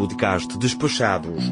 podcast 0.00 0.56
Despachados. 0.56 1.44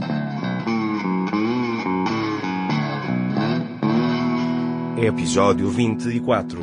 Episódio 4.96 5.68
24. 5.70 6.62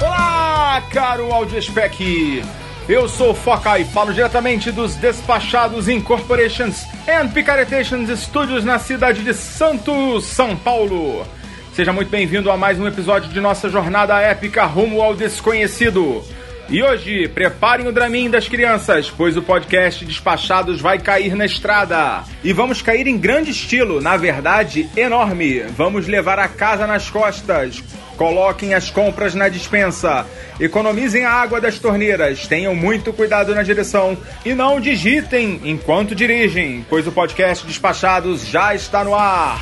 Olá, 0.00 0.82
caro 0.92 1.32
Audiespec! 1.32 2.60
Eu 2.90 3.08
sou 3.08 3.32
Foca 3.32 3.78
e 3.78 3.84
falo 3.84 4.12
diretamente 4.12 4.72
dos 4.72 4.96
Despachados 4.96 5.88
Incorporations 5.88 6.84
and 7.08 7.28
Picaretations 7.28 8.10
Studios 8.18 8.64
na 8.64 8.80
cidade 8.80 9.22
de 9.22 9.32
Santos, 9.32 10.24
São 10.24 10.56
Paulo. 10.56 11.24
Seja 11.72 11.92
muito 11.92 12.10
bem-vindo 12.10 12.50
a 12.50 12.56
mais 12.56 12.80
um 12.80 12.88
episódio 12.88 13.30
de 13.30 13.40
nossa 13.40 13.68
jornada 13.68 14.20
épica 14.20 14.64
rumo 14.64 15.00
ao 15.00 15.14
desconhecido. 15.14 16.20
E 16.72 16.84
hoje, 16.84 17.26
preparem 17.26 17.88
o 17.88 17.92
Dramin 17.92 18.30
das 18.30 18.46
crianças, 18.46 19.10
pois 19.10 19.36
o 19.36 19.42
podcast 19.42 20.04
Despachados 20.04 20.80
vai 20.80 21.00
cair 21.00 21.34
na 21.34 21.44
estrada. 21.44 22.22
E 22.44 22.52
vamos 22.52 22.80
cair 22.80 23.08
em 23.08 23.18
grande 23.18 23.50
estilo, 23.50 24.00
na 24.00 24.16
verdade, 24.16 24.88
enorme. 24.96 25.62
Vamos 25.76 26.06
levar 26.06 26.38
a 26.38 26.46
casa 26.46 26.86
nas 26.86 27.10
costas. 27.10 27.82
Coloquem 28.16 28.72
as 28.72 28.88
compras 28.88 29.34
na 29.34 29.48
dispensa. 29.48 30.24
Economizem 30.60 31.24
a 31.24 31.32
água 31.32 31.60
das 31.60 31.80
torneiras. 31.80 32.46
Tenham 32.46 32.72
muito 32.72 33.12
cuidado 33.12 33.52
na 33.52 33.64
direção. 33.64 34.16
E 34.44 34.54
não 34.54 34.80
digitem 34.80 35.60
enquanto 35.64 36.14
dirigem, 36.14 36.86
pois 36.88 37.04
o 37.04 37.10
podcast 37.10 37.66
Despachados 37.66 38.46
já 38.46 38.76
está 38.76 39.02
no 39.02 39.16
ar. 39.16 39.60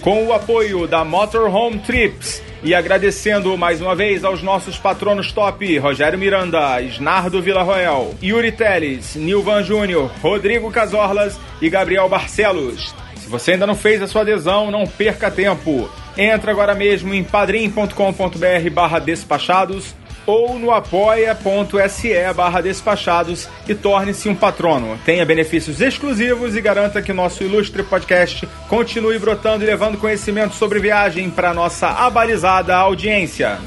Com 0.00 0.26
o 0.26 0.32
apoio 0.32 0.88
da 0.88 1.04
Motorhome 1.04 1.78
Trips 1.78 2.47
e 2.62 2.74
agradecendo 2.74 3.56
mais 3.56 3.80
uma 3.80 3.94
vez 3.94 4.24
aos 4.24 4.42
nossos 4.42 4.76
patronos 4.76 5.32
top, 5.32 5.78
Rogério 5.78 6.18
Miranda, 6.18 6.80
Snardo 6.82 7.40
Villarroel, 7.40 8.14
Yuri 8.22 8.52
Teles, 8.52 9.14
Nilvan 9.14 9.62
Júnior, 9.62 10.10
Rodrigo 10.20 10.70
Casorlas 10.70 11.38
e 11.60 11.68
Gabriel 11.70 12.08
Barcelos. 12.08 12.94
Se 13.16 13.28
você 13.28 13.52
ainda 13.52 13.66
não 13.66 13.74
fez 13.74 14.02
a 14.02 14.06
sua 14.06 14.22
adesão, 14.22 14.70
não 14.70 14.86
perca 14.86 15.30
tempo. 15.30 15.88
Entra 16.16 16.50
agora 16.50 16.74
mesmo 16.74 17.14
em 17.14 17.22
padrim.com.br 17.22 18.70
barra 18.72 18.98
despachados 18.98 19.94
ou 20.28 20.58
no 20.58 20.70
apoia.se 20.70 22.12
barra 22.36 22.60
despachados 22.60 23.48
e 23.66 23.74
torne-se 23.74 24.28
um 24.28 24.34
patrono. 24.34 24.98
Tenha 25.02 25.24
benefícios 25.24 25.80
exclusivos 25.80 26.54
e 26.54 26.60
garanta 26.60 27.00
que 27.00 27.14
nosso 27.14 27.42
ilustre 27.42 27.82
podcast 27.82 28.46
continue 28.68 29.18
brotando 29.18 29.64
e 29.64 29.66
levando 29.66 29.96
conhecimento 29.96 30.54
sobre 30.54 30.80
viagem 30.80 31.30
para 31.30 31.54
nossa 31.54 31.88
abalizada 31.88 32.76
audiência. 32.76 33.58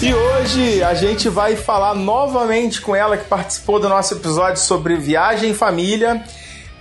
E 0.00 0.14
hoje 0.14 0.82
a 0.82 0.94
gente 0.94 1.28
vai 1.28 1.54
falar 1.54 1.94
novamente 1.94 2.80
com 2.80 2.96
ela 2.96 3.18
que 3.18 3.26
participou 3.26 3.78
do 3.78 3.90
nosso 3.90 4.14
episódio 4.14 4.60
sobre 4.60 4.96
viagem 4.96 5.50
em 5.50 5.54
família 5.54 6.24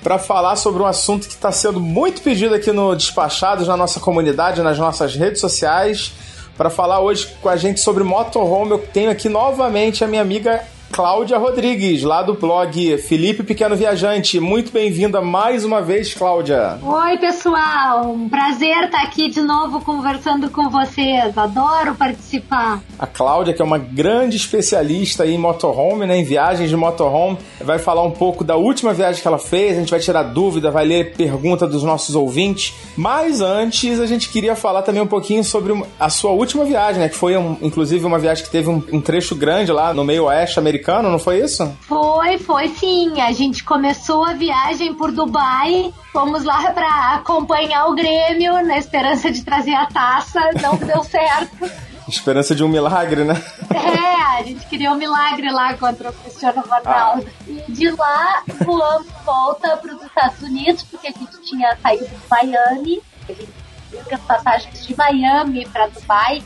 para 0.01 0.17
falar 0.17 0.55
sobre 0.55 0.81
um 0.81 0.85
assunto 0.85 1.27
que 1.27 1.33
está 1.33 1.51
sendo 1.51 1.79
muito 1.79 2.21
pedido 2.21 2.55
aqui 2.55 2.71
no 2.71 2.95
Despachados, 2.95 3.67
na 3.67 3.77
nossa 3.77 3.99
comunidade, 3.99 4.61
nas 4.61 4.77
nossas 4.77 5.15
redes 5.15 5.39
sociais. 5.39 6.11
Para 6.57 6.69
falar 6.69 6.99
hoje 6.99 7.35
com 7.41 7.49
a 7.49 7.55
gente 7.55 7.79
sobre 7.79 8.03
motorhome, 8.03 8.71
eu 8.71 8.79
tenho 8.79 9.11
aqui 9.11 9.29
novamente 9.29 10.03
a 10.03 10.07
minha 10.07 10.21
amiga 10.21 10.63
Cláudia 10.91 11.37
Rodrigues, 11.37 12.03
lá 12.03 12.21
do 12.21 12.33
blog 12.33 12.97
Felipe 12.97 13.43
Pequeno 13.43 13.77
Viajante. 13.77 14.41
Muito 14.41 14.73
bem-vinda 14.73 15.21
mais 15.21 15.63
uma 15.63 15.81
vez, 15.81 16.13
Cláudia. 16.13 16.77
Oi, 16.83 17.17
pessoal. 17.17 18.11
Um 18.11 18.27
prazer 18.27 18.83
estar 18.83 19.01
aqui 19.01 19.29
de 19.29 19.41
novo 19.41 19.79
conversando 19.79 20.49
com 20.49 20.69
vocês. 20.69 21.37
Adoro 21.37 21.95
participar. 21.95 22.81
A 22.99 23.07
Cláudia, 23.07 23.53
que 23.53 23.61
é 23.61 23.65
uma 23.65 23.77
grande 23.77 24.35
especialista 24.35 25.25
em 25.25 25.37
motorhome, 25.37 26.05
né, 26.05 26.17
em 26.17 26.25
viagens 26.25 26.69
de 26.69 26.75
motorhome, 26.75 27.37
vai 27.61 27.79
falar 27.79 28.03
um 28.03 28.11
pouco 28.11 28.43
da 28.43 28.57
última 28.57 28.93
viagem 28.93 29.21
que 29.21 29.27
ela 29.27 29.39
fez. 29.39 29.77
A 29.77 29.79
gente 29.79 29.91
vai 29.91 29.99
tirar 30.01 30.23
dúvida, 30.23 30.69
vai 30.69 30.85
ler 30.85 31.13
pergunta 31.15 31.65
dos 31.65 31.83
nossos 31.83 32.15
ouvintes. 32.15 32.73
Mas 32.97 33.39
antes, 33.39 33.97
a 33.97 34.05
gente 34.05 34.29
queria 34.29 34.57
falar 34.57 34.81
também 34.81 35.01
um 35.01 35.07
pouquinho 35.07 35.43
sobre 35.43 35.73
a 35.97 36.09
sua 36.09 36.31
última 36.31 36.65
viagem, 36.65 36.99
né, 36.99 37.07
que 37.07 37.15
foi, 37.15 37.37
um, 37.37 37.55
inclusive, 37.61 38.05
uma 38.05 38.19
viagem 38.19 38.43
que 38.43 38.51
teve 38.51 38.69
um, 38.69 38.83
um 38.91 38.99
trecho 38.99 39.35
grande 39.35 39.71
lá 39.71 39.93
no 39.93 40.03
meio 40.03 40.25
oeste 40.25 40.59
americano 40.59 40.80
americano, 40.81 41.09
não 41.09 41.19
foi 41.19 41.39
isso? 41.39 41.71
Foi, 41.81 42.37
foi 42.39 42.67
sim. 42.69 43.21
A 43.21 43.31
gente 43.31 43.63
começou 43.63 44.25
a 44.25 44.33
viagem 44.33 44.93
por 44.93 45.11
Dubai, 45.11 45.93
fomos 46.11 46.43
lá 46.43 46.71
para 46.71 47.15
acompanhar 47.15 47.85
o 47.87 47.95
Grêmio 47.95 48.65
na 48.65 48.77
esperança 48.77 49.31
de 49.31 49.43
trazer 49.43 49.75
a 49.75 49.85
taça, 49.85 50.39
não 50.61 50.75
deu 50.85 51.03
certo. 51.03 51.69
Esperança 52.07 52.55
de 52.55 52.63
um 52.63 52.67
milagre, 52.67 53.23
né? 53.23 53.41
É, 53.69 54.39
a 54.39 54.43
gente 54.43 54.65
queria 54.65 54.91
um 54.91 54.95
milagre 54.95 55.51
lá 55.51 55.75
contra 55.75 56.09
o 56.09 56.13
Cristiano 56.13 56.61
Ronaldo. 56.61 57.25
Ah. 57.27 57.43
E 57.47 57.71
de 57.71 57.91
lá 57.91 58.43
voamos 58.65 59.07
volta 59.23 59.77
para 59.77 59.95
os 59.95 60.01
Estados 60.03 60.41
Unidos, 60.41 60.83
porque 60.83 61.07
a 61.07 61.11
gente 61.11 61.41
tinha 61.43 61.77
saído 61.77 62.07
de 62.07 62.17
Miami. 62.29 63.01
A 63.29 63.33
gente 63.33 63.49
viu 63.91 64.03
que 64.03 64.15
as 64.15 64.21
passagens 64.21 64.85
de 64.85 64.97
Miami 64.97 65.65
para 65.67 65.87
Dubai 65.87 66.43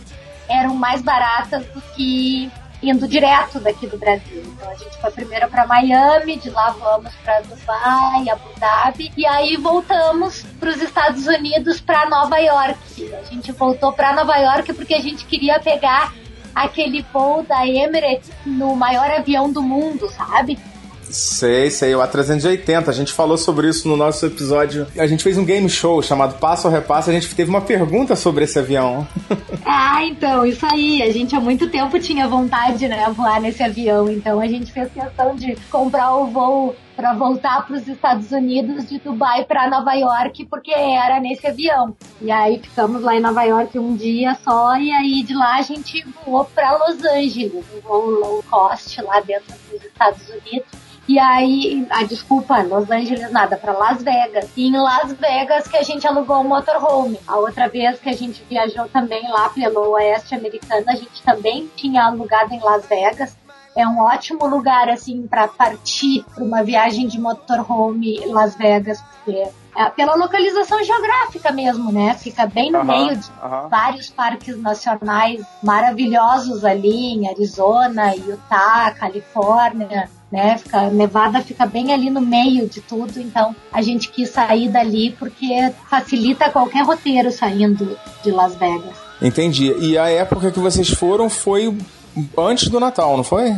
eram 0.48 0.76
mais 0.76 1.02
baratas 1.02 1.66
do 1.68 1.82
que 1.96 2.52
indo 2.90 3.08
direto 3.08 3.60
daqui 3.60 3.88
do 3.88 3.98
Brasil. 3.98 4.44
Então 4.46 4.70
a 4.70 4.76
gente 4.76 4.98
foi 4.98 5.12
primeiro 5.12 5.48
para 5.50 5.66
Miami, 5.66 6.38
de 6.38 6.50
lá 6.50 6.72
vamos 6.72 7.14
para 7.24 7.42
Dubai, 7.42 8.30
Abu 8.30 8.60
Dhabi 8.60 9.12
e 9.18 9.26
aí 9.26 9.58
voltamos 9.58 10.44
para 10.60 10.70
os 10.70 10.82
Estados 10.82 11.28
Unidos 11.28 11.80
para 11.80 12.10
Nova 12.10 12.38
York. 12.38 13.14
A 13.20 13.24
gente 13.24 13.52
voltou 13.52 13.92
para 13.94 14.14
Nova 14.14 14.38
York 14.38 14.74
porque 14.74 14.94
a 14.94 15.02
gente 15.02 15.26
queria 15.26 15.60
pegar 15.60 16.14
aquele 16.54 17.06
voo 17.14 17.44
da 17.44 17.68
Emirates 17.68 18.32
no 18.46 18.76
maior 18.76 19.10
avião 19.12 19.52
do 19.52 19.62
mundo, 19.62 20.10
sabe? 20.10 20.58
Sei, 21.16 21.72
sei, 21.72 21.96
o 21.96 22.00
A380. 22.00 22.90
A 22.90 22.92
gente 22.92 23.14
falou 23.14 23.38
sobre 23.38 23.70
isso 23.70 23.88
no 23.88 23.96
nosso 23.96 24.26
episódio. 24.26 24.86
A 24.98 25.08
gente 25.08 25.24
fez 25.24 25.38
um 25.38 25.46
game 25.46 25.70
show 25.70 26.02
chamado 26.02 26.38
Passo 26.40 26.68
ao 26.68 26.74
Repasso. 26.74 27.10
A 27.10 27.14
gente 27.14 27.34
teve 27.34 27.50
uma 27.50 27.62
pergunta 27.62 28.18
sobre 28.18 28.44
esse 28.44 28.60
avião. 28.60 29.08
ah, 29.66 30.04
então, 30.04 30.46
isso 30.46 30.66
aí. 30.70 31.02
A 31.02 31.12
gente 31.14 31.34
há 31.34 31.40
muito 31.40 31.70
tempo 31.70 31.98
tinha 32.00 32.28
vontade, 32.28 32.86
né, 32.90 33.10
voar 33.16 33.40
nesse 33.40 33.64
avião. 33.64 34.10
Então 34.12 34.42
a 34.42 34.48
gente 34.48 34.74
fez 34.74 34.92
questão 34.92 35.34
de 35.38 35.56
comprar 35.72 36.14
o 36.18 36.28
voo 36.28 36.76
para 36.98 37.14
voltar 37.14 37.66
para 37.66 37.78
os 37.78 37.88
Estados 37.88 38.32
Unidos 38.32 38.88
de 38.90 39.00
Dubai 39.00 39.46
para 39.46 39.70
Nova 39.70 39.94
York 39.94 40.46
porque 40.48 40.72
era 40.72 41.22
nesse 41.22 41.48
avião. 41.48 41.96
E 42.22 42.30
aí 42.30 42.60
ficamos 42.60 43.02
lá 43.02 43.16
em 43.16 43.22
Nova 43.22 43.44
York 43.44 43.80
um 43.80 43.96
dia 43.96 44.38
só 44.44 44.76
e 44.78 44.92
aí 44.92 45.24
de 45.24 45.34
lá 45.34 45.60
a 45.60 45.62
gente 45.62 46.06
voou 46.26 46.44
para 46.44 46.78
Los 46.78 47.04
Angeles, 47.06 47.66
um 47.74 47.82
voo 47.82 48.10
low 48.10 48.44
cost 48.50 49.02
lá 49.02 49.22
dentro 49.22 49.54
dos 49.72 49.82
Estados 49.82 50.28
Unidos. 50.30 50.85
E 51.08 51.20
aí, 51.20 51.86
a 51.92 52.04
desculpa, 52.04 52.64
Los 52.64 52.90
Angeles 52.90 53.32
nada, 53.32 53.56
para 53.58 53.74
Las 53.74 54.02
Vegas. 54.02 54.50
E 54.58 54.68
em 54.68 54.76
Las 54.76 55.14
Vegas 55.14 55.68
que 55.68 55.78
a 55.78 55.84
gente 55.84 56.08
alugou 56.08 56.38
um 56.38 56.48
motorhome. 56.48 57.20
A 57.28 57.38
outra 57.38 57.68
vez 57.68 58.00
que 58.00 58.10
a 58.10 58.14
gente 58.14 58.44
viajou 58.50 58.88
também 58.90 59.22
lá 59.30 59.50
pelo 59.50 59.92
oeste 59.92 60.34
americano, 60.34 60.86
a 60.88 60.96
gente 60.96 61.22
também 61.22 61.70
tinha 61.76 62.06
alugado 62.06 62.54
em 62.54 62.60
Las 62.60 62.88
Vegas. 62.88 63.38
É 63.76 63.88
um 63.88 64.00
ótimo 64.00 64.46
lugar 64.48 64.90
assim 64.90 65.28
para 65.28 65.48
partir 65.48 66.24
para 66.34 66.44
uma 66.44 66.64
viagem 66.64 67.08
de 67.08 67.20
motorhome 67.20 68.20
Las 68.28 68.56
Vegas, 68.56 69.02
porque 69.02 69.48
é 69.76 69.90
pela 69.90 70.16
localização 70.16 70.82
geográfica 70.84 71.52
mesmo, 71.52 71.92
né? 71.92 72.14
Fica 72.14 72.46
bem 72.46 72.72
no 72.72 72.84
meio 72.86 73.18
de 73.18 73.30
vários 73.70 74.10
parques 74.10 74.58
nacionais 74.62 75.46
maravilhosos 75.62 76.64
ali 76.64 77.14
em 77.14 77.28
Arizona, 77.28 78.16
Utah, 78.16 78.92
Califórnia 78.92 80.10
né? 80.32 80.58
Fica, 80.58 80.90
Nevada 80.90 81.42
fica 81.42 81.66
bem 81.66 81.94
ali 81.94 82.10
no 82.10 82.20
meio 82.20 82.68
de 82.68 82.82
tudo, 82.82 83.20
então 83.20 83.56
a 83.72 83.82
gente 83.82 84.10
quis 84.10 84.30
sair 84.30 84.70
dali 84.70 85.16
porque 85.18 85.72
facilita 85.90 86.50
qualquer 86.50 86.84
roteiro 86.84 87.32
saindo 87.32 87.98
de 88.24 88.32
Las 88.32 88.56
Vegas. 88.56 88.96
Entendi. 89.22 89.74
E 89.80 89.98
a 89.98 90.10
época 90.10 90.52
que 90.52 90.60
vocês 90.60 90.90
foram 90.90 91.30
foi 91.30 91.76
antes 92.38 92.70
do 92.70 92.80
Natal, 92.80 93.16
não 93.16 93.24
foi? 93.24 93.54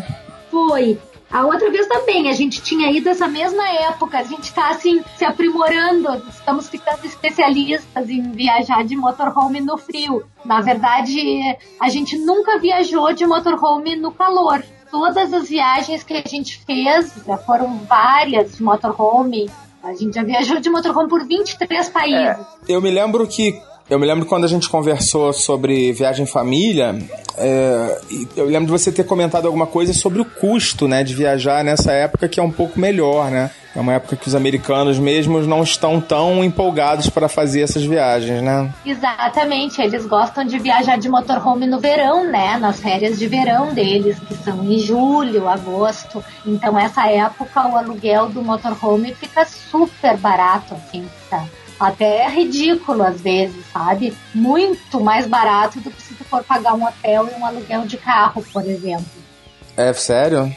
Foi. 0.49 0.99
A 1.29 1.45
outra 1.45 1.69
vez 1.69 1.85
também, 1.87 2.29
a 2.29 2.33
gente 2.33 2.61
tinha 2.61 2.89
ido 2.89 3.09
essa 3.09 3.27
mesma 3.27 3.67
época, 3.67 4.17
a 4.17 4.23
gente 4.23 4.53
tá 4.53 4.69
assim, 4.69 5.03
se 5.17 5.25
aprimorando, 5.25 6.23
estamos 6.29 6.69
ficando 6.69 7.03
especialistas 7.05 8.09
em 8.09 8.31
viajar 8.31 8.83
de 8.85 8.95
motorhome 8.95 9.59
no 9.59 9.77
frio. 9.77 10.23
Na 10.45 10.61
verdade, 10.61 11.19
a 11.81 11.89
gente 11.89 12.17
nunca 12.17 12.57
viajou 12.59 13.11
de 13.11 13.25
motorhome 13.25 13.97
no 13.97 14.11
calor 14.11 14.63
todas 14.91 15.33
as 15.33 15.49
viagens 15.49 16.03
que 16.03 16.13
a 16.13 16.23
gente 16.25 16.59
fez, 16.65 17.13
já 17.25 17.37
foram 17.37 17.77
várias 17.79 18.55
de 18.55 18.63
motorhome, 18.63 19.49
A 19.83 19.93
gente 19.93 20.15
já 20.15 20.23
viajou 20.23 20.59
de 20.59 20.69
motorhome 20.69 21.07
por 21.07 21.25
23 21.25 21.89
países. 21.89 22.19
É, 22.19 22.37
eu 22.67 22.81
me 22.81 22.89
lembro 22.91 23.25
que 23.27 23.57
eu 23.89 23.97
me 23.97 24.05
lembro 24.05 24.25
quando 24.25 24.43
a 24.43 24.47
gente 24.47 24.67
conversou 24.69 25.31
sobre 25.31 25.93
viagem 25.93 26.23
em 26.23 26.27
família, 26.27 26.95
é, 27.37 28.01
eu 28.35 28.45
lembro 28.45 28.65
de 28.65 28.71
você 28.71 28.91
ter 28.91 29.05
comentado 29.05 29.45
alguma 29.45 29.65
coisa 29.65 29.93
sobre 29.93 30.19
o 30.19 30.25
custo, 30.25 30.87
né, 30.87 31.03
de 31.03 31.13
viajar 31.15 31.63
nessa 31.63 31.93
época 31.93 32.27
que 32.27 32.39
é 32.39 32.43
um 32.43 32.51
pouco 32.51 32.79
melhor, 32.79 33.31
né? 33.31 33.49
É 33.75 33.79
uma 33.79 33.93
época 33.93 34.15
que 34.15 34.27
os 34.27 34.33
americanos 34.33 34.97
mesmos 34.97 35.45
não 35.45 35.61
estão 35.61 36.01
tão 36.01 36.43
empolgados 36.43 37.11
para 37.11 37.29
fazer 37.29 37.61
essas 37.61 37.83
viagens, 37.83 38.41
né? 38.41 38.73
Exatamente, 38.83 39.79
eles 39.79 40.03
gostam 40.07 40.43
de 40.43 40.57
viajar 40.57 40.97
de 40.97 41.07
motorhome 41.07 41.67
no 41.67 41.79
verão, 41.79 42.23
né? 42.29 42.57
Nas 42.57 42.79
férias 42.79 43.19
de 43.19 43.27
verão 43.27 43.75
deles, 43.75 44.17
que 44.19 44.33
são 44.33 44.63
em 44.63 44.79
julho, 44.79 45.47
agosto. 45.47 46.25
Então 46.43 46.77
essa 46.77 47.07
época 47.07 47.67
o 47.67 47.77
aluguel 47.77 48.29
do 48.29 48.41
motorhome 48.41 49.13
fica 49.13 49.45
super 49.45 50.17
barato, 50.17 50.73
assim, 50.73 51.07
tá? 51.29 51.45
Até 51.79 52.23
é 52.23 52.29
ridículo 52.29 53.03
às 53.03 53.21
vezes, 53.21 53.65
sabe? 53.71 54.15
Muito 54.33 54.99
mais 54.99 55.27
barato 55.27 55.79
do 55.79 55.91
que 55.91 56.01
se 56.01 56.15
tu 56.15 56.23
for 56.23 56.43
pagar 56.43 56.73
um 56.73 56.85
hotel 56.85 57.29
e 57.29 57.39
um 57.39 57.45
aluguel 57.45 57.85
de 57.85 57.97
carro, 57.97 58.43
por 58.51 58.65
exemplo. 58.65 59.05
É 59.75 59.93
sério? 59.93 60.53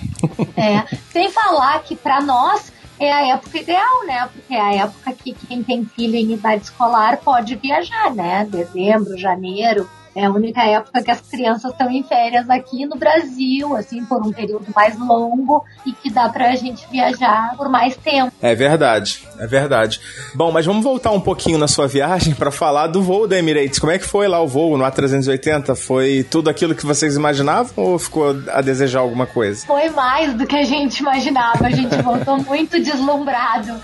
é. 0.56 0.96
Sem 1.12 1.30
falar 1.30 1.82
que 1.82 1.94
para 1.94 2.20
nós 2.22 2.72
é 2.98 3.12
a 3.12 3.34
época 3.34 3.58
ideal, 3.58 4.06
né? 4.06 4.28
Porque 4.32 4.54
é 4.54 4.60
a 4.60 4.74
época 4.74 5.12
que 5.12 5.32
quem 5.32 5.62
tem 5.62 5.84
filho 5.84 6.16
em 6.16 6.32
idade 6.32 6.64
escolar 6.64 7.18
pode 7.18 7.54
viajar, 7.56 8.14
né? 8.14 8.46
Dezembro, 8.48 9.18
janeiro, 9.18 9.88
é 10.14 10.24
a 10.24 10.30
única 10.30 10.62
época 10.62 11.02
que 11.02 11.10
as 11.10 11.20
crianças 11.20 11.70
estão 11.70 11.90
em 11.90 12.02
férias 12.02 12.48
aqui 12.50 12.84
no 12.86 12.96
Brasil, 12.96 13.76
assim, 13.76 14.04
por 14.04 14.26
um 14.26 14.32
período 14.32 14.66
mais 14.74 14.98
longo 14.98 15.64
e 15.86 15.92
que 15.92 16.10
dá 16.10 16.28
pra 16.28 16.54
gente 16.56 16.86
viajar 16.90 17.54
por 17.56 17.68
mais 17.68 17.96
tempo. 17.96 18.32
É 18.42 18.54
verdade, 18.54 19.22
é 19.38 19.46
verdade. 19.46 20.00
Bom, 20.34 20.50
mas 20.50 20.66
vamos 20.66 20.82
voltar 20.82 21.10
um 21.12 21.20
pouquinho 21.20 21.58
na 21.58 21.68
sua 21.68 21.86
viagem 21.86 22.34
para 22.34 22.50
falar 22.50 22.88
do 22.88 23.02
voo 23.02 23.28
da 23.28 23.38
Emirates. 23.38 23.78
Como 23.78 23.92
é 23.92 23.98
que 23.98 24.06
foi 24.06 24.26
lá 24.26 24.40
o 24.40 24.48
voo 24.48 24.76
no 24.76 24.84
A380? 24.84 25.76
Foi 25.76 26.26
tudo 26.28 26.50
aquilo 26.50 26.74
que 26.74 26.84
vocês 26.84 27.16
imaginavam 27.16 27.72
ou 27.76 27.98
ficou 27.98 28.36
a 28.52 28.60
desejar 28.60 29.00
alguma 29.00 29.26
coisa? 29.26 29.66
Foi 29.66 29.88
mais 29.90 30.34
do 30.34 30.46
que 30.46 30.56
a 30.56 30.64
gente 30.64 30.98
imaginava. 30.98 31.66
A 31.66 31.70
gente 31.70 31.94
voltou 32.02 32.38
muito 32.42 32.82
deslumbrado. 32.82 33.80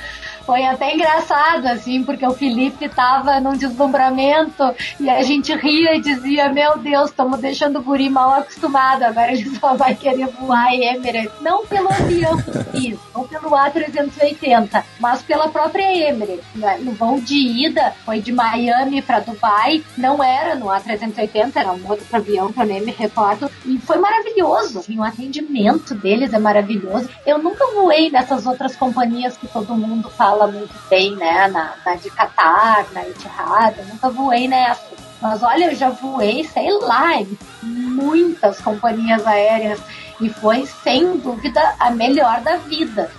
Foi 0.47 0.65
até 0.65 0.95
engraçado, 0.95 1.67
assim, 1.67 2.05
porque 2.05 2.25
o 2.25 2.33
Felipe 2.33 2.89
tava 2.89 3.41
num 3.41 3.57
deslumbramento 3.57 4.63
e 5.01 5.11
a 5.11 5.21
gente 5.21 5.53
ria 5.57 5.97
e 5.97 6.01
dizia: 6.01 6.49
Meu 6.49 6.79
Deus, 6.79 7.11
estamos 7.11 7.41
deixando 7.41 7.81
o 7.81 7.83
guri 7.83 8.09
mal 8.09 8.33
acostumado, 8.33 9.03
agora 9.03 9.33
ele 9.33 9.51
só 9.59 9.75
vai 9.75 9.97
querer 9.97 10.29
voar 10.29 10.73
em 10.73 10.85
Emirates. 10.85 11.33
Não 11.41 11.67
pelo 11.67 11.89
avião, 11.89 12.37
isso, 12.75 13.01
não 13.13 13.27
pelo 13.27 13.51
A380, 13.51 14.85
mas 15.01 15.21
pela 15.23 15.49
própria 15.49 16.09
Emirates. 16.09 16.45
Né? 16.55 16.79
No 16.81 16.93
voo 16.93 17.21
de 17.21 17.67
ida, 17.67 17.93
foi 18.05 18.21
de 18.21 18.31
Miami 18.31 19.03
para 19.03 19.19
Dubai, 19.19 19.83
não 19.99 20.23
era 20.23 20.55
no 20.55 20.67
A380, 20.67 21.57
era 21.57 21.73
um 21.73 21.89
outro 21.89 22.07
avião 22.13 22.53
que 22.53 22.61
eu 22.61 22.67
nem 22.67 22.83
me 22.83 22.93
recordo, 22.93 23.51
e 23.65 23.79
foi 23.79 23.99
maravilhoso. 23.99 24.79
Assim, 24.79 24.97
o 24.97 25.03
atendimento 25.03 25.93
deles 25.93 26.33
é 26.33 26.39
maravilhoso. 26.39 27.09
Eu 27.27 27.39
nunca 27.39 27.67
voei 27.75 28.11
nessas 28.11 28.47
outras 28.47 28.77
companhias 28.77 29.37
que 29.37 29.49
todo 29.49 29.75
mundo 29.75 30.09
fala 30.09 30.36
fala 30.37 30.47
muito 30.47 30.75
bem, 30.91 31.17
né? 31.17 31.49
Na, 31.49 31.75
na 31.85 31.95
de 31.95 32.11
Qatar, 32.11 32.87
na 32.93 33.09
Etihad, 33.09 33.79
eu 33.79 33.87
nunca 33.87 34.11
voei 34.11 34.47
nessa. 34.47 34.85
Mas 35.21 35.43
olha, 35.43 35.71
eu 35.71 35.75
já 35.75 35.89
voei, 35.89 36.45
sei 36.45 36.71
lá, 36.79 37.19
em 37.21 37.37
muitas 37.63 38.61
companhias 38.61 39.27
aéreas 39.27 39.81
e 40.21 40.29
foi 40.29 40.67
sem 40.85 41.17
dúvida 41.17 41.75
a 41.81 41.91
melhor 41.91 42.41
da 42.43 42.57
vida. 42.57 43.11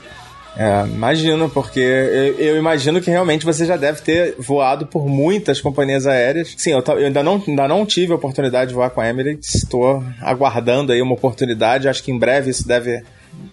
É, 0.56 0.86
imagino, 0.88 1.50
porque 1.50 1.80
eu, 1.80 2.36
eu, 2.40 2.58
imagino 2.58 3.00
que 3.00 3.12
realmente 3.12 3.46
você 3.46 3.64
já 3.64 3.78
deve 3.78 4.02
ter 4.02 4.36
voado 4.40 4.88
por 4.88 5.08
muitas 5.08 5.62
companhias 5.62 6.08
aéreas. 6.08 6.56
Sim, 6.58 6.72
eu, 6.72 6.84
eu, 6.88 7.06
ainda, 7.06 7.22
não, 7.22 7.44
ainda 7.48 7.68
não 7.68 7.86
tive 7.86 8.12
a 8.12 8.16
oportunidade 8.16 8.70
de 8.70 8.76
voar 8.76 8.90
com 8.90 9.02
a 9.02 9.08
Emirates, 9.08 9.54
estou 9.54 10.04
aguardando 10.20 10.92
aí 10.92 11.02
uma 11.02 11.14
oportunidade, 11.14 11.88
acho 11.88 12.04
que 12.04 12.12
em 12.12 12.18
breve 12.18 12.50
isso 12.50 12.68
deve 12.68 13.04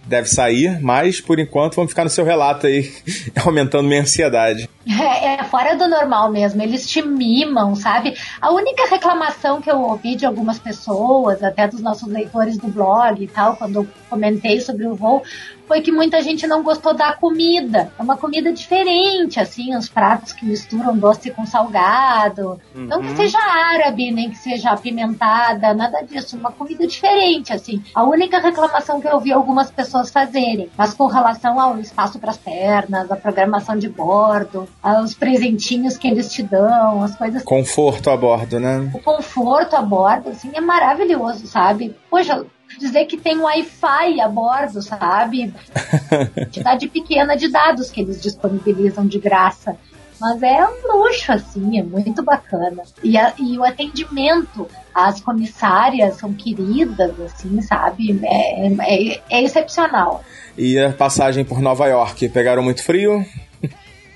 deve 0.05 0.27
sair, 0.27 0.79
mas 0.81 1.19
por 1.19 1.39
enquanto 1.39 1.75
vamos 1.75 1.91
ficar 1.91 2.03
no 2.03 2.09
seu 2.09 2.25
relato 2.25 2.67
aí, 2.67 2.91
aumentando 3.43 3.87
minha 3.87 4.01
ansiedade. 4.01 4.69
É, 4.87 5.33
é, 5.33 5.43
fora 5.43 5.75
do 5.75 5.87
normal 5.87 6.31
mesmo, 6.31 6.61
eles 6.61 6.87
te 6.87 7.01
mimam, 7.01 7.75
sabe? 7.75 8.15
A 8.39 8.51
única 8.51 8.87
reclamação 8.87 9.59
que 9.59 9.69
eu 9.69 9.81
ouvi 9.81 10.15
de 10.15 10.25
algumas 10.25 10.59
pessoas, 10.59 11.41
até 11.43 11.67
dos 11.67 11.81
nossos 11.81 12.07
leitores 12.07 12.57
do 12.57 12.67
blog 12.67 13.23
e 13.23 13.27
tal, 13.27 13.55
quando 13.55 13.77
eu 13.77 13.87
comentei 14.09 14.61
sobre 14.61 14.85
o 14.85 14.93
voo, 14.93 15.23
foi 15.67 15.81
que 15.81 15.91
muita 15.91 16.21
gente 16.21 16.45
não 16.45 16.61
gostou 16.61 16.93
da 16.93 17.13
comida. 17.13 17.91
É 17.97 18.01
uma 18.01 18.17
comida 18.17 18.53
diferente, 18.53 19.39
assim, 19.39 19.75
os 19.75 19.89
pratos 19.89 20.31
que 20.31 20.45
misturam 20.45 20.95
doce 20.95 21.31
com 21.31 21.45
salgado. 21.45 22.61
Uhum. 22.75 22.85
Não 22.85 23.01
que 23.01 23.09
uhum. 23.09 23.15
seja 23.15 23.39
árabe, 23.39 24.11
nem 24.11 24.29
que 24.29 24.37
seja 24.37 24.71
apimentada, 24.71 25.73
nada 25.73 26.01
disso. 26.01 26.37
Uma 26.37 26.51
comida 26.51 26.85
diferente, 26.85 27.51
assim. 27.51 27.83
A 27.93 28.03
única 28.03 28.39
reclamação 28.39 29.01
que 29.01 29.07
eu 29.07 29.19
vi 29.19 29.31
algumas 29.31 29.71
pessoas 29.71 29.94
fazerem, 30.03 30.69
mas 30.77 30.93
com 30.93 31.07
relação 31.07 31.59
ao 31.59 31.79
espaço 31.79 32.19
para 32.19 32.31
as 32.31 32.37
pernas, 32.37 33.11
a 33.11 33.15
programação 33.15 33.77
de 33.77 33.87
bordo, 33.87 34.67
os 35.03 35.13
presentinhos 35.13 35.97
que 35.97 36.07
eles 36.07 36.31
te 36.31 36.43
dão, 36.43 37.03
as 37.03 37.15
coisas. 37.15 37.43
Conforto 37.43 38.09
a 38.09 38.17
bordo, 38.17 38.59
né? 38.59 38.91
O 38.93 38.99
conforto 38.99 39.75
a 39.75 39.81
bordo, 39.81 40.29
assim, 40.29 40.51
é 40.53 40.61
maravilhoso, 40.61 41.47
sabe? 41.47 41.95
Poxa, 42.09 42.45
dizer 42.79 43.05
que 43.05 43.17
tem 43.17 43.39
Wi-Fi 43.39 44.19
a 44.21 44.27
bordo, 44.27 44.81
sabe? 44.81 45.53
Quantidade 46.33 46.87
pequena 46.87 47.35
de 47.35 47.49
dados 47.49 47.89
que 47.91 48.01
eles 48.01 48.21
disponibilizam 48.21 49.05
de 49.05 49.19
graça. 49.19 49.77
Mas 50.19 50.41
é 50.41 50.65
um 50.65 50.97
luxo, 50.97 51.31
assim, 51.31 51.79
é 51.79 51.83
muito 51.83 52.23
bacana. 52.23 52.83
E, 53.03 53.17
a, 53.17 53.33
e 53.37 53.57
o 53.57 53.63
atendimento, 53.63 54.67
as 54.95 55.19
comissárias 55.19 56.15
são 56.15 56.33
queridas, 56.33 57.19
assim, 57.19 57.61
sabe? 57.61 58.17
É, 58.23 58.67
é, 58.67 59.21
é 59.29 59.43
excepcional. 59.43 60.23
E 60.57 60.79
a 60.79 60.93
passagem 60.93 61.43
por 61.43 61.59
Nova 61.59 61.85
York, 61.87 62.29
pegaram 62.29 62.63
muito 62.63 62.81
frio? 62.81 63.25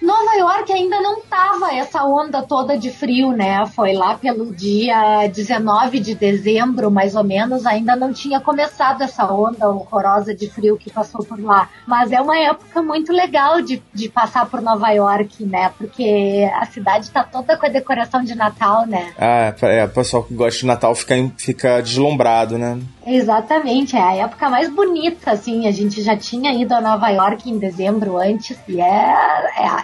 Nova 0.01 0.34
York 0.36 0.72
ainda 0.72 1.01
não 1.01 1.22
tava 1.22 1.74
essa 1.74 2.04
onda 2.04 2.42
toda 2.42 2.78
de 2.78 2.90
frio, 2.90 3.31
né? 3.31 3.66
Foi 3.68 3.94
lá 3.94 4.16
pelo 4.16 4.54
dia 4.54 5.28
19 5.28 6.00
de 6.00 6.16
dezembro, 6.16 6.90
mais 6.90 7.16
ou 7.16 7.24
menos, 7.24 7.66
ainda 7.66 7.96
não 7.96 8.13
tinha 8.13 8.40
começado 8.40 9.01
essa 9.01 9.25
onda 9.31 9.69
horrorosa 9.69 10.34
de 10.34 10.50
frio 10.50 10.78
que 10.78 10.90
passou 10.90 11.24
por 11.25 11.40
lá. 11.40 11.69
Mas 11.86 12.12
é 12.12 12.22
uma 12.22 12.38
época 12.38 12.81
muito 12.81 13.12
legal 13.12 13.62
de, 13.62 13.81
de 13.94 14.07
passar 14.07 14.46
por 14.46 14.62
Nova 14.62 14.90
York, 14.90 15.44
né? 15.46 15.72
Porque 15.77 16.50
a 16.56 16.65
cidade 16.65 17.10
tá 17.12 17.24
toda 17.24 17.58
com 17.58 17.65
a 17.65 17.70
decoração 17.70 18.24
de 18.24 18.36
Natal, 18.36 18.86
né? 18.86 19.13
Ah, 19.18 19.53
é, 19.62 19.86
o 19.86 19.89
pessoal 19.89 20.24
que 20.24 20.34
gosta 20.34 20.60
de 20.60 20.65
Natal 20.65 20.96
fica, 20.96 21.15
fica 21.38 21.82
deslumbrado, 21.82 22.58
né? 22.58 22.79
Exatamente, 23.06 23.96
é 23.96 24.01
a 24.01 24.15
época 24.15 24.50
mais 24.50 24.70
bonita, 24.70 25.32
assim. 25.32 25.68
A 25.68 25.72
gente 25.72 26.01
já 26.01 26.15
tinha 26.15 26.53
ido 26.53 26.74
a 26.74 26.82
Nova 26.82 27.10
York 27.10 27.50
em 27.50 27.58
dezembro 27.58 28.18
antes, 28.18 28.58
e 28.68 28.79
é, 28.79 29.15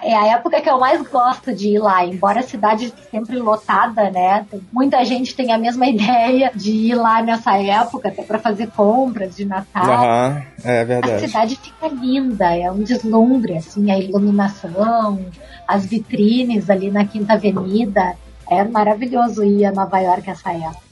é, 0.03 0.04
é 0.05 0.15
a 0.15 0.27
época 0.27 0.61
que 0.61 0.69
eu 0.69 0.79
mais 0.79 1.01
gosto 1.01 1.53
de 1.53 1.69
ir 1.69 1.79
lá. 1.79 2.05
Embora 2.05 2.41
a 2.41 2.43
cidade 2.43 2.93
sempre 3.09 3.37
lotada, 3.37 4.11
né? 4.11 4.45
Muita 4.71 5.03
gente 5.03 5.35
tem 5.35 5.51
a 5.51 5.57
mesma 5.57 5.87
ideia 5.89 6.51
de 6.53 6.71
ir 6.71 6.95
lá 6.95 7.21
nessa 7.23 7.57
época, 7.57 8.09
até 8.09 8.21
para 8.21 8.37
fazer 8.37 8.67
compras 8.67 9.35
de 9.35 9.45
Natal. 9.45 9.83
Aham, 9.83 10.43
é 10.63 10.85
verdade. 10.85 11.25
A 11.25 11.27
cidade 11.27 11.55
fica 11.55 11.87
linda, 11.87 12.55
é 12.55 12.71
um 12.71 12.83
deslumbre, 12.83 13.57
assim, 13.57 13.91
a 13.91 13.97
iluminação, 13.97 15.19
as 15.67 15.85
vitrines 15.85 16.69
ali 16.69 16.91
na 16.91 17.05
Quinta 17.05 17.33
Avenida. 17.33 18.15
É 18.47 18.63
maravilhoso 18.63 19.43
ir 19.43 19.65
a 19.65 19.71
Nova 19.71 19.99
York 19.99 20.29
essa 20.29 20.51
época. 20.51 20.84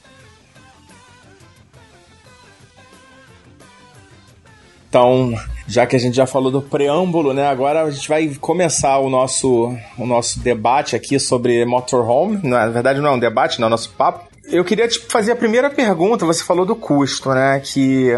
Então, 4.94 5.34
já 5.68 5.88
que 5.88 5.96
a 5.96 6.00
gente 6.00 6.16
já 6.16 6.28
falou 6.28 6.52
do 6.52 6.62
preâmbulo, 6.62 7.34
né? 7.34 7.48
Agora 7.48 7.82
a 7.82 7.90
gente 7.90 8.08
vai 8.08 8.28
começar 8.40 9.00
o 9.00 9.10
nosso, 9.10 9.76
o 9.98 10.06
nosso 10.06 10.40
debate 10.40 10.96
aqui 10.96 11.20
sobre 11.20 11.66
motorhome. 11.66 12.40
Na 12.44 12.68
verdade, 12.68 13.00
não 13.02 13.10
é 13.10 13.14
um 13.14 13.20
debate, 13.20 13.60
não 13.60 13.66
é 13.66 13.70
o 13.70 13.72
nosso 13.72 13.90
papo. 13.98 14.30
Eu 14.46 14.64
queria 14.64 14.88
te 14.88 15.00
fazer 15.00 15.32
a 15.32 15.36
primeira 15.36 15.68
pergunta. 15.68 16.28
Você 16.28 16.44
falou 16.44 16.64
do 16.64 16.76
custo, 16.76 17.32
né? 17.32 17.60
Que 17.60 18.12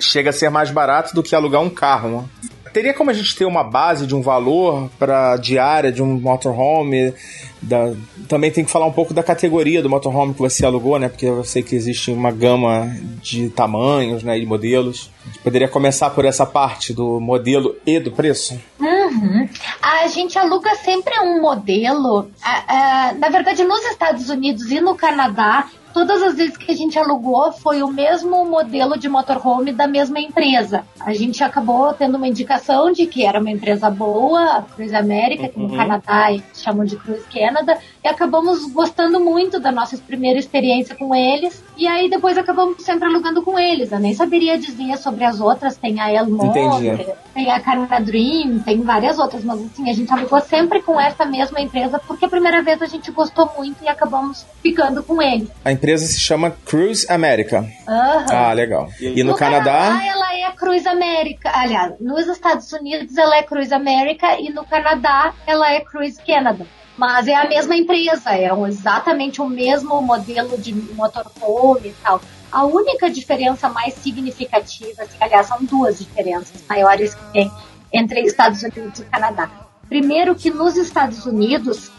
chega 0.00 0.30
a 0.30 0.32
ser 0.32 0.48
mais 0.48 0.70
barato 0.70 1.14
do 1.14 1.22
que 1.22 1.34
alugar 1.34 1.60
um 1.60 1.68
carro. 1.68 2.26
Teria 2.76 2.92
como 2.92 3.08
a 3.08 3.14
gente 3.14 3.34
ter 3.34 3.46
uma 3.46 3.64
base 3.64 4.06
de 4.06 4.14
um 4.14 4.20
valor 4.20 4.90
para 4.98 5.38
diária 5.38 5.90
de 5.90 6.02
um 6.02 6.20
motorhome? 6.20 7.14
Da, 7.62 7.94
também 8.28 8.50
tem 8.50 8.66
que 8.66 8.70
falar 8.70 8.84
um 8.84 8.92
pouco 8.92 9.14
da 9.14 9.22
categoria 9.22 9.82
do 9.82 9.88
motorhome 9.88 10.34
que 10.34 10.40
você 10.40 10.66
alugou, 10.66 10.98
né? 10.98 11.08
Porque 11.08 11.24
eu 11.24 11.42
sei 11.42 11.62
que 11.62 11.74
existe 11.74 12.10
uma 12.10 12.30
gama 12.30 12.94
de 13.22 13.48
tamanhos, 13.48 14.22
né? 14.22 14.38
E 14.38 14.44
modelos. 14.44 15.10
A 15.24 15.28
gente 15.28 15.38
poderia 15.38 15.68
começar 15.68 16.10
por 16.10 16.26
essa 16.26 16.44
parte 16.44 16.92
do 16.92 17.18
modelo 17.18 17.74
e 17.86 17.98
do 17.98 18.12
preço? 18.12 18.60
Uhum. 18.78 19.48
A 19.80 20.06
gente 20.08 20.38
aluga 20.38 20.74
sempre 20.74 21.18
um 21.20 21.40
modelo. 21.40 22.28
na 23.18 23.28
verdade, 23.30 23.64
nos 23.64 23.86
Estados 23.86 24.28
Unidos 24.28 24.70
e 24.70 24.82
no 24.82 24.94
Canadá, 24.94 25.66
todas 25.96 26.22
as 26.22 26.34
vezes 26.34 26.58
que 26.58 26.70
a 26.70 26.74
gente 26.74 26.98
alugou 26.98 27.50
foi 27.52 27.82
o 27.82 27.88
mesmo 27.88 28.44
modelo 28.44 28.98
de 28.98 29.08
motorhome 29.08 29.72
da 29.72 29.86
mesma 29.86 30.20
empresa. 30.20 30.84
A 31.00 31.14
gente 31.14 31.42
acabou 31.42 31.94
tendo 31.94 32.18
uma 32.18 32.28
indicação 32.28 32.92
de 32.92 33.06
que 33.06 33.24
era 33.24 33.40
uma 33.40 33.50
empresa 33.50 33.88
boa, 33.88 34.58
a 34.58 34.62
Cruise 34.62 34.94
América, 34.94 35.48
que 35.48 35.58
no 35.58 35.70
uhum. 35.70 35.76
Canadá 35.76 36.26
chamam 36.52 36.84
de 36.84 36.96
Cruise 36.96 37.24
Canada, 37.32 37.78
e 38.04 38.08
acabamos 38.08 38.70
gostando 38.70 39.18
muito 39.18 39.58
da 39.58 39.72
nossa 39.72 39.96
primeira 39.96 40.38
experiência 40.38 40.94
com 40.94 41.14
eles. 41.14 41.64
E 41.76 41.86
aí 41.86 42.08
depois 42.08 42.38
acabamos 42.38 42.82
sempre 42.82 43.06
alugando 43.06 43.42
com 43.42 43.58
eles. 43.58 43.92
Eu 43.92 43.98
nem 43.98 44.14
saberia 44.14 44.58
dizer 44.58 44.96
sobre 44.96 45.24
as 45.24 45.40
outras. 45.40 45.76
Tem 45.76 46.00
a 46.00 46.10
Elmore, 46.10 47.14
tem 47.34 47.50
a 47.50 47.60
Canada 47.60 48.00
Dream, 48.00 48.60
tem 48.60 48.80
várias 48.80 49.18
outras, 49.18 49.44
mas 49.44 49.62
assim, 49.62 49.90
a 49.90 49.92
gente 49.92 50.10
alugou 50.12 50.40
sempre 50.40 50.80
com 50.80 50.98
essa 51.00 51.24
mesma 51.26 51.60
empresa 51.60 51.98
porque 51.98 52.24
a 52.24 52.28
primeira 52.28 52.62
vez 52.62 52.80
a 52.80 52.86
gente 52.86 53.10
gostou 53.10 53.50
muito 53.56 53.84
e 53.84 53.88
acabamos 53.88 54.46
ficando 54.62 55.02
com 55.02 55.20
eles. 55.20 55.48
A 55.64 55.70
empresa 55.70 56.06
se 56.06 56.18
chama 56.18 56.50
Cruise 56.50 57.06
America. 57.10 57.60
Uhum. 57.60 58.26
Ah, 58.30 58.52
legal. 58.52 58.88
E, 59.00 59.22
no, 59.22 59.32
no 59.32 59.36
Canadá? 59.36 59.90
Canadá? 59.90 60.06
ela 60.06 60.34
é 60.34 60.52
Cruise 60.52 60.88
America. 60.88 61.50
Aliás, 61.54 61.94
nos 62.00 62.26
Estados 62.26 62.72
Unidos 62.72 63.16
ela 63.16 63.36
é 63.36 63.42
Cruise 63.42 63.72
America 63.72 64.40
e 64.40 64.50
no 64.50 64.64
Canadá 64.64 65.34
ela 65.46 65.70
é 65.70 65.80
Cruise 65.80 66.18
Canada. 66.26 66.66
Mas 66.96 67.28
é 67.28 67.34
a 67.34 67.46
mesma 67.46 67.76
empresa, 67.76 68.30
é 68.34 68.48
exatamente 68.66 69.42
o 69.42 69.48
mesmo 69.48 70.00
modelo 70.00 70.56
de 70.56 70.74
motorhome 70.94 71.88
e 71.88 71.94
tal. 72.02 72.20
A 72.50 72.64
única 72.64 73.10
diferença 73.10 73.68
mais 73.68 73.94
significativa, 73.94 75.02
assim, 75.02 75.16
aliás, 75.20 75.46
são 75.46 75.62
duas 75.62 75.98
diferenças 75.98 76.62
maiores 76.68 77.14
que 77.14 77.24
tem 77.32 77.52
entre 77.92 78.20
Estados 78.22 78.62
Unidos 78.62 79.00
e 79.00 79.04
Canadá. 79.04 79.50
Primeiro 79.88 80.34
que 80.34 80.50
nos 80.50 80.76
Estados 80.76 81.26
Unidos 81.26 81.90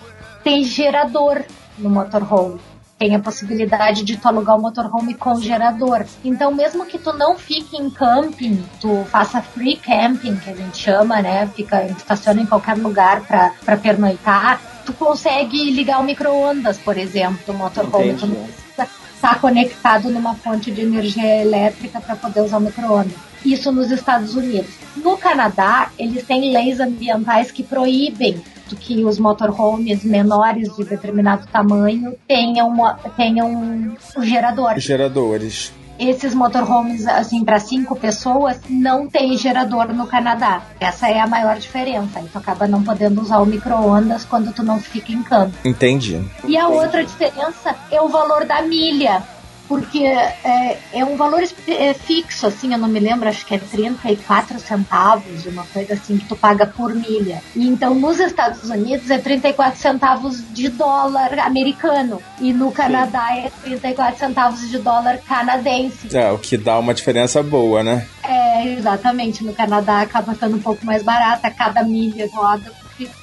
tem 0.44 0.64
gerador 0.64 1.44
no 1.78 1.90
motorhome 1.90 2.60
tem 2.98 3.16
a 3.16 3.20
possibilidade 3.20 4.04
de 4.04 4.18
tu 4.18 4.28
alugar 4.28 4.58
o 4.58 4.62
motorhome 4.62 5.14
com 5.14 5.40
gerador. 5.40 6.06
Então, 6.24 6.52
mesmo 6.54 6.86
que 6.86 6.98
tu 6.98 7.14
não 7.14 7.38
fique 7.38 7.78
em 7.78 7.90
camping, 7.90 8.64
tu 8.82 9.06
faça 9.06 9.42
free 9.42 9.78
camping, 9.78 10.36
que 10.38 10.50
a 10.50 10.56
gente 10.56 10.78
chama, 10.78 11.22
né? 11.22 11.48
Fica, 11.48 11.86
estaciona 11.86 12.42
em 12.42 12.46
qualquer 12.46 12.76
lugar 12.76 13.22
para 13.22 13.78
pernoitar, 13.78 14.60
tu 14.88 14.94
consegue 14.94 15.70
ligar 15.72 16.00
o 16.00 16.04
micro-ondas, 16.04 16.78
por 16.78 16.98
exemplo, 16.98 17.40
do 17.46 17.54
motorhome. 17.54 18.14
Tu 18.14 18.26
não 18.26 18.36
precisa 18.36 18.88
estar 19.14 19.42
conectado 19.42 20.10
numa 20.10 20.34
fonte 20.34 20.72
de 20.72 20.82
energia 20.82 21.42
elétrica 21.42 22.00
para 22.00 22.16
poder 22.16 22.40
usar 22.40 22.58
o 22.58 22.62
micro-ondas. 22.62 23.14
Isso 23.46 23.70
nos 23.70 23.92
Estados 23.92 24.34
Unidos. 24.36 24.74
No 24.96 25.18
Canadá, 25.18 25.92
eles 26.00 26.26
têm 26.26 26.54
leis 26.54 26.80
ambientais 26.80 27.52
que 27.52 27.64
proíbem 27.64 28.42
que 28.80 29.04
os 29.04 29.20
motorhomes 29.20 30.04
menores 30.04 30.74
de 30.76 30.86
determinado 30.86 31.46
tamanho 31.48 32.16
tenham, 32.26 32.74
tenham 33.16 33.52
um 33.52 34.24
gerador. 34.24 34.80
Geradores. 34.80 35.74
Esses 36.00 36.34
motorhomes, 36.34 37.08
assim, 37.08 37.44
para 37.44 37.60
cinco 37.60 37.96
pessoas, 37.96 38.60
não 38.70 39.08
tem 39.08 39.38
gerador 39.38 39.94
no 39.94 40.08
Canadá. 40.08 40.62
Essa 40.80 41.10
é 41.10 41.20
a 41.20 41.28
maior 41.28 41.58
diferença. 41.58 42.24
tu 42.32 42.38
acaba 42.38 42.68
não 42.68 42.84
podendo 42.84 43.22
usar 43.22 43.40
o 43.40 43.46
micro-ondas 43.46 44.24
quando 44.26 44.54
tu 44.54 44.64
não 44.64 44.80
fica 44.80 45.12
em 45.12 45.24
campo. 45.24 45.56
Entendi. 45.66 46.24
E 46.46 46.58
a 46.58 46.68
outra 46.68 47.04
diferença 47.04 47.76
é 47.92 48.02
o 48.02 48.08
valor 48.08 48.46
da 48.46 48.62
milha 48.62 49.24
porque 49.68 50.00
é, 50.00 50.78
é 50.94 51.06
um 51.06 51.16
valor 51.16 51.44
é, 51.68 51.94
fixo, 51.94 52.48
assim, 52.48 52.72
eu 52.72 52.78
não 52.78 52.88
me 52.88 53.00
lembro, 53.00 53.28
acho 53.28 53.46
que 53.46 53.56
é 53.56 53.60
34 53.60 54.60
centavos, 54.60 55.46
uma 55.46 55.66
coisa 55.66 55.94
assim, 55.94 56.18
que 56.18 56.26
tu 56.26 56.36
paga 56.36 56.66
por 56.66 56.94
milha. 56.94 57.42
E 57.56 57.68
então 57.68 57.94
nos 57.94 58.20
Estados 58.20 58.70
Unidos 58.70 59.10
é 59.10 59.18
34 59.18 59.80
centavos 59.80 60.44
de 60.54 60.70
dólar 60.70 61.40
americano, 61.40 62.22
e 62.40 62.54
no 62.54 62.72
Canadá 62.72 63.28
Sim. 63.30 63.40
é 63.40 63.52
34 63.64 64.20
centavos 64.20 64.70
de 64.70 64.80
dólar 64.80 65.20
canadense. 65.20 66.16
É, 66.16 66.32
o 66.32 66.38
que 66.38 66.58
dá 66.58 66.80
uma 66.80 66.94
diferença 66.94 67.44
boa, 67.44 67.84
né? 67.84 68.08
É, 68.24 68.74
exatamente. 68.74 69.44
No 69.44 69.54
Canadá 69.54 70.02
acaba 70.02 70.36
sendo 70.36 70.58
um 70.58 70.62
pouco 70.62 70.86
mais 70.86 71.04
barata, 71.04 71.50
cada 71.50 71.84
milha 71.84 72.30
roda 72.34 72.72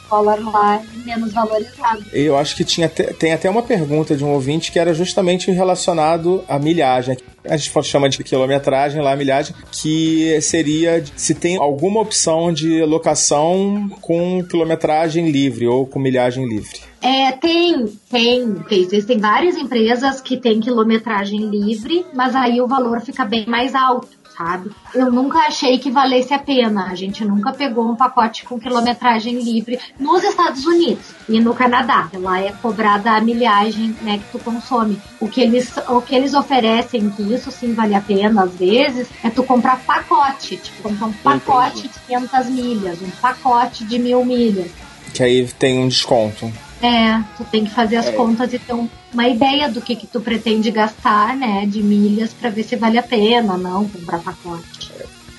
dólar 0.09 0.39
lá 0.41 0.83
menos 1.05 1.33
valorizado. 1.33 2.05
Eu 2.13 2.37
acho 2.37 2.55
que 2.57 2.65
tinha 2.65 2.89
tem 2.89 3.33
até 3.33 3.49
uma 3.49 3.63
pergunta 3.63 4.17
de 4.17 4.25
um 4.25 4.33
ouvinte 4.33 4.71
que 4.71 4.79
era 4.79 4.95
justamente 4.95 5.51
relacionado 5.51 6.45
à 6.49 6.59
milhagem. 6.59 7.17
A 7.45 7.57
gente 7.57 7.83
chama 7.83 8.09
de 8.09 8.23
quilometragem 8.23 9.03
lá, 9.03 9.15
milhagem, 9.15 9.55
que 9.71 10.41
seria 10.41 11.05
se 11.17 11.35
tem 11.35 11.57
alguma 11.57 12.01
opção 12.01 12.53
de 12.53 12.83
locação 12.85 13.91
com 14.01 14.43
quilometragem 14.45 15.31
livre 15.31 15.67
ou 15.67 15.87
com 15.87 15.99
milhagem 15.99 16.47
livre. 16.47 16.81
É, 17.03 17.33
tem, 17.33 17.87
tem, 18.11 18.55
tem. 18.67 18.81
Existem 18.81 19.19
várias 19.19 19.57
empresas 19.57 20.23
que 20.23 20.39
têm 20.39 20.61
quilometragem 20.61 21.51
livre, 21.51 22.07
mas 22.15 22.35
aí 22.35 22.63
o 22.63 22.67
valor 22.67 23.03
fica 23.03 23.27
bem 23.27 23.45
mais 23.47 23.75
alto 23.75 24.09
sabe? 24.37 24.71
Eu 24.95 25.11
nunca 25.11 25.39
achei 25.41 25.79
que 25.79 25.91
valesse 25.91 26.35
a 26.35 26.39
pena. 26.39 26.87
A 26.87 26.95
gente 26.95 27.25
nunca 27.25 27.53
pegou 27.53 27.91
um 27.91 27.97
pacote 27.97 28.45
com 28.45 28.59
quilometragem 28.59 29.41
livre 29.41 29.79
nos 29.99 30.23
Estados 30.23 30.65
Unidos 30.67 31.15
e 31.29 31.41
no 31.41 31.55
Canadá. 31.55 32.09
Lá 32.15 32.41
é 32.41 32.53
cobrada 32.53 33.13
a 33.13 33.21
milhagem 33.21 33.97
né, 34.03 34.19
que 34.19 34.39
tu 34.39 34.45
consome. 34.45 35.01
O 35.21 35.29
que, 35.29 35.41
eles, 35.41 35.73
o 35.89 36.01
que 36.01 36.15
eles 36.15 36.35
oferecem, 36.35 37.11
que 37.11 37.23
isso 37.23 37.51
sim 37.51 37.75
vale 37.75 37.95
a 37.95 38.01
pena 38.01 38.45
às 38.45 38.55
vezes, 38.55 39.09
é 39.23 39.31
tu 39.31 39.43
comprar 39.43 39.81
pacote. 39.85 40.57
Tipo, 40.57 40.83
comprar 40.83 41.07
um 41.07 41.13
pacote 41.13 41.87
Entendi. 41.87 41.95
de 41.95 42.01
500 42.07 42.47
milhas, 42.47 43.03
um 43.03 43.11
pacote 43.11 43.85
de 43.85 43.99
mil 43.99 44.25
milhas. 44.25 44.71
Que 45.13 45.23
aí 45.23 45.47
tem 45.59 45.79
um 45.79 45.89
desconto. 45.89 46.53
É, 46.85 47.25
tu 47.39 47.45
tem 47.45 47.65
que 47.65 47.71
fazer 47.71 47.97
as 47.97 48.09
é. 48.09 48.13
contas 48.13 48.53
e 48.53 48.59
ter 48.59 48.75
uma 48.75 49.27
ideia 49.27 49.71
do 49.71 49.81
que, 49.81 49.97
que 49.97 50.07
tu 50.07 50.21
pretende 50.21 50.71
gastar, 50.71 51.35
né, 51.35 51.65
de 51.65 51.83
milhas 51.83 52.35
para 52.35 52.51
ver 52.51 52.63
se 52.63 52.77
vale 52.77 52.99
a 52.99 53.03
pena 53.03 53.55
ou 53.55 53.59
não 53.59 53.89
comprar 53.89 54.19
pacote 54.19 54.74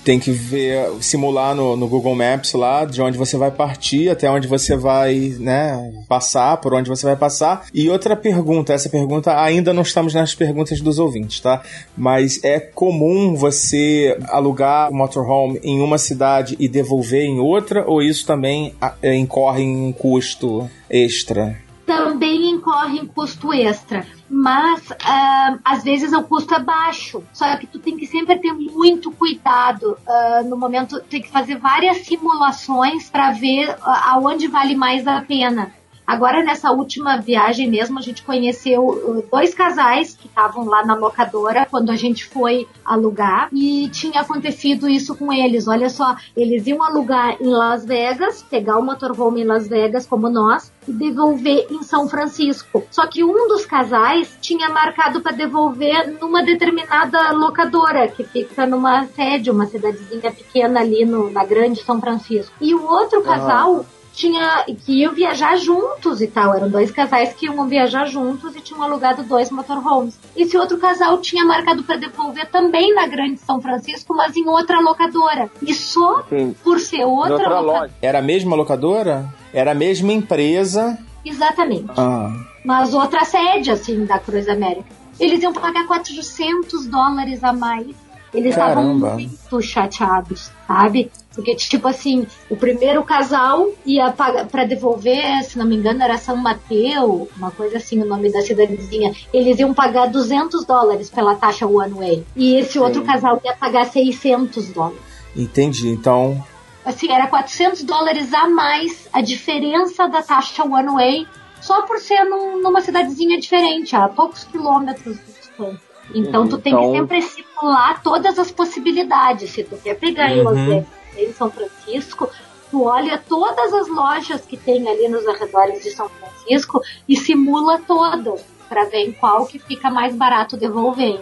tem 0.05 0.19
que 0.19 0.29
ver, 0.29 0.87
simular 1.01 1.55
no, 1.55 1.75
no, 1.75 1.87
Google 1.87 2.13
Maps 2.13 2.53
lá 2.53 2.85
de 2.85 3.01
onde 3.01 3.17
você 3.17 3.35
vai 3.37 3.49
partir, 3.49 4.07
até 4.07 4.29
onde 4.29 4.47
você 4.47 4.77
vai, 4.77 5.35
né, 5.39 5.91
passar, 6.07 6.57
por 6.57 6.75
onde 6.75 6.87
você 6.87 7.07
vai 7.07 7.15
passar. 7.15 7.65
E 7.73 7.89
outra 7.89 8.15
pergunta, 8.15 8.71
essa 8.71 8.87
pergunta 8.87 9.35
ainda 9.41 9.73
não 9.73 9.81
estamos 9.81 10.13
nas 10.13 10.35
perguntas 10.35 10.79
dos 10.79 10.99
ouvintes, 10.99 11.39
tá? 11.39 11.63
Mas 11.97 12.39
é 12.43 12.59
comum 12.59 13.35
você 13.35 14.15
alugar 14.27 14.91
um 14.91 14.97
motorhome 14.97 15.59
em 15.63 15.81
uma 15.81 15.97
cidade 15.97 16.55
e 16.59 16.67
devolver 16.67 17.23
em 17.23 17.39
outra, 17.39 17.83
ou 17.87 17.99
isso 17.99 18.27
também 18.27 18.75
é, 19.01 19.15
incorre 19.15 19.63
em 19.63 19.87
um 19.87 19.91
custo 19.91 20.69
extra? 20.87 21.64
Também 21.85 22.49
incorre 22.49 22.99
em 22.99 23.05
custo 23.05 23.53
extra 23.53 24.05
mas 24.29 24.89
uh, 24.89 25.59
às 25.63 25.83
vezes 25.83 26.11
o 26.11 26.23
custo 26.23 26.53
é 26.55 26.59
baixo. 26.59 27.23
Só 27.31 27.55
que 27.57 27.67
tu 27.67 27.79
tem 27.79 27.95
que 27.95 28.07
sempre 28.07 28.37
ter 28.37 28.53
muito 28.53 29.11
cuidado 29.11 29.97
uh, 30.07 30.47
no 30.47 30.57
momento, 30.57 30.99
tem 31.01 31.21
que 31.21 31.29
fazer 31.29 31.57
várias 31.57 32.05
simulações 32.05 33.09
para 33.09 33.31
ver 33.31 33.69
uh, 33.69 33.77
aonde 34.11 34.47
vale 34.47 34.75
mais 34.75 35.07
a 35.07 35.21
pena. 35.21 35.71
Agora, 36.05 36.43
nessa 36.43 36.71
última 36.71 37.17
viagem 37.17 37.69
mesmo, 37.69 37.97
a 37.97 38.01
gente 38.01 38.23
conheceu 38.23 38.85
uh, 38.85 39.25
dois 39.31 39.53
casais 39.53 40.15
que 40.15 40.27
estavam 40.27 40.65
lá 40.65 40.85
na 40.85 40.95
locadora 40.95 41.67
quando 41.69 41.89
a 41.89 41.95
gente 41.95 42.25
foi 42.25 42.67
alugar 42.83 43.49
e 43.51 43.89
tinha 43.89 44.21
acontecido 44.21 44.87
isso 44.87 45.15
com 45.15 45.33
eles. 45.33 45.67
Olha 45.67 45.89
só, 45.89 46.15
eles 46.37 46.67
iam 46.67 46.83
alugar 46.83 47.37
em 47.41 47.47
Las 47.47 47.85
Vegas, 47.85 48.43
pegar 48.43 48.77
o 48.77 48.83
motorhome 48.83 49.41
em 49.41 49.45
Las 49.45 49.67
Vegas, 49.67 50.05
como 50.05 50.29
nós, 50.29 50.71
e 50.87 50.91
devolver 50.91 51.67
em 51.71 51.81
São 51.81 52.07
Francisco. 52.07 52.83
Só 52.91 53.07
que 53.07 53.23
um 53.23 53.47
dos 53.47 53.65
casais 53.65 54.37
tinha 54.39 54.69
marcado 54.69 55.21
para 55.21 55.31
devolver 55.31 56.19
numa 56.21 56.43
determinada 56.43 57.31
locadora, 57.31 58.07
que 58.07 58.23
fica 58.23 58.65
numa 58.65 59.05
sede, 59.07 59.49
uma 59.49 59.65
cidadezinha 59.65 60.31
pequena 60.31 60.81
ali 60.81 61.05
no, 61.05 61.31
na 61.31 61.43
grande 61.43 61.81
São 61.83 61.99
Francisco. 61.99 62.53
E 62.61 62.75
o 62.75 62.83
outro 62.83 63.23
casal 63.23 63.85
tinha 64.15 64.63
que 64.63 65.01
iam 65.01 65.13
viajar 65.13 65.57
juntos 65.57 66.21
e 66.21 66.27
tal. 66.27 66.55
Eram 66.55 66.69
dois 66.69 66.89
casais 66.91 67.33
que 67.33 67.45
iam 67.45 67.67
viajar 67.67 68.05
juntos 68.05 68.55
e 68.55 68.61
tinham 68.61 68.81
alugado 68.81 69.23
dois 69.23 69.51
motorhomes. 69.51 70.17
Esse 70.35 70.57
outro 70.57 70.77
casal 70.77 71.19
tinha 71.19 71.43
marcado 71.45 71.83
para 71.83 71.97
devolver 71.97 72.49
também 72.49 72.93
na 72.93 73.07
Grande 73.07 73.39
São 73.39 73.61
Francisco, 73.61 74.15
mas 74.15 74.35
em 74.35 74.47
outra 74.47 74.79
locadora. 74.79 75.49
E 75.61 75.73
só 75.73 76.23
Sim. 76.29 76.55
por 76.63 76.79
ser 76.79 77.05
outra, 77.05 77.33
outra 77.33 77.59
locadora. 77.59 77.91
Era 78.01 78.19
a 78.19 78.21
mesma 78.21 78.55
locadora? 78.55 79.25
Era 79.53 79.71
a 79.71 79.75
mesma 79.75 80.11
empresa? 80.11 80.97
Exatamente. 81.23 81.91
Ah. 81.97 82.31
Mas 82.63 82.93
outra 82.93 83.25
sede, 83.25 83.71
assim, 83.71 84.05
da 84.05 84.19
Cruz 84.19 84.47
América. 84.47 84.89
Eles 85.19 85.41
iam 85.41 85.53
pagar 85.53 85.87
400 85.87 86.87
dólares 86.87 87.43
a 87.43 87.53
mais 87.53 87.95
eles 88.35 88.51
estavam 88.51 88.93
muito 88.93 89.61
chateados, 89.61 90.51
sabe? 90.67 91.11
Porque, 91.33 91.55
tipo 91.55 91.87
assim, 91.87 92.25
o 92.49 92.55
primeiro 92.55 93.03
casal 93.03 93.69
ia 93.85 94.11
pagar 94.11 94.47
para 94.47 94.63
devolver, 94.65 95.43
se 95.43 95.57
não 95.57 95.65
me 95.65 95.75
engano, 95.75 96.01
era 96.01 96.17
São 96.17 96.35
Mateu, 96.35 97.29
uma 97.37 97.51
coisa 97.51 97.77
assim, 97.77 98.01
o 98.01 98.05
nome 98.05 98.31
da 98.31 98.41
cidadezinha. 98.41 99.13
Eles 99.33 99.59
iam 99.59 99.73
pagar 99.73 100.07
200 100.07 100.65
dólares 100.65 101.09
pela 101.09 101.35
taxa 101.35 101.67
One 101.67 101.93
Way. 101.93 102.25
E 102.35 102.55
esse 102.55 102.73
Sim. 102.73 102.79
outro 102.79 103.03
casal 103.03 103.41
ia 103.43 103.53
pagar 103.53 103.85
600 103.85 104.69
dólares. 104.69 104.99
Entendi. 105.35 105.89
Então. 105.89 106.43
Assim, 106.85 107.11
era 107.11 107.27
400 107.27 107.83
dólares 107.83 108.33
a 108.33 108.47
mais 108.47 109.09
a 109.11 109.21
diferença 109.21 110.07
da 110.07 110.21
taxa 110.21 110.63
One 110.63 110.93
Way 110.93 111.27
só 111.65 111.81
por 111.81 111.99
ser 111.99 112.23
num, 112.25 112.61
numa 112.61 112.79
cidadezinha 112.79 113.39
diferente, 113.39 113.95
a 113.95 114.07
poucos 114.07 114.43
quilômetros 114.43 115.17
de 115.17 115.23
distância. 115.25 115.84
Então 116.13 116.47
tu 116.47 116.57
tem 116.57 116.73
Então- 116.73 116.91
que 116.91 116.97
sempre 116.97 117.21
simular 117.21 118.01
todas 118.03 118.37
as 118.37 118.51
possibilidades. 118.51 119.51
Se 119.51 119.63
tu 119.63 119.75
quer 119.77 119.95
pegar 119.95 120.31
em 120.31 120.41
Las 120.43 120.55
Uhum. 120.57 120.65
Vegas, 120.65 120.85
em 121.17 121.33
São 121.33 121.49
Francisco, 121.51 122.29
tu 122.71 122.83
olha 122.83 123.17
todas 123.27 123.73
as 123.73 123.87
lojas 123.87 124.41
que 124.41 124.55
tem 124.57 124.87
ali 124.87 125.07
nos 125.07 125.25
arredores 125.27 125.83
de 125.83 125.91
São 125.91 126.09
Francisco 126.09 126.81
e 127.07 127.15
simula 127.17 127.79
todas 127.87 128.41
para 128.69 128.85
ver 128.85 129.07
em 129.07 129.11
qual 129.11 129.45
que 129.45 129.59
fica 129.59 129.89
mais 129.89 130.15
barato 130.15 130.57
devolver. 130.57 131.19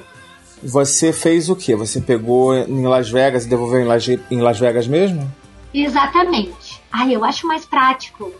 Você 0.61 1.11
fez 1.11 1.49
o 1.49 1.55
quê? 1.55 1.75
Você 1.75 1.99
pegou 1.99 2.55
em 2.55 2.85
Las 2.87 3.09
Vegas 3.09 3.45
e 3.45 3.49
devolveu 3.49 3.81
em 3.81 3.85
Las, 3.85 4.07
em 4.07 4.39
Las 4.41 4.59
Vegas 4.59 4.87
mesmo? 4.87 5.29
Exatamente. 5.73 6.62
Ai, 6.95 7.15
eu 7.15 7.25
acho 7.25 7.47
mais 7.47 7.65
prático. 7.65 8.31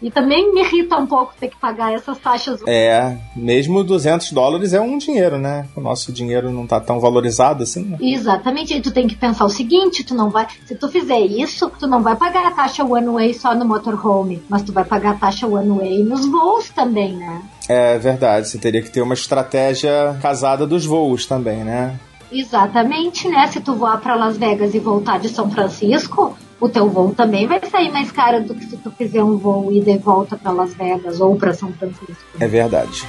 E 0.00 0.10
também 0.10 0.54
me 0.54 0.62
irrita 0.62 0.96
um 0.96 1.06
pouco 1.06 1.34
ter 1.38 1.48
que 1.48 1.56
pagar 1.58 1.92
essas 1.92 2.16
taxas. 2.16 2.58
É, 2.66 3.18
mesmo 3.36 3.84
200 3.84 4.32
dólares 4.32 4.72
é 4.72 4.80
um 4.80 4.96
dinheiro, 4.96 5.36
né? 5.36 5.68
O 5.76 5.82
nosso 5.82 6.10
dinheiro 6.10 6.50
não 6.50 6.66
tá 6.66 6.80
tão 6.80 6.98
valorizado 6.98 7.62
assim, 7.62 7.84
né? 7.84 7.98
Exatamente. 8.00 8.74
E 8.74 8.80
tu 8.80 8.90
tem 8.90 9.06
que 9.06 9.14
pensar 9.14 9.44
o 9.44 9.50
seguinte, 9.50 10.02
tu 10.02 10.14
não 10.14 10.30
vai, 10.30 10.46
se 10.64 10.74
tu 10.74 10.88
fizer 10.88 11.20
isso, 11.20 11.70
tu 11.78 11.86
não 11.86 12.02
vai 12.02 12.16
pagar 12.16 12.46
a 12.46 12.50
taxa 12.52 12.82
one 12.82 13.08
way 13.08 13.34
só 13.34 13.54
no 13.54 13.66
motorhome, 13.66 14.42
mas 14.48 14.62
tu 14.62 14.72
vai 14.72 14.84
pagar 14.84 15.10
a 15.10 15.18
taxa 15.18 15.46
one 15.46 15.68
way 15.68 16.02
nos 16.02 16.24
voos 16.24 16.70
também, 16.70 17.12
né? 17.12 17.42
É 17.68 17.98
verdade, 17.98 18.48
você 18.48 18.56
teria 18.56 18.80
que 18.80 18.90
ter 18.90 19.02
uma 19.02 19.12
estratégia 19.12 20.18
casada 20.22 20.66
dos 20.66 20.86
voos 20.86 21.26
também, 21.26 21.62
né? 21.62 22.00
Exatamente, 22.32 23.28
né? 23.28 23.46
Se 23.48 23.60
tu 23.60 23.74
voar 23.74 24.00
para 24.00 24.14
Las 24.14 24.38
Vegas 24.38 24.74
e 24.74 24.78
voltar 24.78 25.18
de 25.18 25.28
São 25.28 25.50
Francisco, 25.50 26.34
o 26.60 26.68
teu 26.68 26.88
voo 26.88 27.14
também 27.14 27.46
vai 27.46 27.60
sair 27.68 27.90
mais 27.90 28.12
caro 28.12 28.44
do 28.44 28.54
que 28.54 28.66
se 28.66 28.76
tu 28.76 28.90
fizer 28.90 29.22
um 29.22 29.36
voo 29.36 29.72
ida 29.72 29.90
e 29.90 29.98
volta 29.98 30.36
para 30.36 30.52
Las 30.52 30.74
Vegas 30.74 31.20
ou 31.20 31.34
para 31.36 31.54
São 31.54 31.72
Francisco. 31.72 32.14
É 32.38 32.46
verdade. 32.46 33.06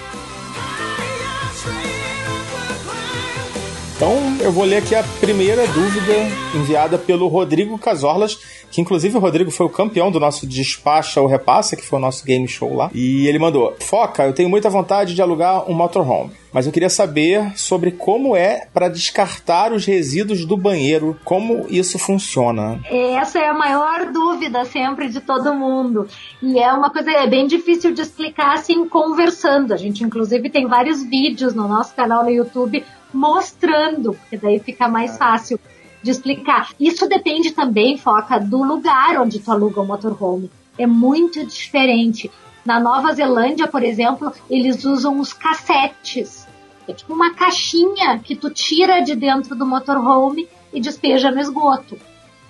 Então, 4.02 4.16
eu 4.40 4.52
vou 4.52 4.64
ler 4.64 4.78
aqui 4.78 4.96
a 4.96 5.04
primeira 5.20 5.68
dúvida 5.68 6.12
enviada 6.56 6.98
pelo 6.98 7.28
Rodrigo 7.28 7.78
Casorlas, 7.78 8.36
que 8.72 8.82
inclusive 8.82 9.16
o 9.16 9.20
Rodrigo 9.20 9.52
foi 9.52 9.68
o 9.68 9.70
campeão 9.70 10.10
do 10.10 10.20
nosso 10.20 10.48
Despacha 10.48 11.22
ou 11.22 11.28
Repassa, 11.28 11.76
que 11.76 11.86
foi 11.86 12.00
o 12.00 12.02
nosso 12.02 12.26
game 12.26 12.48
show 12.48 12.76
lá. 12.76 12.90
E 12.96 13.28
ele 13.28 13.38
mandou: 13.38 13.76
Foca, 13.80 14.24
eu 14.24 14.34
tenho 14.34 14.50
muita 14.50 14.72
vontade 14.72 15.14
de 15.14 15.22
alugar 15.22 15.70
um 15.70 15.76
motorhome, 15.76 16.32
mas 16.54 16.66
eu 16.66 16.72
queria 16.72 16.90
saber 16.90 17.58
sobre 17.58 17.92
como 17.92 18.36
é 18.36 18.68
para 18.74 18.90
descartar 18.90 19.72
os 19.72 19.86
resíduos 19.86 20.46
do 20.46 20.58
banheiro, 20.58 21.18
como 21.24 21.66
isso 21.70 21.98
funciona. 21.98 22.80
Essa 22.90 23.40
é 23.40 23.48
a 23.48 23.54
maior 23.54 24.12
dúvida 24.12 24.66
sempre 24.66 25.10
de 25.10 25.22
todo 25.22 25.54
mundo. 25.54 26.08
E 26.42 26.60
é 26.60 26.72
uma 26.74 26.90
coisa 26.90 27.12
é 27.12 27.28
bem 27.28 27.48
difícil 27.48 27.94
de 27.94 28.02
explicar 28.02 28.54
assim 28.54 28.88
conversando. 28.88 29.74
A 29.74 29.78
gente 29.78 30.04
inclusive 30.04 30.50
tem 30.50 30.68
vários 30.68 31.04
vídeos 31.04 31.54
no 31.54 31.68
nosso 31.68 31.96
canal 31.96 32.24
no 32.24 32.30
YouTube 32.30 32.84
mostrando, 33.14 34.14
porque 34.14 34.38
daí 34.38 34.60
fica 34.60 34.88
mais 34.88 35.18
fácil 35.18 35.60
de 36.02 36.12
explicar. 36.12 36.70
Isso 36.80 37.08
depende 37.08 37.52
também, 37.52 37.98
foca, 37.98 38.40
do 38.40 38.64
lugar 38.64 39.20
onde 39.20 39.40
tu 39.40 39.52
aluga 39.52 39.82
o 39.82 39.86
motorhome. 39.86 40.50
É 40.78 40.88
muito 40.88 41.46
diferente. 41.46 42.32
Na 42.66 42.80
Nova 42.80 43.14
Zelândia, 43.14 43.68
por 43.68 43.84
exemplo, 43.84 44.32
eles 44.50 44.86
usam 44.86 45.20
os 45.20 45.34
cassetes. 45.34 46.48
É 46.88 46.94
tipo 46.94 47.14
uma 47.14 47.34
caixinha 47.34 48.20
que 48.20 48.36
tu 48.36 48.50
tira 48.50 49.02
de 49.02 49.16
dentro 49.16 49.56
do 49.56 49.66
motorhome 49.66 50.48
e 50.74 50.80
despeja 50.80 51.32
no 51.32 51.40
esgoto. 51.40 51.98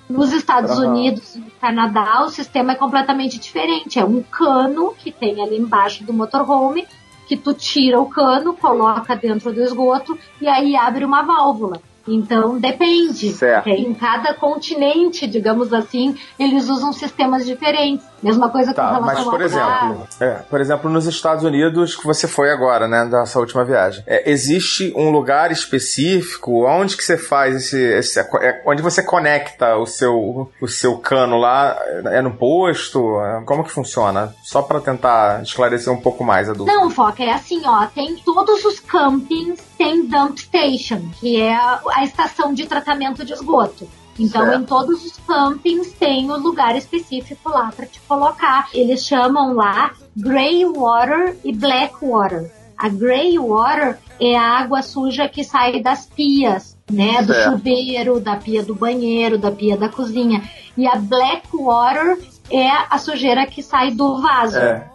Nos 0.09 0.33
Estados 0.33 0.71
Aham. 0.71 0.89
Unidos 0.89 1.35
e 1.35 1.39
no 1.39 1.51
Canadá, 1.51 2.23
o 2.23 2.29
sistema 2.29 2.73
é 2.73 2.75
completamente 2.75 3.39
diferente. 3.39 3.97
É 3.97 4.03
um 4.03 4.21
cano 4.21 4.93
que 4.97 5.11
tem 5.11 5.41
ali 5.41 5.57
embaixo 5.57 6.03
do 6.03 6.11
motorhome, 6.11 6.85
que 7.27 7.37
tu 7.37 7.53
tira 7.53 7.99
o 7.99 8.07
cano, 8.07 8.53
coloca 8.53 9.15
dentro 9.15 9.53
do 9.53 9.61
esgoto 9.61 10.17
e 10.41 10.47
aí 10.47 10.75
abre 10.75 11.05
uma 11.05 11.21
válvula. 11.21 11.81
Então 12.05 12.59
depende. 12.59 13.31
Certo. 13.31 13.67
Em 13.69 13.93
cada 13.93 14.33
continente, 14.33 15.27
digamos 15.27 15.71
assim, 15.73 16.17
eles 16.37 16.67
usam 16.67 16.91
sistemas 16.91 17.45
diferentes. 17.45 18.05
Mesma 18.21 18.49
coisa 18.49 18.67
com 18.71 18.75
Tá, 18.75 18.91
relação 18.91 19.05
mas 19.05 19.23
por 19.25 19.41
exemplo, 19.41 20.07
é, 20.19 20.29
por 20.49 20.61
exemplo, 20.61 20.89
nos 20.89 21.05
Estados 21.07 21.43
Unidos, 21.43 21.95
que 21.95 22.05
você 22.05 22.27
foi 22.27 22.51
agora, 22.51 22.87
né, 22.87 23.05
dessa 23.09 23.39
última 23.39 23.63
viagem, 23.65 24.03
é, 24.05 24.29
existe 24.29 24.93
um 24.95 25.09
lugar 25.09 25.51
específico 25.51 26.65
onde 26.67 26.95
que 26.95 27.03
você 27.03 27.17
faz 27.17 27.55
esse, 27.55 27.77
esse- 27.81 28.19
é, 28.19 28.61
onde 28.65 28.81
você 28.81 29.01
conecta 29.03 29.75
o 29.77 29.85
seu, 29.85 30.49
o 30.61 30.67
seu 30.67 30.97
cano 30.97 31.37
lá, 31.37 31.77
é 32.05 32.21
no 32.21 32.31
posto, 32.31 33.19
É, 33.21 33.41
como 33.45 33.63
que 33.63 33.71
funciona? 33.71 34.33
Só 34.43 34.61
para 34.61 34.79
tentar 34.79 35.41
esclarecer 35.41 35.91
um 35.91 35.99
pouco 35.99 36.23
mais 36.23 36.49
a 36.49 36.53
dúvida. 36.53 36.75
Não, 36.77 36.89
Foca, 36.89 37.23
é 37.23 37.31
assim, 37.31 37.61
ó, 37.65 37.85
tem 37.87 38.15
todos 38.17 38.63
os 38.65 38.79
campings, 38.79 39.59
tem 39.77 40.05
dump 40.07 40.37
station, 40.39 41.01
que 41.19 41.41
é 41.41 41.53
a 41.55 42.03
estação 42.03 42.53
de 42.53 42.65
tratamento 42.67 43.25
de 43.25 43.33
esgoto. 43.33 43.87
Então, 44.21 44.45
Certo. 44.45 44.61
em 44.61 44.65
todos 44.65 45.05
os 45.05 45.17
campings 45.27 45.91
tem 45.93 46.29
o 46.29 46.37
lugar 46.37 46.75
específico 46.75 47.49
lá 47.49 47.71
para 47.75 47.85
te 47.85 47.99
colocar. 48.01 48.67
Eles 48.73 49.05
chamam 49.05 49.53
lá 49.53 49.91
grey 50.15 50.65
water 50.65 51.37
e 51.43 51.51
black 51.53 51.95
water. 52.01 52.51
A 52.77 52.89
grey 52.89 53.37
water 53.37 53.97
é 54.19 54.35
a 54.37 54.59
água 54.59 54.81
suja 54.81 55.27
que 55.29 55.43
sai 55.43 55.81
das 55.81 56.05
pias, 56.05 56.77
né? 56.89 57.21
Do 57.21 57.33
Certo. 57.33 57.51
chuveiro, 57.51 58.19
da 58.19 58.35
pia 58.35 58.63
do 58.63 58.75
banheiro, 58.75 59.37
da 59.37 59.51
pia 59.51 59.77
da 59.77 59.89
cozinha. 59.89 60.41
E 60.77 60.87
a 60.87 60.95
black 60.95 61.47
water 61.53 62.17
é 62.49 62.67
a 62.89 62.97
sujeira 62.97 63.45
que 63.45 63.61
sai 63.61 63.91
do 63.91 64.21
vaso. 64.21 64.57
É, 64.57 64.87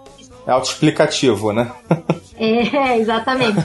é 0.47 0.51
autoexplicativo, 0.53 1.53
né? 1.53 1.71
É, 2.39 2.99
exatamente. 2.99 3.59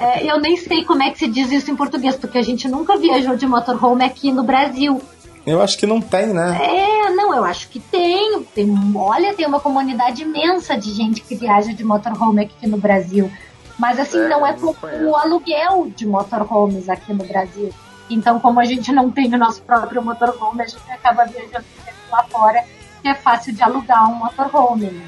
É, 0.00 0.24
eu 0.24 0.40
nem 0.40 0.56
sei 0.56 0.86
como 0.86 1.02
é 1.02 1.10
que 1.10 1.18
se 1.18 1.28
diz 1.28 1.52
isso 1.52 1.70
em 1.70 1.76
português, 1.76 2.16
porque 2.16 2.38
a 2.38 2.42
gente 2.42 2.66
nunca 2.66 2.96
viajou 2.96 3.36
de 3.36 3.46
motorhome 3.46 4.02
aqui 4.06 4.32
no 4.32 4.42
Brasil. 4.42 5.02
Eu 5.46 5.60
acho 5.60 5.76
que 5.76 5.86
não 5.86 6.00
tem, 6.00 6.28
né? 6.28 6.58
É, 6.62 7.10
não, 7.10 7.34
eu 7.34 7.44
acho 7.44 7.68
que 7.68 7.78
tem. 7.78 8.42
tem 8.54 8.74
olha, 8.96 9.34
tem 9.34 9.46
uma 9.46 9.60
comunidade 9.60 10.22
imensa 10.22 10.78
de 10.78 10.92
gente 10.94 11.20
que 11.20 11.34
viaja 11.34 11.74
de 11.74 11.84
motorhome 11.84 12.44
aqui 12.44 12.66
no 12.66 12.78
Brasil. 12.78 13.30
Mas 13.78 14.00
assim, 14.00 14.18
É, 14.18 14.28
não 14.28 14.46
é 14.46 14.54
conheço. 14.54 15.04
o 15.04 15.14
aluguel 15.14 15.92
de 15.94 16.06
motorhomes 16.06 16.88
aqui 16.88 17.12
no 17.12 17.24
Brasil. 17.24 17.68
Então, 18.08 18.40
como 18.40 18.58
a 18.60 18.64
gente 18.64 18.90
não 18.92 19.10
tem 19.10 19.26
o 19.34 19.36
nosso 19.36 19.60
próprio 19.60 20.02
motorhome, 20.02 20.62
a 20.62 20.66
gente 20.66 20.90
acaba 20.90 21.26
viajando 21.26 21.66
sempre 21.84 21.92
lá 22.10 22.24
fora, 22.30 22.64
que 23.02 23.08
é 23.08 23.14
fácil 23.14 23.52
de 23.52 23.62
alugar 23.62 24.10
um 24.10 24.14
motorhome. 24.14 24.86
Né? 24.86 25.06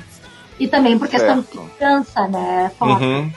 E 0.58 0.66
também 0.68 0.98
por 0.98 1.08
questão 1.08 1.40
de 1.40 1.46
Certo. 1.46 1.70
segurança, 1.70 2.28
né? 2.28 2.70
Uhum. 2.80 3.32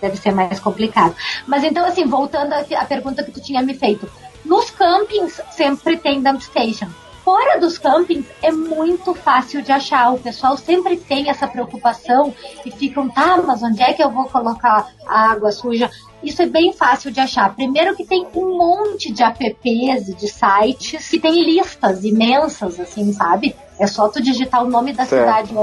deve 0.00 0.16
ser 0.18 0.32
mais 0.32 0.60
complicado. 0.60 1.14
Mas 1.46 1.64
então, 1.64 1.84
assim, 1.86 2.04
voltando 2.04 2.52
à 2.52 2.58
à 2.78 2.84
pergunta 2.84 3.22
que 3.22 3.30
tu 3.30 3.40
tinha 3.40 3.62
me 3.62 3.72
feito. 3.74 4.06
Nos 4.44 4.68
campings 4.70 5.40
sempre 5.52 5.96
tem 5.96 6.20
dump 6.22 6.40
station. 6.42 6.88
Fora 7.24 7.58
dos 7.58 7.78
campings 7.78 8.26
é 8.42 8.52
muito 8.52 9.14
fácil 9.14 9.62
de 9.62 9.72
achar. 9.72 10.12
O 10.12 10.18
pessoal 10.18 10.58
sempre 10.58 10.98
tem 10.98 11.30
essa 11.30 11.48
preocupação 11.48 12.34
e 12.66 12.70
ficam, 12.70 13.08
tá, 13.08 13.38
mas 13.46 13.62
onde 13.62 13.82
é 13.82 13.94
que 13.94 14.02
eu 14.02 14.10
vou 14.10 14.26
colocar 14.26 14.88
a 15.08 15.30
água 15.30 15.50
suja? 15.50 15.90
Isso 16.22 16.42
é 16.42 16.46
bem 16.46 16.74
fácil 16.74 17.10
de 17.10 17.20
achar. 17.20 17.54
Primeiro 17.54 17.96
que 17.96 18.04
tem 18.04 18.26
um 18.34 18.58
monte 18.58 19.10
de 19.10 19.22
apps 19.22 20.08
e 20.08 20.14
de 20.14 20.28
sites 20.28 21.08
que 21.08 21.18
tem 21.18 21.42
listas 21.44 22.04
imensas, 22.04 22.78
assim, 22.78 23.10
sabe? 23.14 23.56
É 23.78 23.86
só 23.86 24.06
tu 24.08 24.20
digitar 24.22 24.62
o 24.62 24.68
nome 24.68 24.92
da 24.92 25.06
Certo. 25.06 25.24
cidade 25.26 25.54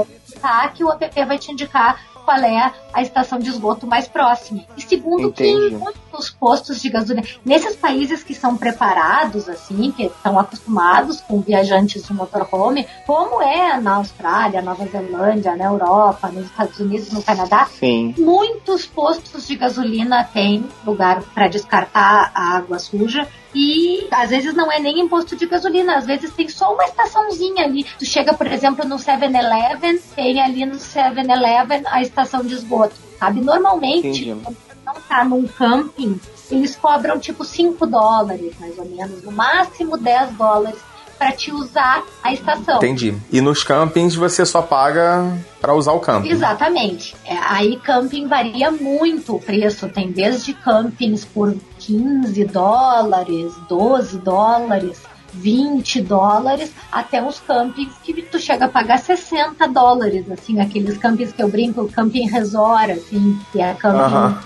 que 0.74 0.84
o 0.84 0.90
app 0.90 1.24
vai 1.24 1.38
te 1.38 1.52
indicar 1.52 2.00
qual 2.24 2.38
é 2.38 2.72
a 2.92 3.02
estação 3.02 3.38
de 3.38 3.50
esgoto 3.50 3.86
mais 3.86 4.08
próxima. 4.08 4.64
E 4.76 4.82
segundo 4.82 5.32
que 5.32 5.44
Entendi. 5.44 5.74
em 5.74 5.78
muitos 6.12 6.30
postos 6.30 6.82
de 6.82 6.90
gasolina, 6.90 7.26
nesses 7.44 7.74
países 7.74 8.22
que 8.22 8.34
são 8.34 8.56
preparados, 8.56 9.48
assim, 9.48 9.90
que 9.90 10.04
estão 10.04 10.38
acostumados 10.38 11.20
com 11.22 11.40
viajantes 11.40 12.04
de 12.04 12.12
motorhome, 12.12 12.86
como 13.06 13.42
é 13.42 13.80
na 13.80 13.96
Austrália, 13.96 14.60
Nova 14.60 14.86
Zelândia, 14.86 15.56
na 15.56 15.64
Europa, 15.64 16.28
nos 16.28 16.44
Estados 16.44 16.78
Unidos, 16.78 17.10
no 17.10 17.22
Canadá, 17.22 17.66
Sim. 17.78 18.14
muitos 18.18 18.86
postos 18.86 19.46
de 19.46 19.56
gasolina 19.56 20.24
têm 20.24 20.66
lugar 20.84 21.22
para 21.34 21.48
descartar 21.48 22.30
a 22.34 22.56
água 22.56 22.78
suja 22.78 23.26
e 23.54 24.06
às 24.10 24.30
vezes 24.30 24.54
não 24.54 24.70
é 24.72 24.78
nem 24.78 25.00
em 25.00 25.08
posto 25.08 25.36
de 25.36 25.46
gasolina, 25.46 25.96
às 25.96 26.06
vezes 26.06 26.32
tem 26.32 26.48
só 26.48 26.72
uma 26.72 26.84
estaçãozinha 26.84 27.64
ali. 27.64 27.84
Tu 27.98 28.06
chega, 28.06 28.32
por 28.32 28.46
exemplo, 28.46 28.86
no 28.86 28.96
7-Eleven, 28.96 29.98
tem 30.14 30.40
ali 30.40 30.64
no 30.64 30.76
7-Eleven 30.76 31.82
a 31.86 32.00
estação 32.00 32.42
de 32.42 32.54
esgoto, 32.54 32.94
sabe? 33.18 33.40
Normalmente, 33.40 34.28
Entendi. 34.28 34.71
Não 34.94 35.02
tá 35.02 35.24
num 35.24 35.46
camping, 35.46 36.20
eles 36.50 36.76
cobram 36.76 37.18
tipo 37.18 37.44
5 37.44 37.86
dólares, 37.86 38.52
mais 38.60 38.78
ou 38.78 38.84
menos, 38.84 39.22
no 39.22 39.32
máximo 39.32 39.96
10 39.96 40.32
dólares 40.32 40.78
para 41.18 41.30
te 41.30 41.52
usar 41.52 42.02
a 42.20 42.32
estação. 42.32 42.76
Entendi. 42.78 43.16
E 43.30 43.40
nos 43.40 43.62
campings 43.62 44.16
você 44.16 44.44
só 44.44 44.60
paga 44.60 45.32
para 45.60 45.72
usar 45.72 45.92
o 45.92 46.00
camping. 46.00 46.28
Exatamente. 46.28 47.14
É, 47.24 47.36
aí 47.36 47.76
camping 47.76 48.26
varia 48.26 48.72
muito 48.72 49.36
o 49.36 49.40
preço. 49.40 49.88
Tem 49.88 50.10
desde 50.10 50.52
campings 50.52 51.24
por 51.24 51.54
15 51.78 52.44
dólares, 52.46 53.52
12 53.68 54.18
dólares, 54.18 55.00
20 55.32 56.02
dólares 56.02 56.72
até 56.90 57.22
uns 57.22 57.40
campings 57.40 57.94
que 58.02 58.22
tu 58.22 58.38
chega 58.38 58.66
a 58.66 58.68
pagar 58.68 58.98
60 58.98 59.66
dólares, 59.68 60.30
assim, 60.30 60.60
aqueles 60.60 60.98
campings 60.98 61.32
que 61.32 61.42
eu 61.42 61.48
brinco, 61.48 61.88
camping 61.88 62.28
resort, 62.28 62.92
assim, 62.92 63.38
que 63.50 63.60
é 63.60 63.74
camping 63.74 64.36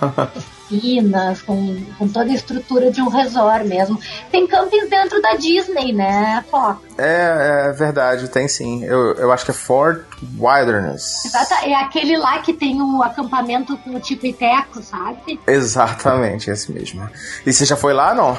piscinas, 0.68 1.42
com, 1.42 1.77
com 1.99 2.09
toda 2.09 2.31
a 2.31 2.35
estrutura 2.35 2.90
de 2.90 3.01
um 3.01 3.09
resort 3.09 3.66
mesmo. 3.66 3.99
Tem 4.31 4.46
campings 4.46 4.88
dentro 4.88 5.20
da 5.20 5.35
Disney, 5.35 5.92
né, 5.92 6.44
Fox? 6.51 6.81
É, 6.99 7.68
é 7.68 7.72
verdade, 7.72 8.29
tem 8.29 8.49
sim. 8.49 8.85
Eu, 8.85 9.14
eu 9.14 9.33
acho 9.33 9.44
que 9.44 9.51
é 9.51 9.55
Fort 9.55 10.03
Wilderness. 10.38 11.25
Exato, 11.27 11.55
é 11.64 11.75
aquele 11.75 12.16
lá 12.16 12.38
que 12.40 12.53
tem 12.53 12.81
o 12.81 13.03
acampamento 13.03 13.77
com 13.79 13.94
o 13.94 14.01
tipo 14.01 14.27
Iteco, 14.27 14.83
sabe? 14.83 15.38
Exatamente, 15.46 16.51
esse 16.51 16.72
mesmo. 16.72 17.09
E 17.44 17.53
você 17.53 17.64
já 17.64 17.77
foi 17.77 17.92
lá, 17.92 18.14
não? 18.14 18.37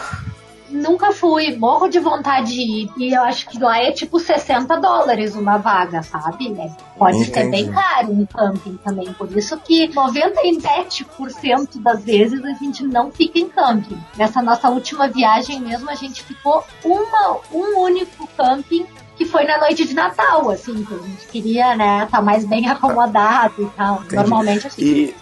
Nunca 0.69 1.12
fui, 1.12 1.56
morro 1.56 1.88
de 1.88 1.99
vontade 1.99 2.53
de 2.53 2.62
ir. 2.62 2.91
E 2.97 3.13
eu 3.13 3.21
acho 3.23 3.47
que 3.49 3.60
lá 3.60 3.82
é 3.82 3.91
tipo 3.91 4.19
60 4.19 4.77
dólares 4.77 5.36
uma 5.36 5.58
vaga, 5.58 6.03
sabe? 6.03 6.53
É, 6.60 6.69
pode 6.97 7.17
Entendi. 7.17 7.34
ser 7.34 7.49
bem 7.49 7.71
caro 7.71 8.12
um 8.12 8.25
camping 8.25 8.77
também. 8.84 9.13
Por 9.13 9.36
isso 9.36 9.58
que 9.58 9.88
97% 9.89 11.82
das 11.82 12.03
vezes 12.03 12.43
a 12.43 12.53
gente 12.53 12.84
não 12.84 13.12
fica 13.12 13.39
em 13.39 13.47
camping. 13.49 14.01
Nessa 14.17 14.41
nossa 14.41 14.69
última 14.69 15.08
viagem 15.08 15.60
mesmo, 15.60 15.89
a 15.89 15.95
gente 15.95 16.23
ficou 16.23 16.63
uma, 16.84 17.38
um 17.51 17.80
único 17.80 18.27
camping 18.38 18.86
que 19.17 19.25
foi 19.25 19.45
na 19.45 19.58
noite 19.58 19.84
de 19.84 19.95
Natal, 19.95 20.49
assim, 20.51 20.84
que 20.86 20.93
a 20.93 20.97
gente 20.97 21.27
queria, 21.27 21.75
né, 21.75 22.03
estar 22.03 22.17
tá 22.17 22.21
mais 22.21 22.45
bem 22.45 22.69
acomodado 22.69 23.63
e 23.63 23.65
tal. 23.75 23.95
Entendi. 23.95 24.15
Normalmente 24.15 24.67
a 24.67 24.69
gente 24.69 24.84
e... 24.84 25.15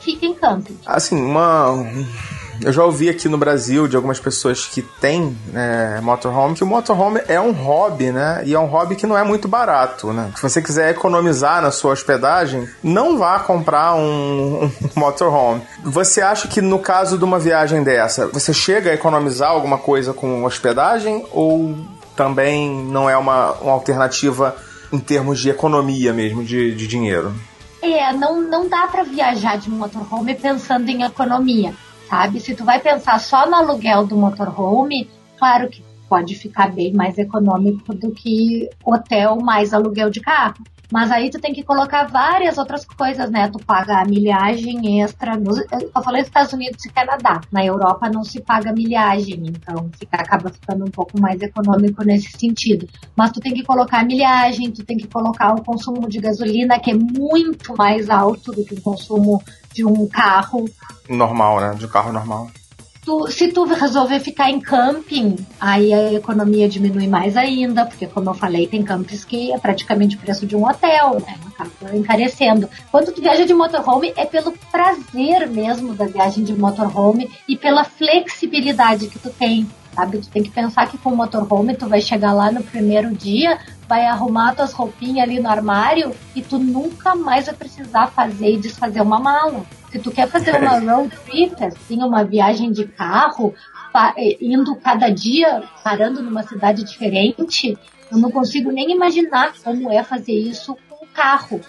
fica 0.00 0.26
em 0.26 0.34
camping. 0.34 0.78
Assim, 0.86 1.20
uma 1.20 1.84
eu 2.60 2.72
já 2.72 2.84
ouvi 2.84 3.08
aqui 3.08 3.28
no 3.28 3.38
Brasil 3.38 3.88
de 3.88 3.96
algumas 3.96 4.20
pessoas 4.20 4.66
que 4.66 4.82
têm 4.82 5.36
é, 5.54 6.00
motorhome 6.00 6.54
que 6.54 6.64
o 6.64 6.66
motorhome 6.66 7.20
é 7.26 7.40
um 7.40 7.52
hobby, 7.52 8.10
né? 8.10 8.42
E 8.44 8.54
é 8.54 8.58
um 8.58 8.66
hobby 8.66 8.96
que 8.96 9.06
não 9.06 9.16
é 9.16 9.24
muito 9.24 9.48
barato, 9.48 10.12
né? 10.12 10.30
Se 10.36 10.42
você 10.42 10.60
quiser 10.60 10.90
economizar 10.90 11.62
na 11.62 11.70
sua 11.70 11.92
hospedagem, 11.92 12.68
não 12.82 13.18
vá 13.18 13.38
comprar 13.38 13.94
um, 13.94 14.64
um 14.64 14.70
motorhome. 14.96 15.62
Você 15.82 16.20
acha 16.20 16.48
que 16.48 16.60
no 16.60 16.78
caso 16.78 17.16
de 17.16 17.24
uma 17.24 17.38
viagem 17.38 17.82
dessa, 17.82 18.26
você 18.26 18.52
chega 18.52 18.90
a 18.90 18.94
economizar 18.94 19.50
alguma 19.50 19.78
coisa 19.78 20.12
com 20.12 20.44
hospedagem 20.44 21.24
ou 21.32 21.76
também 22.16 22.70
não 22.70 23.08
é 23.08 23.16
uma, 23.16 23.52
uma 23.52 23.72
alternativa 23.72 24.54
em 24.92 24.98
termos 24.98 25.40
de 25.40 25.48
economia 25.48 26.12
mesmo, 26.12 26.44
de, 26.44 26.74
de 26.74 26.86
dinheiro? 26.86 27.32
É, 27.80 28.12
não, 28.12 28.40
não 28.40 28.68
dá 28.68 28.86
para 28.86 29.02
viajar 29.02 29.58
de 29.58 29.68
motorhome 29.70 30.34
pensando 30.34 30.88
em 30.88 31.02
economia 31.02 31.74
sabe? 32.08 32.40
Se 32.40 32.54
tu 32.54 32.64
vai 32.64 32.80
pensar 32.80 33.18
só 33.18 33.46
no 33.46 33.56
aluguel 33.56 34.06
do 34.06 34.16
motorhome, 34.16 35.08
claro 35.38 35.68
que 35.68 35.82
pode 36.08 36.34
ficar 36.34 36.70
bem 36.70 36.92
mais 36.92 37.16
econômico 37.16 37.94
do 37.94 38.10
que 38.10 38.68
hotel 38.84 39.38
mais 39.40 39.72
aluguel 39.72 40.10
de 40.10 40.20
carro. 40.20 40.62
Mas 40.92 41.10
aí 41.10 41.30
tu 41.30 41.40
tem 41.40 41.54
que 41.54 41.62
colocar 41.62 42.04
várias 42.04 42.58
outras 42.58 42.84
coisas, 42.84 43.30
né? 43.30 43.48
Tu 43.48 43.58
paga 43.64 44.02
a 44.02 44.04
milhagem 44.04 45.02
extra. 45.02 45.38
Nos, 45.38 45.58
eu 45.58 46.02
falei 46.04 46.20
Estados 46.20 46.52
Unidos 46.52 46.84
e 46.84 46.92
Canadá. 46.92 47.40
Na 47.50 47.64
Europa 47.64 48.10
não 48.12 48.22
se 48.22 48.42
paga 48.42 48.74
milhagem, 48.74 49.42
então 49.46 49.90
fica, 49.98 50.18
acaba 50.18 50.50
ficando 50.50 50.84
um 50.84 50.90
pouco 50.90 51.18
mais 51.18 51.40
econômico 51.40 52.04
nesse 52.04 52.38
sentido. 52.38 52.86
Mas 53.16 53.32
tu 53.32 53.40
tem 53.40 53.54
que 53.54 53.64
colocar 53.64 54.00
a 54.00 54.04
milhagem, 54.04 54.70
tu 54.70 54.84
tem 54.84 54.98
que 54.98 55.08
colocar 55.08 55.54
o 55.54 55.64
consumo 55.64 56.06
de 56.06 56.18
gasolina, 56.18 56.78
que 56.78 56.90
é 56.90 56.94
muito 56.94 57.74
mais 57.74 58.10
alto 58.10 58.52
do 58.52 58.62
que 58.62 58.74
o 58.74 58.82
consumo 58.82 59.42
de 59.72 59.86
um 59.86 60.06
carro. 60.06 60.68
Normal, 61.08 61.58
né? 61.58 61.74
De 61.74 61.86
um 61.86 61.88
carro 61.88 62.12
normal. 62.12 62.50
Tu, 63.04 63.26
se 63.32 63.48
tu 63.48 63.64
resolver 63.64 64.20
ficar 64.20 64.48
em 64.48 64.60
camping, 64.60 65.36
aí 65.60 65.92
a 65.92 66.12
economia 66.12 66.68
diminui 66.68 67.08
mais 67.08 67.36
ainda, 67.36 67.84
porque 67.84 68.06
como 68.06 68.30
eu 68.30 68.34
falei, 68.34 68.68
tem 68.68 68.84
campings 68.84 69.24
que 69.24 69.52
é 69.52 69.58
praticamente 69.58 70.14
o 70.14 70.20
preço 70.20 70.46
de 70.46 70.54
um 70.54 70.64
hotel, 70.64 71.14
né? 71.26 71.36
Acaba 71.46 71.96
encarecendo. 71.96 72.70
Quando 72.92 73.12
tu 73.12 73.20
viaja 73.20 73.44
de 73.44 73.52
motorhome, 73.52 74.12
é 74.16 74.24
pelo 74.24 74.52
prazer 74.70 75.48
mesmo 75.48 75.94
da 75.94 76.06
viagem 76.06 76.44
de 76.44 76.54
motorhome 76.54 77.28
e 77.48 77.56
pela 77.56 77.82
flexibilidade 77.82 79.08
que 79.08 79.18
tu 79.18 79.30
tem 79.30 79.66
sabe? 79.94 80.18
Tu 80.18 80.28
tem 80.28 80.42
que 80.42 80.50
pensar 80.50 80.88
que 80.88 80.96
com 80.96 81.10
o 81.10 81.16
motorhome 81.16 81.76
tu 81.76 81.86
vai 81.86 82.00
chegar 82.00 82.32
lá 82.32 82.50
no 82.50 82.62
primeiro 82.62 83.14
dia, 83.14 83.58
vai 83.86 84.06
arrumar 84.06 84.54
tuas 84.54 84.72
roupinhas 84.72 85.28
ali 85.28 85.38
no 85.38 85.48
armário 85.48 86.14
e 86.34 86.40
tu 86.40 86.58
nunca 86.58 87.14
mais 87.14 87.46
vai 87.46 87.54
precisar 87.54 88.06
fazer 88.06 88.54
e 88.54 88.58
desfazer 88.58 89.02
uma 89.02 89.18
mala. 89.18 89.66
Se 89.92 89.98
tu 89.98 90.10
quer 90.10 90.26
fazer 90.26 90.56
uma 90.56 90.78
road 90.80 91.14
trip, 91.26 91.62
assim, 91.62 92.02
uma 92.02 92.24
viagem 92.24 92.72
de 92.72 92.86
carro, 92.86 93.54
indo 94.40 94.74
cada 94.76 95.10
dia, 95.10 95.62
parando 95.84 96.22
numa 96.22 96.42
cidade 96.42 96.82
diferente, 96.82 97.78
eu 98.10 98.18
não 98.18 98.30
consigo 98.30 98.72
nem 98.72 98.90
imaginar 98.90 99.52
como 99.62 99.92
é 99.92 100.02
fazer 100.02 100.32
isso 100.32 100.76
com 100.88 101.04
o 101.04 101.08
carro. 101.08 101.60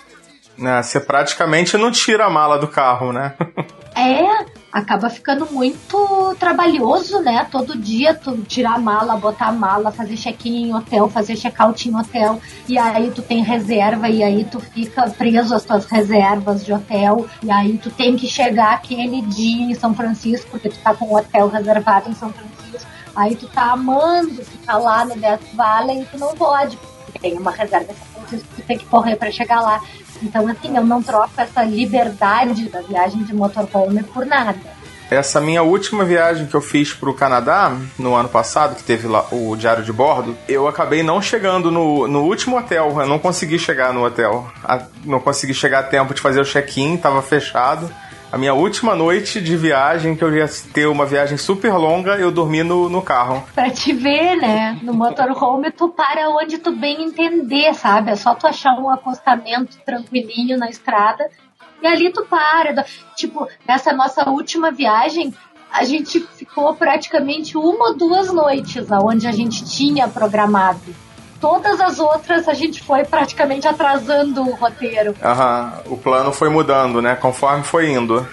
É, 0.57 0.81
você 0.81 0.99
praticamente 0.99 1.75
não 1.77 1.91
tira 1.91 2.25
a 2.25 2.29
mala 2.29 2.57
do 2.57 2.67
carro, 2.67 3.11
né? 3.11 3.35
é, 3.95 4.45
acaba 4.73 5.07
ficando 5.07 5.45
muito 5.51 6.35
trabalhoso, 6.39 7.21
né? 7.21 7.47
Todo 7.51 7.77
dia 7.77 8.15
tu 8.15 8.37
tirar 8.41 8.73
a 8.73 8.79
mala, 8.79 9.15
botar 9.15 9.49
a 9.49 9.51
mala, 9.51 9.91
fazer 9.91 10.17
check-in 10.17 10.69
em 10.69 10.73
hotel, 10.73 11.07
fazer 11.07 11.35
check-out 11.35 11.87
em 11.87 11.95
hotel, 11.95 12.41
e 12.67 12.75
aí 12.79 13.11
tu 13.11 13.21
tem 13.21 13.43
reserva, 13.43 14.09
e 14.09 14.23
aí 14.23 14.43
tu 14.43 14.59
fica 14.59 15.07
preso 15.11 15.53
às 15.53 15.63
tuas 15.63 15.85
reservas 15.85 16.65
de 16.65 16.73
hotel, 16.73 17.27
e 17.43 17.51
aí 17.51 17.77
tu 17.77 17.91
tem 17.91 18.15
que 18.15 18.25
chegar 18.25 18.73
aquele 18.73 19.21
dia 19.21 19.71
em 19.71 19.75
São 19.75 19.93
Francisco, 19.93 20.49
porque 20.49 20.69
tu 20.69 20.79
tá 20.79 20.95
com 20.95 21.05
o 21.05 21.15
hotel 21.15 21.49
reservado 21.49 22.09
em 22.09 22.15
São 22.15 22.33
Francisco, 22.33 22.89
aí 23.15 23.35
tu 23.35 23.47
tá 23.47 23.73
amando 23.73 24.43
ficar 24.43 24.79
lá 24.79 25.05
no 25.05 25.15
Death 25.15 25.53
Valley 25.53 26.01
e 26.01 26.05
tu 26.05 26.17
não 26.17 26.33
pode, 26.33 26.79
porque 27.05 27.19
tem 27.19 27.37
uma 27.37 27.51
reserva 27.51 27.91
em 27.91 27.95
São 27.95 28.23
Francisco, 28.23 28.49
tu 28.55 28.61
tem 28.63 28.77
que 28.79 28.85
correr 28.85 29.17
para 29.17 29.29
chegar 29.29 29.61
lá. 29.61 29.79
Então, 30.23 30.47
assim, 30.47 30.75
eu 30.75 30.85
não 30.85 31.03
troco 31.03 31.33
essa 31.37 31.63
liberdade 31.63 32.69
da 32.69 32.81
viagem 32.81 33.23
de 33.23 33.35
motorhome 33.35 34.01
por 34.03 34.25
nada. 34.25 34.57
Essa 35.11 35.39
minha 35.39 35.61
última 35.61 36.03
viagem 36.05 36.47
que 36.47 36.55
eu 36.55 36.61
fiz 36.61 36.93
para 36.93 37.09
o 37.09 37.13
Canadá, 37.13 37.75
no 37.99 38.15
ano 38.15 38.29
passado, 38.29 38.75
que 38.75 38.83
teve 38.83 39.07
lá 39.07 39.27
o 39.31 39.55
diário 39.55 39.83
de 39.83 39.91
bordo, 39.91 40.35
eu 40.47 40.67
acabei 40.67 41.03
não 41.03 41.21
chegando 41.21 41.69
no, 41.69 42.07
no 42.07 42.21
último 42.21 42.57
hotel. 42.57 42.95
Eu 42.99 43.05
não 43.05 43.19
consegui 43.19 43.59
chegar 43.59 43.93
no 43.93 44.03
hotel. 44.03 44.49
não 45.05 45.19
consegui 45.19 45.53
chegar 45.53 45.79
a 45.79 45.83
tempo 45.83 46.13
de 46.13 46.21
fazer 46.21 46.39
o 46.39 46.45
check-in, 46.45 46.95
estava 46.95 47.21
fechado 47.21 47.93
a 48.33 48.37
minha 48.39 48.55
última 48.55 48.95
noite 48.95 49.39
de 49.39 49.55
viagem, 49.55 50.15
que 50.15 50.23
eu 50.23 50.35
ia 50.35 50.47
ter 50.73 50.87
uma 50.87 51.05
viagem 51.05 51.37
super 51.37 51.75
longa, 51.75 52.17
eu 52.17 52.31
dormi 52.31 52.63
no, 52.63 52.89
no 52.89 52.99
carro. 52.99 53.43
Pra 53.53 53.69
te 53.69 53.93
ver, 53.93 54.35
né? 54.37 54.79
No 54.81 54.91
motorhome 54.91 55.69
tu 55.69 55.89
para 55.89 56.31
onde 56.31 56.57
tu 56.57 56.71
bem 56.71 57.03
entender, 57.03 57.75
sabe? 57.75 58.09
É 58.09 58.15
só 58.15 58.33
tu 58.33 58.47
achar 58.47 58.73
um 58.79 58.89
acostamento 58.89 59.77
tranquilinho 59.85 60.57
na 60.57 60.67
estrada 60.67 61.29
e 61.79 61.85
ali 61.85 62.11
tu 62.11 62.25
para. 62.25 62.83
Tipo, 63.15 63.47
nessa 63.67 63.93
nossa 63.93 64.27
última 64.27 64.71
viagem, 64.71 65.31
a 65.71 65.83
gente 65.83 66.19
ficou 66.19 66.73
praticamente 66.73 67.55
uma 67.55 67.89
ou 67.89 67.95
duas 67.95 68.33
noites 68.33 68.91
aonde 68.91 69.27
a 69.27 69.31
gente 69.31 69.63
tinha 69.63 70.07
programado 70.07 70.81
todas 71.43 71.81
as 71.81 71.99
outras 71.99 72.47
a 72.47 72.53
gente 72.53 72.81
foi 72.81 73.03
praticamente 73.03 73.67
atrasando 73.67 74.43
o 74.43 74.55
roteiro. 74.55 75.13
Aham, 75.21 75.73
o 75.87 75.97
plano 75.97 76.31
foi 76.31 76.47
mudando, 76.47 77.01
né? 77.01 77.17
Conforme 77.17 77.65
foi 77.65 77.91
indo. 77.91 78.25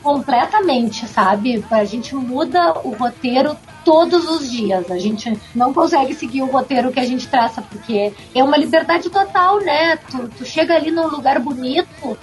Completamente, 0.00 1.08
sabe? 1.08 1.64
A 1.68 1.84
gente 1.84 2.14
muda 2.14 2.78
o 2.84 2.90
roteiro 2.90 3.56
todos 3.84 4.28
os 4.28 4.48
dias. 4.48 4.88
A 4.92 4.96
gente 4.96 5.36
não 5.56 5.74
consegue 5.74 6.14
seguir 6.14 6.42
o 6.42 6.46
roteiro 6.46 6.92
que 6.92 7.00
a 7.00 7.04
gente 7.04 7.26
traça, 7.26 7.60
porque 7.60 8.12
é 8.32 8.44
uma 8.44 8.56
liberdade 8.56 9.10
total, 9.10 9.58
né? 9.58 9.96
Tu, 9.96 10.28
tu 10.38 10.44
chega 10.44 10.76
ali 10.76 10.92
num 10.92 11.08
lugar 11.08 11.40
bonito, 11.40 12.16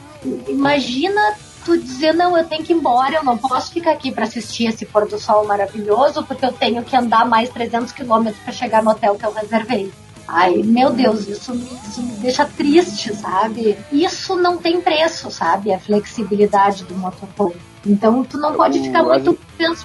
imagina 0.48 1.36
tu 1.66 1.78
dizer, 1.78 2.14
não, 2.14 2.38
eu 2.38 2.46
tenho 2.46 2.64
que 2.64 2.72
ir 2.72 2.78
embora, 2.78 3.16
eu 3.16 3.26
não 3.26 3.38
posso 3.38 3.74
ficar 3.74 3.92
aqui 3.92 4.10
para 4.10 4.24
assistir 4.24 4.68
esse 4.68 4.86
pôr 4.86 5.06
do 5.06 5.20
sol 5.20 5.46
maravilhoso, 5.46 6.24
porque 6.24 6.46
eu 6.46 6.54
tenho 6.54 6.82
que 6.82 6.96
andar 6.96 7.26
mais 7.26 7.50
300 7.50 7.92
quilômetros 7.92 8.42
para 8.42 8.54
chegar 8.54 8.82
no 8.82 8.92
hotel 8.92 9.16
que 9.16 9.26
eu 9.26 9.34
reservei. 9.34 9.92
Ai, 10.28 10.64
meu 10.64 10.92
Deus, 10.92 11.28
isso 11.28 11.54
me, 11.54 11.68
isso 11.88 12.02
me 12.02 12.14
deixa 12.14 12.46
triste, 12.46 13.14
sabe? 13.16 13.78
Isso 13.92 14.36
não 14.36 14.58
tem 14.58 14.82
preço, 14.82 15.30
sabe? 15.30 15.74
A 15.74 15.80
flexibilidade 15.80 16.84
do 16.86 16.96
motorhome. 16.96 17.56
Então 17.86 18.24
tu 18.24 18.38
não 18.38 18.54
pode 18.54 18.80
ficar 18.80 19.04
muito 19.04 19.38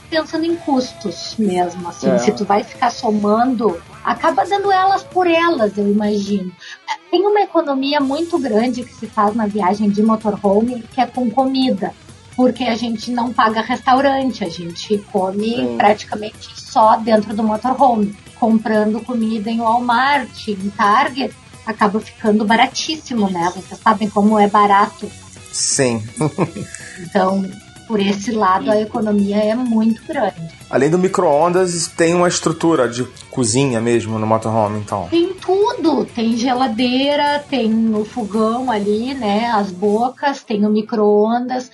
pensando 0.09 0.45
em 0.45 0.55
custos 0.55 1.35
mesmo, 1.37 1.89
assim. 1.89 2.09
É. 2.09 2.19
Se 2.19 2.31
tu 2.31 2.45
vai 2.45 2.63
ficar 2.63 2.91
somando, 2.91 3.81
acaba 4.05 4.45
dando 4.45 4.71
elas 4.71 5.03
por 5.03 5.27
elas, 5.27 5.77
eu 5.77 5.91
imagino. 5.91 6.53
Tem 7.11 7.27
uma 7.27 7.41
economia 7.41 8.01
muito 8.01 8.39
grande 8.39 8.85
que 8.85 8.95
se 8.95 9.07
faz 9.07 9.35
na 9.35 9.47
viagem 9.47 9.91
de 9.91 10.03
motorhome, 10.03 10.83
que 10.95 11.01
é 11.01 11.07
com 11.07 11.29
comida. 11.29 11.93
Porque 12.37 12.63
a 12.63 12.77
gente 12.77 13.11
não 13.11 13.33
paga 13.33 13.61
restaurante, 13.61 14.45
a 14.45 14.49
gente 14.49 14.97
come 15.11 15.57
Sim. 15.57 15.77
praticamente 15.77 16.49
só 16.55 16.97
dentro 16.97 17.35
do 17.35 17.43
motorhome 17.43 18.15
comprando 18.39 19.01
comida 19.01 19.51
em 19.51 19.59
Walmart, 19.59 20.49
em 20.49 20.71
Target, 20.71 21.35
acaba 21.67 22.01
ficando 22.01 22.45
baratíssimo, 22.45 23.31
né? 23.31 23.53
Vocês 23.55 23.81
sabem 23.81 24.09
como 24.09 24.39
é 24.39 24.49
barato. 24.49 25.11
Sim. 25.53 26.03
então, 27.01 27.45
por 27.87 28.01
esse 28.01 28.31
lado, 28.33 28.71
a 28.71 28.81
economia 28.81 29.37
é 29.37 29.55
muito 29.55 30.03
grande. 30.07 30.49
Além 30.71 30.91
do 30.91 30.99
micro-ondas, 30.99 31.89
tem 31.89 32.15
uma 32.15 32.29
estrutura 32.29 32.89
de 32.89 33.05
cozinha 33.31 33.81
mesmo 33.81 34.19
no 34.19 34.27
motorhome, 34.27 34.81
então? 34.81 35.09
Tem 35.09 35.33
tudo. 35.33 36.05
Tem 36.05 36.37
geladeira, 36.37 37.43
tem 37.49 37.95
o 37.95 38.05
fogão 38.05 38.71
ali, 38.71 39.15
né? 39.15 39.47
As 39.47 39.71
bocas, 39.71 40.43
tem 40.43 40.67
o 40.67 40.71
micro-ondas. 40.71 41.71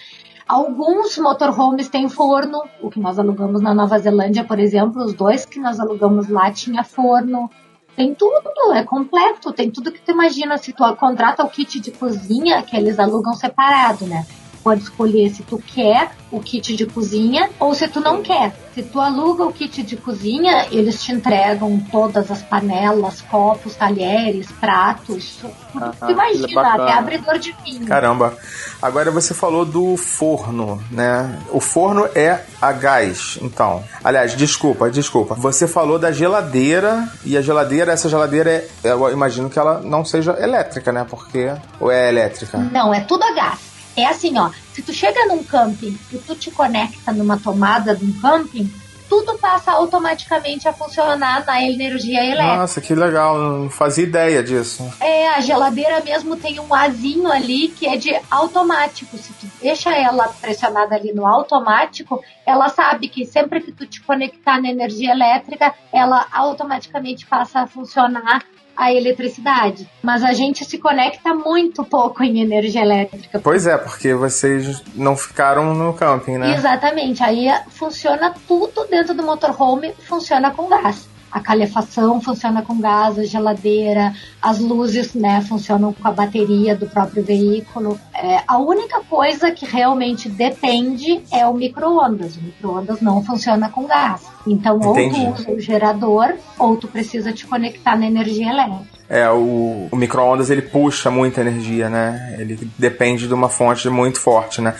Alguns 0.46 1.16
motorhomes 1.16 1.88
têm 1.88 2.08
forno, 2.08 2.62
o 2.82 2.90
que 2.90 3.00
nós 3.00 3.18
alugamos 3.18 3.62
na 3.62 3.74
Nova 3.74 3.98
Zelândia, 3.98 4.44
por 4.44 4.58
exemplo, 4.58 5.02
os 5.02 5.14
dois 5.14 5.46
que 5.46 5.58
nós 5.58 5.80
alugamos 5.80 6.28
lá 6.28 6.50
tinha 6.50 6.84
forno. 6.84 7.50
Tem 7.96 8.14
tudo, 8.14 8.50
é 8.74 8.82
completo, 8.82 9.52
tem 9.52 9.70
tudo 9.70 9.92
que 9.92 10.02
tu 10.02 10.10
imagina. 10.10 10.58
Se 10.58 10.72
tu 10.72 10.96
contrata 10.96 11.44
o 11.44 11.48
kit 11.48 11.80
de 11.80 11.90
cozinha, 11.92 12.62
que 12.62 12.76
eles 12.76 12.98
alugam 12.98 13.32
separado, 13.32 14.04
né? 14.06 14.26
Pode 14.64 14.82
escolher 14.82 15.28
se 15.28 15.42
tu 15.42 15.58
quer 15.58 16.12
o 16.32 16.40
kit 16.40 16.74
de 16.74 16.86
cozinha 16.86 17.50
ou 17.60 17.74
se 17.74 17.86
tu 17.86 18.00
não 18.00 18.22
quer. 18.22 18.56
Se 18.74 18.82
tu 18.82 18.98
aluga 18.98 19.44
o 19.44 19.52
kit 19.52 19.82
de 19.84 19.96
cozinha, 19.96 20.66
eles 20.72 21.00
te 21.00 21.12
entregam 21.12 21.78
todas 21.92 22.28
as 22.28 22.42
panelas, 22.42 23.20
copos, 23.20 23.76
talheres, 23.76 24.50
pratos. 24.52 25.38
Ah, 25.76 25.92
tu 26.00 26.10
imagina, 26.10 26.74
até 26.74 26.92
abridor 26.94 27.38
de 27.38 27.54
vinho. 27.64 27.86
Caramba. 27.86 28.36
Agora 28.82 29.10
você 29.12 29.32
falou 29.32 29.64
do 29.64 29.96
forno, 29.96 30.82
né? 30.90 31.38
O 31.52 31.60
forno 31.60 32.08
é 32.14 32.40
a 32.60 32.72
gás, 32.72 33.38
então. 33.40 33.84
Aliás, 34.02 34.34
desculpa, 34.34 34.90
desculpa. 34.90 35.34
Você 35.36 35.68
falou 35.68 35.98
da 35.98 36.10
geladeira 36.10 37.08
e 37.24 37.36
a 37.36 37.42
geladeira, 37.42 37.92
essa 37.92 38.08
geladeira 38.08 38.50
é, 38.50 38.68
eu 38.82 39.12
imagino 39.12 39.48
que 39.48 39.58
ela 39.58 39.80
não 39.80 40.04
seja 40.04 40.36
elétrica, 40.40 40.90
né? 40.90 41.06
Porque 41.08 41.52
ou 41.78 41.92
é 41.92 42.08
elétrica? 42.08 42.58
Não, 42.58 42.92
é 42.92 43.00
tudo 43.00 43.22
a 43.22 43.32
gás. 43.34 43.73
É 43.96 44.06
assim, 44.06 44.38
ó, 44.38 44.50
se 44.72 44.82
tu 44.82 44.92
chega 44.92 45.26
num 45.26 45.42
camping 45.44 45.98
e 46.12 46.18
tu 46.18 46.34
te 46.34 46.50
conecta 46.50 47.12
numa 47.12 47.38
tomada 47.38 47.94
de 47.94 48.04
um 48.04 48.12
camping, 48.20 48.70
tudo 49.08 49.38
passa 49.38 49.72
automaticamente 49.72 50.66
a 50.66 50.72
funcionar 50.72 51.44
na 51.46 51.62
energia 51.62 52.24
elétrica. 52.24 52.56
Nossa, 52.56 52.80
que 52.80 52.94
legal, 52.94 53.38
não 53.38 53.70
fazia 53.70 54.04
ideia 54.04 54.42
disso. 54.42 54.90
É, 55.00 55.28
a 55.28 55.40
geladeira 55.40 56.00
mesmo 56.00 56.36
tem 56.36 56.58
um 56.58 56.74
azinho 56.74 57.30
ali 57.30 57.68
que 57.68 57.86
é 57.86 57.96
de 57.96 58.10
automático. 58.30 59.16
Se 59.16 59.32
tu 59.34 59.46
deixa 59.60 59.94
ela 59.94 60.28
pressionada 60.40 60.94
ali 60.96 61.12
no 61.12 61.26
automático, 61.26 62.22
ela 62.46 62.68
sabe 62.68 63.08
que 63.08 63.24
sempre 63.24 63.60
que 63.60 63.72
tu 63.72 63.86
te 63.86 64.00
conectar 64.02 64.60
na 64.60 64.70
energia 64.70 65.12
elétrica, 65.12 65.72
ela 65.92 66.26
automaticamente 66.32 67.26
passa 67.26 67.60
a 67.60 67.66
funcionar 67.66 68.42
a 68.76 68.92
eletricidade. 68.92 69.88
Mas 70.02 70.22
a 70.22 70.32
gente 70.32 70.64
se 70.64 70.78
conecta 70.78 71.34
muito 71.34 71.84
pouco 71.84 72.22
em 72.22 72.40
energia 72.40 72.82
elétrica. 72.82 73.40
Pois 73.40 73.66
é, 73.66 73.76
porque 73.76 74.14
vocês 74.14 74.82
não 74.94 75.16
ficaram 75.16 75.74
no 75.74 75.92
camping, 75.94 76.38
né? 76.38 76.54
Exatamente. 76.54 77.22
Aí 77.22 77.48
funciona 77.68 78.34
tudo 78.46 78.86
dentro 78.86 79.14
do 79.14 79.22
motorhome, 79.22 79.92
funciona 80.06 80.50
com 80.50 80.68
gás 80.68 81.13
a 81.34 81.40
calefação 81.40 82.20
funciona 82.20 82.62
com 82.62 82.80
gás, 82.80 83.18
a 83.18 83.24
geladeira, 83.24 84.14
as 84.40 84.60
luzes 84.60 85.14
né, 85.14 85.40
funcionam 85.40 85.92
com 85.92 86.06
a 86.06 86.12
bateria 86.12 86.76
do 86.76 86.86
próprio 86.86 87.24
veículo. 87.24 87.98
É, 88.14 88.42
a 88.46 88.56
única 88.56 89.00
coisa 89.00 89.50
que 89.50 89.66
realmente 89.66 90.28
depende 90.28 91.24
é 91.32 91.44
o 91.44 91.52
micro-ondas. 91.52 92.36
O 92.36 92.40
micro-ondas 92.40 93.00
não 93.00 93.20
funciona 93.24 93.68
com 93.68 93.84
gás. 93.84 94.22
Então, 94.46 94.76
Entendi. 94.76 95.26
ou 95.26 95.32
tu 95.32 95.40
usa 95.40 95.50
o 95.50 95.58
gerador, 95.58 96.34
ou 96.56 96.76
tu 96.76 96.86
precisa 96.86 97.32
te 97.32 97.44
conectar 97.48 97.98
na 97.98 98.06
energia 98.06 98.50
elétrica. 98.50 98.94
É, 99.08 99.28
o, 99.28 99.88
o 99.90 99.96
micro-ondas 99.96 100.50
ele 100.50 100.62
puxa 100.62 101.10
muita 101.10 101.40
energia, 101.40 101.90
né? 101.90 102.36
Ele 102.38 102.70
depende 102.78 103.26
de 103.26 103.34
uma 103.34 103.48
fonte 103.48 103.88
muito 103.90 104.20
forte, 104.20 104.60
né? 104.60 104.74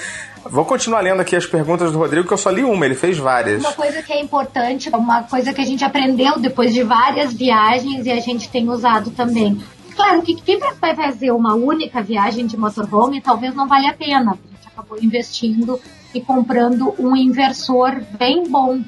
Vou 0.50 0.64
continuar 0.64 1.00
lendo 1.00 1.20
aqui 1.20 1.34
as 1.34 1.46
perguntas 1.46 1.92
do 1.92 1.98
Rodrigo, 1.98 2.26
que 2.26 2.32
eu 2.32 2.38
só 2.38 2.50
li 2.50 2.62
uma, 2.62 2.84
ele 2.84 2.94
fez 2.94 3.18
várias. 3.18 3.62
Uma 3.62 3.72
coisa 3.72 4.02
que 4.02 4.12
é 4.12 4.20
importante, 4.20 4.90
uma 4.90 5.22
coisa 5.22 5.52
que 5.52 5.60
a 5.60 5.64
gente 5.64 5.84
aprendeu 5.84 6.38
depois 6.38 6.72
de 6.72 6.82
várias 6.82 7.32
viagens 7.32 8.06
e 8.06 8.10
a 8.10 8.20
gente 8.20 8.48
tem 8.48 8.68
usado 8.68 9.10
também. 9.10 9.62
Claro 9.94 10.22
que 10.22 10.34
quem 10.34 10.58
vai 10.58 10.94
fazer 10.94 11.30
uma 11.30 11.54
única 11.54 12.02
viagem 12.02 12.46
de 12.46 12.56
motorhome 12.56 13.20
talvez 13.20 13.54
não 13.54 13.68
valha 13.68 13.90
a 13.90 13.94
pena. 13.94 14.32
A 14.32 14.56
gente 14.56 14.68
acabou 14.68 14.98
investindo 15.00 15.80
e 16.12 16.20
comprando 16.20 16.94
um 16.98 17.16
inversor 17.16 18.02
bem 18.18 18.48
bom. 18.48 18.82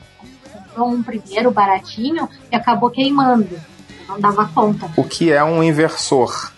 Comprou 0.52 0.88
um 0.90 1.02
primeiro 1.02 1.50
baratinho 1.50 2.28
e 2.50 2.56
acabou 2.56 2.90
queimando. 2.90 3.58
Não 4.08 4.20
dava 4.20 4.46
conta. 4.48 4.90
O 4.96 5.04
que 5.04 5.32
é 5.32 5.42
um 5.42 5.62
inversor? 5.62 6.52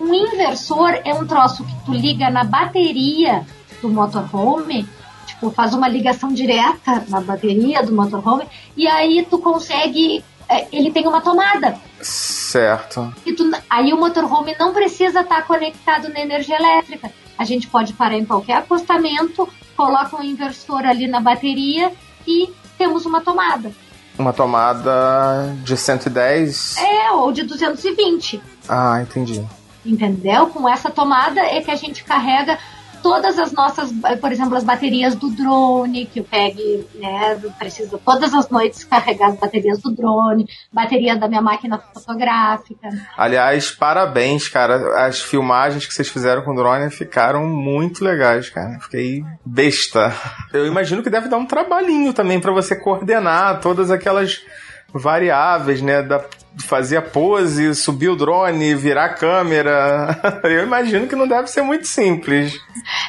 Um 0.00 0.12
inversor 0.12 1.00
é 1.04 1.14
um 1.14 1.26
troço 1.26 1.64
que 1.64 1.84
tu 1.84 1.92
liga 1.92 2.28
na 2.28 2.42
bateria 2.44 3.46
do 3.82 3.90
motorhome, 3.90 4.88
tipo, 5.26 5.50
faz 5.50 5.74
uma 5.74 5.88
ligação 5.88 6.32
direta 6.32 7.04
na 7.08 7.20
bateria 7.20 7.82
do 7.82 7.92
motorhome 7.92 8.46
e 8.76 8.86
aí 8.86 9.26
tu 9.28 9.38
consegue. 9.38 10.24
É, 10.48 10.66
ele 10.72 10.90
tem 10.90 11.06
uma 11.06 11.20
tomada. 11.20 11.76
Certo. 12.00 13.12
E 13.24 13.32
tu, 13.32 13.50
aí 13.68 13.92
o 13.92 13.96
motorhome 13.96 14.54
não 14.58 14.72
precisa 14.72 15.20
estar 15.20 15.36
tá 15.36 15.42
conectado 15.42 16.08
na 16.08 16.20
energia 16.20 16.56
elétrica. 16.56 17.10
A 17.38 17.44
gente 17.44 17.66
pode 17.66 17.92
parar 17.94 18.16
em 18.16 18.24
qualquer 18.24 18.58
acostamento, 18.58 19.48
coloca 19.76 20.16
um 20.16 20.22
inversor 20.22 20.84
ali 20.84 21.08
na 21.08 21.20
bateria 21.20 21.90
e 22.26 22.52
temos 22.76 23.06
uma 23.06 23.20
tomada. 23.20 23.72
Uma 24.18 24.32
tomada 24.32 25.56
de 25.64 25.76
110? 25.76 26.76
É, 26.76 27.10
ou 27.12 27.32
de 27.32 27.44
220. 27.44 28.42
Ah, 28.68 29.00
entendi. 29.00 29.42
Entendeu? 29.84 30.48
Com 30.48 30.68
essa 30.68 30.90
tomada 30.90 31.40
é 31.40 31.60
que 31.60 31.70
a 31.70 31.76
gente 31.76 32.04
carrega 32.04 32.58
todas 33.02 33.38
as 33.38 33.52
nossas, 33.52 33.92
por 34.20 34.32
exemplo, 34.32 34.56
as 34.56 34.64
baterias 34.64 35.14
do 35.14 35.30
drone, 35.30 36.06
que 36.06 36.20
o 36.20 36.24
PEG 36.24 36.86
né, 36.94 37.40
precisa 37.58 37.98
todas 37.98 38.32
as 38.32 38.48
noites 38.48 38.84
carregar 38.84 39.30
as 39.30 39.36
baterias 39.36 39.80
do 39.80 39.90
drone, 39.90 40.46
bateria 40.72 41.16
da 41.16 41.28
minha 41.28 41.42
máquina 41.42 41.78
fotográfica. 41.78 42.88
Aliás, 43.16 43.70
parabéns, 43.70 44.48
cara. 44.48 45.06
As 45.06 45.20
filmagens 45.20 45.86
que 45.86 45.92
vocês 45.92 46.08
fizeram 46.08 46.42
com 46.42 46.52
o 46.52 46.56
drone 46.56 46.90
ficaram 46.90 47.46
muito 47.46 48.04
legais, 48.04 48.48
cara. 48.48 48.78
Fiquei 48.80 49.24
besta. 49.44 50.14
Eu 50.52 50.66
imagino 50.66 51.02
que 51.02 51.10
deve 51.10 51.28
dar 51.28 51.38
um 51.38 51.46
trabalhinho 51.46 52.12
também 52.12 52.40
para 52.40 52.52
você 52.52 52.76
coordenar 52.76 53.60
todas 53.60 53.90
aquelas 53.90 54.40
variáveis, 54.92 55.80
né? 55.80 56.02
Da, 56.02 56.24
fazer 56.58 56.98
a 56.98 57.02
pose, 57.02 57.74
subir 57.74 58.08
o 58.08 58.16
drone, 58.16 58.74
virar 58.74 59.06
a 59.06 59.14
câmera. 59.14 60.20
Eu 60.44 60.62
imagino 60.62 61.06
que 61.06 61.16
não 61.16 61.26
deve 61.26 61.48
ser 61.48 61.62
muito 61.62 61.86
simples. 61.86 62.58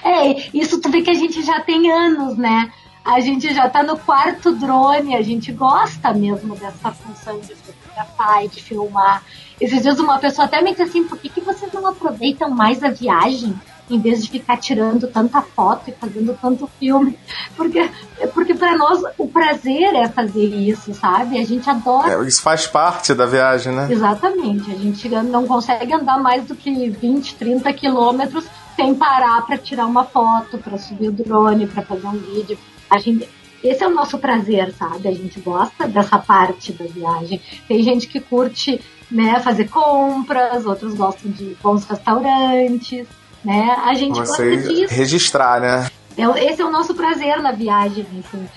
É, 0.04 0.50
isso 0.58 0.80
tu 0.80 0.90
vê 0.90 1.02
que 1.02 1.12
a 1.12 1.16
gente 1.16 1.44
já 1.44 1.60
tem 1.62 1.92
anos, 1.92 2.38
né? 2.38 2.72
A 3.04 3.20
gente 3.20 3.54
já 3.54 3.70
tá 3.70 3.84
no 3.84 3.98
quarto 3.98 4.54
drone, 4.54 5.16
a 5.16 5.22
gente 5.22 5.52
gosta 5.52 6.14
mesmo 6.14 6.56
dessa 6.56 6.92
função 6.92 7.38
de 7.40 7.54
fotografar 7.54 8.46
e 8.46 8.48
de 8.48 8.64
filmar. 8.64 9.24
Esses 9.60 9.82
dias 9.82 10.00
uma 10.00 10.20
pessoa 10.20 10.46
até 10.46 10.62
me 10.62 10.72
disse 10.72 10.84
assim, 10.84 11.04
por 11.04 11.18
que, 11.18 11.28
que 11.28 11.42
vocês 11.42 11.72
não 11.74 11.86
aproveitam 11.86 12.50
mais 12.50 12.82
a 12.82 12.90
viagem? 12.90 13.54
Em 13.90 14.00
vez 14.00 14.24
de 14.24 14.30
ficar 14.30 14.58
tirando 14.58 15.08
tanta 15.08 15.42
foto 15.42 15.90
e 15.90 15.94
fazendo 15.94 16.38
tanto 16.42 16.68
filme. 16.80 17.18
Porque, 17.56 17.90
porque 18.34 18.54
para 18.54 18.78
nós 18.78 19.02
o 19.18 19.28
prazer 19.28 19.94
é 19.96 20.08
fazer 20.08 20.46
isso, 20.46 20.94
sabe? 20.94 21.40
A 21.40 21.46
gente 21.46 21.70
adora. 21.70 22.14
É, 22.14 22.28
isso 22.28 22.42
faz 22.42 22.66
parte 22.66 23.14
da 23.14 23.26
viagem, 23.26 23.74
né? 23.74 23.88
Exatamente. 23.90 24.72
A 24.72 24.76
gente 24.76 25.10
não 25.10 25.46
consegue 25.46 25.94
andar 25.94 26.20
mais 26.20 26.46
do 26.46 26.56
que 26.56 26.90
20, 26.90 27.36
30 27.36 27.74
quilômetros 27.74 28.46
sem 28.76 28.96
parar 28.96 29.46
para 29.46 29.58
tirar 29.58 29.86
uma 29.86 30.04
foto, 30.04 30.58
para 30.58 30.78
subir 30.78 31.10
o 31.10 31.12
drone, 31.12 31.68
para 31.68 31.84
fazer 31.84 32.08
um 32.08 32.18
vídeo. 32.18 32.58
A 32.90 32.98
gente, 32.98 33.30
esse 33.64 33.84
é 33.84 33.88
o 33.88 33.94
nosso 33.94 34.18
prazer, 34.18 34.74
sabe? 34.74 35.08
A 35.08 35.14
gente 35.14 35.40
gosta 35.40 35.88
dessa 35.88 36.18
parte 36.18 36.72
da 36.72 36.86
viagem. 36.86 37.40
Tem 37.68 37.84
gente 37.84 38.08
que 38.08 38.20
curte 38.20 38.82
né, 39.12 39.40
fazer 39.42 39.70
compras, 39.70 40.66
outros 40.66 40.96
gostam 40.96 41.32
de 41.32 41.56
bons 41.62 41.86
restaurantes 41.86 43.08
né? 43.44 43.76
A 43.84 43.94
gente 43.94 44.18
Você 44.18 44.56
gosta 44.56 44.74
disso. 44.74 44.94
registrar, 44.94 45.60
né? 45.60 45.90
É 46.18 46.46
esse 46.46 46.62
é 46.62 46.66
o 46.66 46.70
nosso 46.70 46.94
prazer 46.94 47.42
na 47.42 47.52
viagem, 47.52 48.06
assim. 48.20 48.48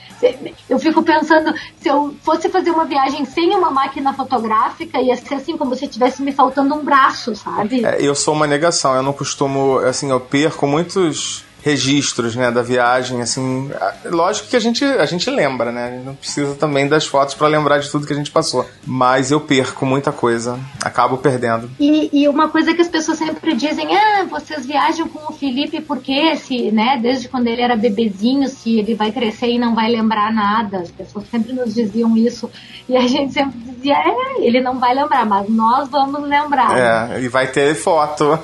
Eu 0.69 0.79
fico 0.79 1.03
pensando, 1.03 1.55
se 1.81 1.89
eu 1.89 2.15
fosse 2.23 2.49
fazer 2.49 2.71
uma 2.71 2.85
viagem 2.85 3.25
sem 3.25 3.55
uma 3.55 3.71
máquina 3.71 4.13
fotográfica, 4.13 5.01
ia 5.01 5.17
ser 5.17 5.35
assim, 5.35 5.57
como 5.57 5.75
se 5.75 5.85
estivesse 5.85 6.23
me 6.23 6.33
faltando 6.33 6.75
um 6.75 6.85
braço, 6.85 7.35
sabe? 7.35 7.85
É, 7.85 7.97
eu 8.01 8.15
sou 8.15 8.35
uma 8.35 8.47
negação, 8.47 8.95
eu 8.95 9.03
não 9.03 9.13
costumo, 9.13 9.79
assim, 9.79 10.11
eu 10.11 10.21
perco 10.21 10.67
muitos 10.67 11.46
registros, 11.67 12.37
né, 12.37 12.49
da 12.49 12.63
viagem, 12.63 13.21
assim, 13.21 13.69
lógico 14.05 14.47
que 14.47 14.55
a 14.55 14.61
gente, 14.61 14.85
a 14.85 15.05
gente 15.05 15.29
lembra, 15.29 15.73
né, 15.73 15.89
a 15.89 15.91
gente 15.91 16.05
não 16.05 16.15
precisa 16.15 16.55
também 16.55 16.87
das 16.87 17.09
fotos 17.09 17.35
para 17.35 17.49
lembrar 17.49 17.79
de 17.79 17.91
tudo 17.91 18.07
que 18.07 18.13
a 18.13 18.17
gente 18.17 18.31
passou, 18.31 18.65
mas 18.87 19.33
eu 19.33 19.41
perco 19.41 19.85
muita 19.85 20.13
coisa, 20.13 20.61
acabo 20.85 21.19
perdendo. 21.19 21.69
E, 21.81 22.09
e, 22.13 22.29
uma 22.29 22.49
coisa 22.49 22.73
que 22.73 22.83
as 22.83 22.87
pessoas 22.87 23.19
sempre 23.19 23.57
dizem, 23.57 23.97
ah, 23.97 24.25
vocês 24.31 24.65
viajam 24.65 25.09
com 25.09 25.33
o 25.33 25.37
Felipe 25.37 25.81
porque 25.81 26.37
se, 26.37 26.71
né, 26.71 27.01
desde 27.03 27.29
quando 27.29 27.49
ele 27.49 27.63
era 27.63 27.75
bebezinho, 27.75 28.47
se 28.47 28.79
ele 28.79 28.95
vai 28.95 29.11
crescer 29.11 29.49
e 29.49 29.59
não 29.59 29.75
vai 29.75 29.91
lembrar 29.91 30.33
nada, 30.33 30.79
as 30.79 30.91
pessoas 30.93 31.29
sempre 31.29 31.53
nos 31.53 31.75
diziam 31.75 32.17
isso, 32.17 32.49
e 32.89 32.97
a 32.97 33.09
gente 33.09 33.33
sempre 33.33 33.59
dizia, 33.59 33.97
é, 33.97 34.47
ele 34.47 34.61
não 34.61 34.79
vai 34.79 34.95
lembrar, 34.95 35.27
mas 35.27 35.49
nós 35.49 35.89
vamos 35.89 36.23
lembrar. 36.23 36.79
É, 36.79 37.21
e 37.21 37.27
vai 37.27 37.49
ter 37.49 37.75
foto. 37.75 38.39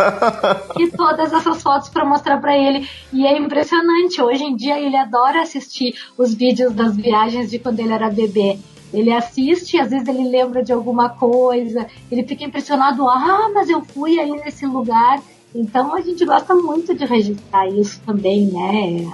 e 0.77 0.91
todas 0.91 1.33
essas 1.33 1.63
fotos 1.63 1.89
para 1.89 2.05
mostrar 2.05 2.39
para 2.39 2.59
ele. 2.59 2.89
E 3.13 3.27
é 3.27 3.37
impressionante, 3.37 4.23
hoje 4.23 4.43
em 4.43 4.57
dia 4.57 4.81
ele 4.81 4.97
adora 4.97 5.43
assistir 5.43 5.95
os 6.17 6.33
vídeos 6.33 6.73
das 6.73 6.97
viagens 6.97 7.51
de 7.51 7.59
quando 7.59 7.79
ele 7.81 7.93
era 7.93 8.09
bebê. 8.09 8.59
Ele 8.93 9.13
assiste, 9.13 9.79
às 9.79 9.91
vezes 9.91 10.09
ele 10.09 10.29
lembra 10.29 10.63
de 10.63 10.73
alguma 10.73 11.11
coisa, 11.11 11.87
ele 12.11 12.27
fica 12.27 12.45
impressionado, 12.45 13.07
ah, 13.09 13.51
mas 13.55 13.69
eu 13.69 13.83
fui 13.83 14.19
aí 14.19 14.31
nesse 14.31 14.65
lugar. 14.67 15.23
Então 15.55 15.95
a 15.95 16.01
gente 16.01 16.25
gosta 16.25 16.55
muito 16.55 16.95
de 16.95 17.05
registrar 17.05 17.69
isso 17.69 18.01
também, 18.07 18.47
né? 18.47 19.07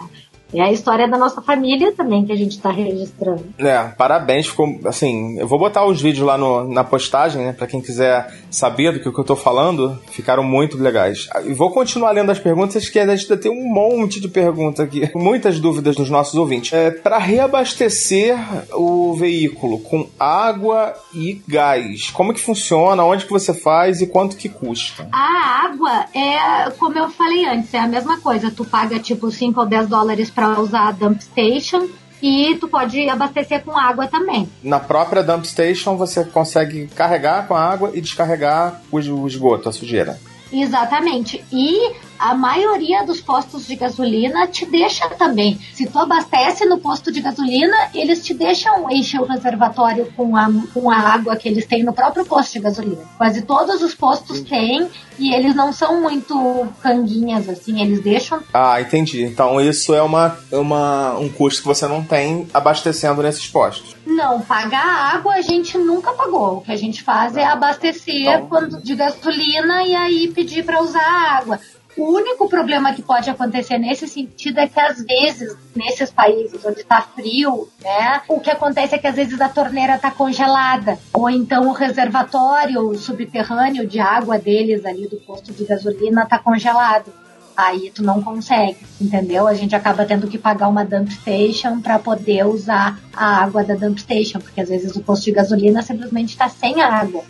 É 0.52 0.62
a 0.62 0.72
história 0.72 1.06
da 1.06 1.18
nossa 1.18 1.42
família 1.42 1.92
também 1.92 2.24
que 2.24 2.32
a 2.32 2.36
gente 2.36 2.52
está 2.52 2.70
registrando. 2.70 3.44
É, 3.58 3.78
parabéns. 3.96 4.46
Ficou 4.46 4.78
assim. 4.86 5.38
Eu 5.38 5.46
vou 5.46 5.58
botar 5.58 5.84
os 5.84 6.00
vídeos 6.00 6.26
lá 6.26 6.38
no, 6.38 6.66
na 6.72 6.82
postagem, 6.82 7.42
né? 7.42 7.52
Pra 7.52 7.66
quem 7.66 7.80
quiser 7.80 8.32
saber 8.50 8.92
do 8.92 9.00
que, 9.00 9.10
que 9.10 9.18
eu 9.18 9.24
tô 9.24 9.36
falando. 9.36 9.98
Ficaram 10.10 10.42
muito 10.42 10.78
legais. 10.78 11.28
E 11.44 11.52
vou 11.52 11.70
continuar 11.70 12.12
lendo 12.12 12.32
as 12.32 12.38
perguntas, 12.38 12.88
que 12.88 12.98
a 12.98 13.06
gente 13.06 13.30
ainda 13.30 13.36
tem 13.36 13.50
um 13.50 13.72
monte 13.72 14.20
de 14.20 14.28
perguntas 14.28 14.80
aqui. 14.80 15.10
Muitas 15.14 15.60
dúvidas 15.60 15.96
dos 15.96 16.08
nossos 16.08 16.34
ouvintes. 16.34 16.72
É, 16.72 16.90
para 16.90 17.18
reabastecer 17.18 18.36
o 18.72 19.14
veículo 19.14 19.78
com 19.80 20.08
água 20.18 20.94
e 21.14 21.42
gás, 21.46 22.10
como 22.10 22.32
que 22.32 22.40
funciona? 22.40 23.04
Onde 23.04 23.26
que 23.26 23.32
você 23.32 23.52
faz 23.52 24.00
e 24.00 24.06
quanto 24.06 24.36
que 24.36 24.48
custa? 24.48 25.08
A 25.12 25.66
água 25.66 26.06
é, 26.14 26.70
como 26.78 26.98
eu 26.98 27.10
falei 27.10 27.44
antes, 27.44 27.72
é 27.74 27.78
a 27.78 27.86
mesma 27.86 28.18
coisa. 28.20 28.50
Tu 28.50 28.64
paga 28.64 28.98
tipo 28.98 29.30
5 29.30 29.60
ou 29.60 29.66
10 29.66 29.88
dólares 29.88 30.30
para 30.38 30.60
usar 30.60 30.88
a 30.88 30.92
dump 30.92 31.20
station 31.20 31.88
e 32.22 32.56
tu 32.60 32.68
pode 32.68 33.08
abastecer 33.08 33.64
com 33.64 33.76
água 33.76 34.06
também. 34.06 34.48
Na 34.62 34.78
própria 34.78 35.22
dump 35.22 35.44
station 35.44 35.96
você 35.96 36.24
consegue 36.24 36.86
carregar 36.94 37.48
com 37.48 37.54
a 37.54 37.60
água 37.60 37.90
e 37.92 38.00
descarregar 38.00 38.80
o 38.90 38.98
esgoto, 39.26 39.68
a 39.68 39.72
sujeira. 39.72 40.18
Exatamente. 40.52 41.44
E 41.52 41.92
a 42.18 42.34
maioria 42.34 43.04
dos 43.04 43.20
postos 43.20 43.66
de 43.66 43.76
gasolina 43.76 44.46
te 44.46 44.66
deixa 44.66 45.08
também. 45.10 45.58
Se 45.72 45.86
tu 45.86 45.98
abastece 45.98 46.64
no 46.66 46.78
posto 46.78 47.12
de 47.12 47.20
gasolina, 47.20 47.76
eles 47.94 48.24
te 48.24 48.34
deixam 48.34 48.90
encher 48.90 49.20
o 49.20 49.24
reservatório 49.24 50.12
com 50.16 50.36
a, 50.36 50.48
com 50.74 50.90
a 50.90 50.96
água 50.96 51.36
que 51.36 51.48
eles 51.48 51.66
têm 51.66 51.82
no 51.82 51.92
próprio 51.92 52.24
posto 52.24 52.54
de 52.54 52.60
gasolina. 52.60 53.02
Quase 53.16 53.42
todos 53.42 53.82
os 53.82 53.94
postos 53.94 54.40
têm 54.40 54.88
e 55.18 55.34
eles 55.34 55.54
não 55.54 55.72
são 55.72 56.00
muito 56.00 56.66
canguinhas, 56.80 57.48
assim, 57.48 57.80
eles 57.80 58.02
deixam. 58.02 58.40
Ah, 58.52 58.80
entendi. 58.80 59.22
Então 59.22 59.60
isso 59.60 59.94
é 59.94 60.02
uma, 60.02 60.38
uma, 60.52 61.18
um 61.18 61.28
custo 61.28 61.62
que 61.62 61.68
você 61.68 61.86
não 61.86 62.02
tem 62.02 62.48
abastecendo 62.52 63.22
nesses 63.22 63.46
postos. 63.46 63.96
Não, 64.06 64.40
pagar 64.40 65.14
água 65.14 65.34
a 65.34 65.42
gente 65.42 65.76
nunca 65.76 66.12
pagou. 66.12 66.58
O 66.58 66.60
que 66.60 66.72
a 66.72 66.76
gente 66.76 67.02
faz 67.02 67.36
é 67.36 67.44
abastecer 67.44 68.14
então, 68.14 68.46
quando, 68.46 68.82
de 68.82 68.94
gasolina 68.94 69.82
e 69.82 69.94
aí 69.94 70.28
pedir 70.28 70.64
para 70.64 70.82
usar 70.82 71.38
água. 71.38 71.58
O 71.98 72.12
único 72.12 72.48
problema 72.48 72.94
que 72.94 73.02
pode 73.02 73.28
acontecer 73.28 73.76
nesse 73.76 74.06
sentido 74.06 74.60
é 74.60 74.68
que 74.68 74.78
às 74.78 75.02
vezes, 75.02 75.56
nesses 75.74 76.12
países 76.12 76.64
onde 76.64 76.80
está 76.80 77.02
frio, 77.02 77.68
né, 77.82 78.22
o 78.28 78.38
que 78.38 78.50
acontece 78.50 78.94
é 78.94 78.98
que 78.98 79.06
às 79.08 79.16
vezes 79.16 79.40
a 79.40 79.48
torneira 79.48 79.96
está 79.96 80.08
congelada, 80.08 80.96
ou 81.12 81.28
então 81.28 81.68
o 81.68 81.72
reservatório 81.72 82.94
subterrâneo 82.94 83.84
de 83.84 83.98
água 83.98 84.38
deles 84.38 84.86
ali 84.86 85.08
do 85.08 85.16
posto 85.16 85.52
de 85.52 85.64
gasolina 85.64 86.22
está 86.22 86.38
congelado. 86.38 87.12
Aí 87.56 87.90
tu 87.92 88.04
não 88.04 88.22
consegue, 88.22 88.78
entendeu? 89.00 89.48
A 89.48 89.54
gente 89.54 89.74
acaba 89.74 90.04
tendo 90.04 90.28
que 90.28 90.38
pagar 90.38 90.68
uma 90.68 90.84
dump 90.84 91.10
station 91.10 91.80
para 91.80 91.98
poder 91.98 92.46
usar 92.46 92.96
a 93.12 93.42
água 93.42 93.64
da 93.64 93.74
dump 93.74 93.98
station, 93.98 94.38
porque 94.38 94.60
às 94.60 94.68
vezes 94.68 94.94
o 94.94 95.00
posto 95.00 95.24
de 95.24 95.32
gasolina 95.32 95.82
simplesmente 95.82 96.28
está 96.28 96.48
sem 96.48 96.80
água. 96.80 97.24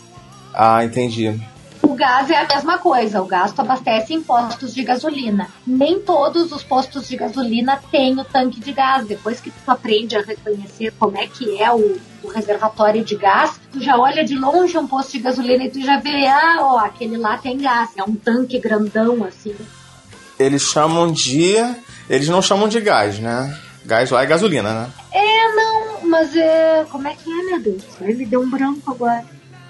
Ah, 0.53 0.85
entendi. 0.85 1.41
O 1.99 2.01
gás 2.01 2.31
é 2.31 2.37
a 2.37 2.47
mesma 2.47 2.79
coisa, 2.79 3.21
o 3.21 3.27
gás 3.27 3.51
tu 3.51 3.61
abastece 3.61 4.15
em 4.15 4.23
postos 4.23 4.73
de 4.73 4.85
gasolina. 4.85 5.49
Nem 5.67 5.99
todos 5.99 6.53
os 6.53 6.63
postos 6.63 7.09
de 7.09 7.17
gasolina 7.17 7.83
têm 7.91 8.17
o 8.21 8.25
tanque 8.25 8.61
de 8.61 8.73
gás. 8.73 9.05
Depois 9.05 9.41
que 9.41 9.51
tu 9.51 9.69
aprende 9.69 10.17
a 10.17 10.21
reconhecer 10.21 10.95
como 10.97 11.19
é 11.19 11.27
que 11.27 11.61
é 11.61 11.73
o, 11.73 11.99
o 12.23 12.29
reservatório 12.29 13.05
de 13.05 13.17
gás, 13.17 13.61
tu 13.73 13.81
já 13.81 13.99
olha 13.99 14.25
de 14.25 14.37
longe 14.37 14.79
um 14.79 14.87
posto 14.87 15.11
de 15.11 15.19
gasolina 15.19 15.65
e 15.65 15.71
tu 15.73 15.81
já 15.81 15.99
vê, 15.99 16.25
ah, 16.29 16.59
ó, 16.61 16.79
aquele 16.79 17.17
lá 17.17 17.37
tem 17.37 17.59
gás. 17.59 17.91
É 17.97 18.05
um 18.05 18.15
tanque 18.15 18.61
grandão, 18.61 19.25
assim. 19.25 19.57
Eles 20.39 20.63
chamam 20.63 21.11
de. 21.11 21.57
Eles 22.09 22.29
não 22.29 22.41
chamam 22.41 22.69
de 22.69 22.81
gás, 22.81 23.19
né? 23.19 23.59
Gás 23.85 24.09
lá 24.13 24.23
é 24.23 24.27
gasolina, 24.27 24.73
né? 24.73 24.93
É, 25.11 25.53
não, 25.53 26.09
mas 26.09 26.37
é. 26.37 26.87
Como 26.93 27.09
é 27.09 27.17
que 27.17 27.29
é, 27.29 27.43
meu 27.43 27.61
Deus? 27.61 27.83
Ele 28.01 28.25
deu 28.25 28.41
um 28.41 28.49
branco 28.49 28.89
agora. 28.89 29.25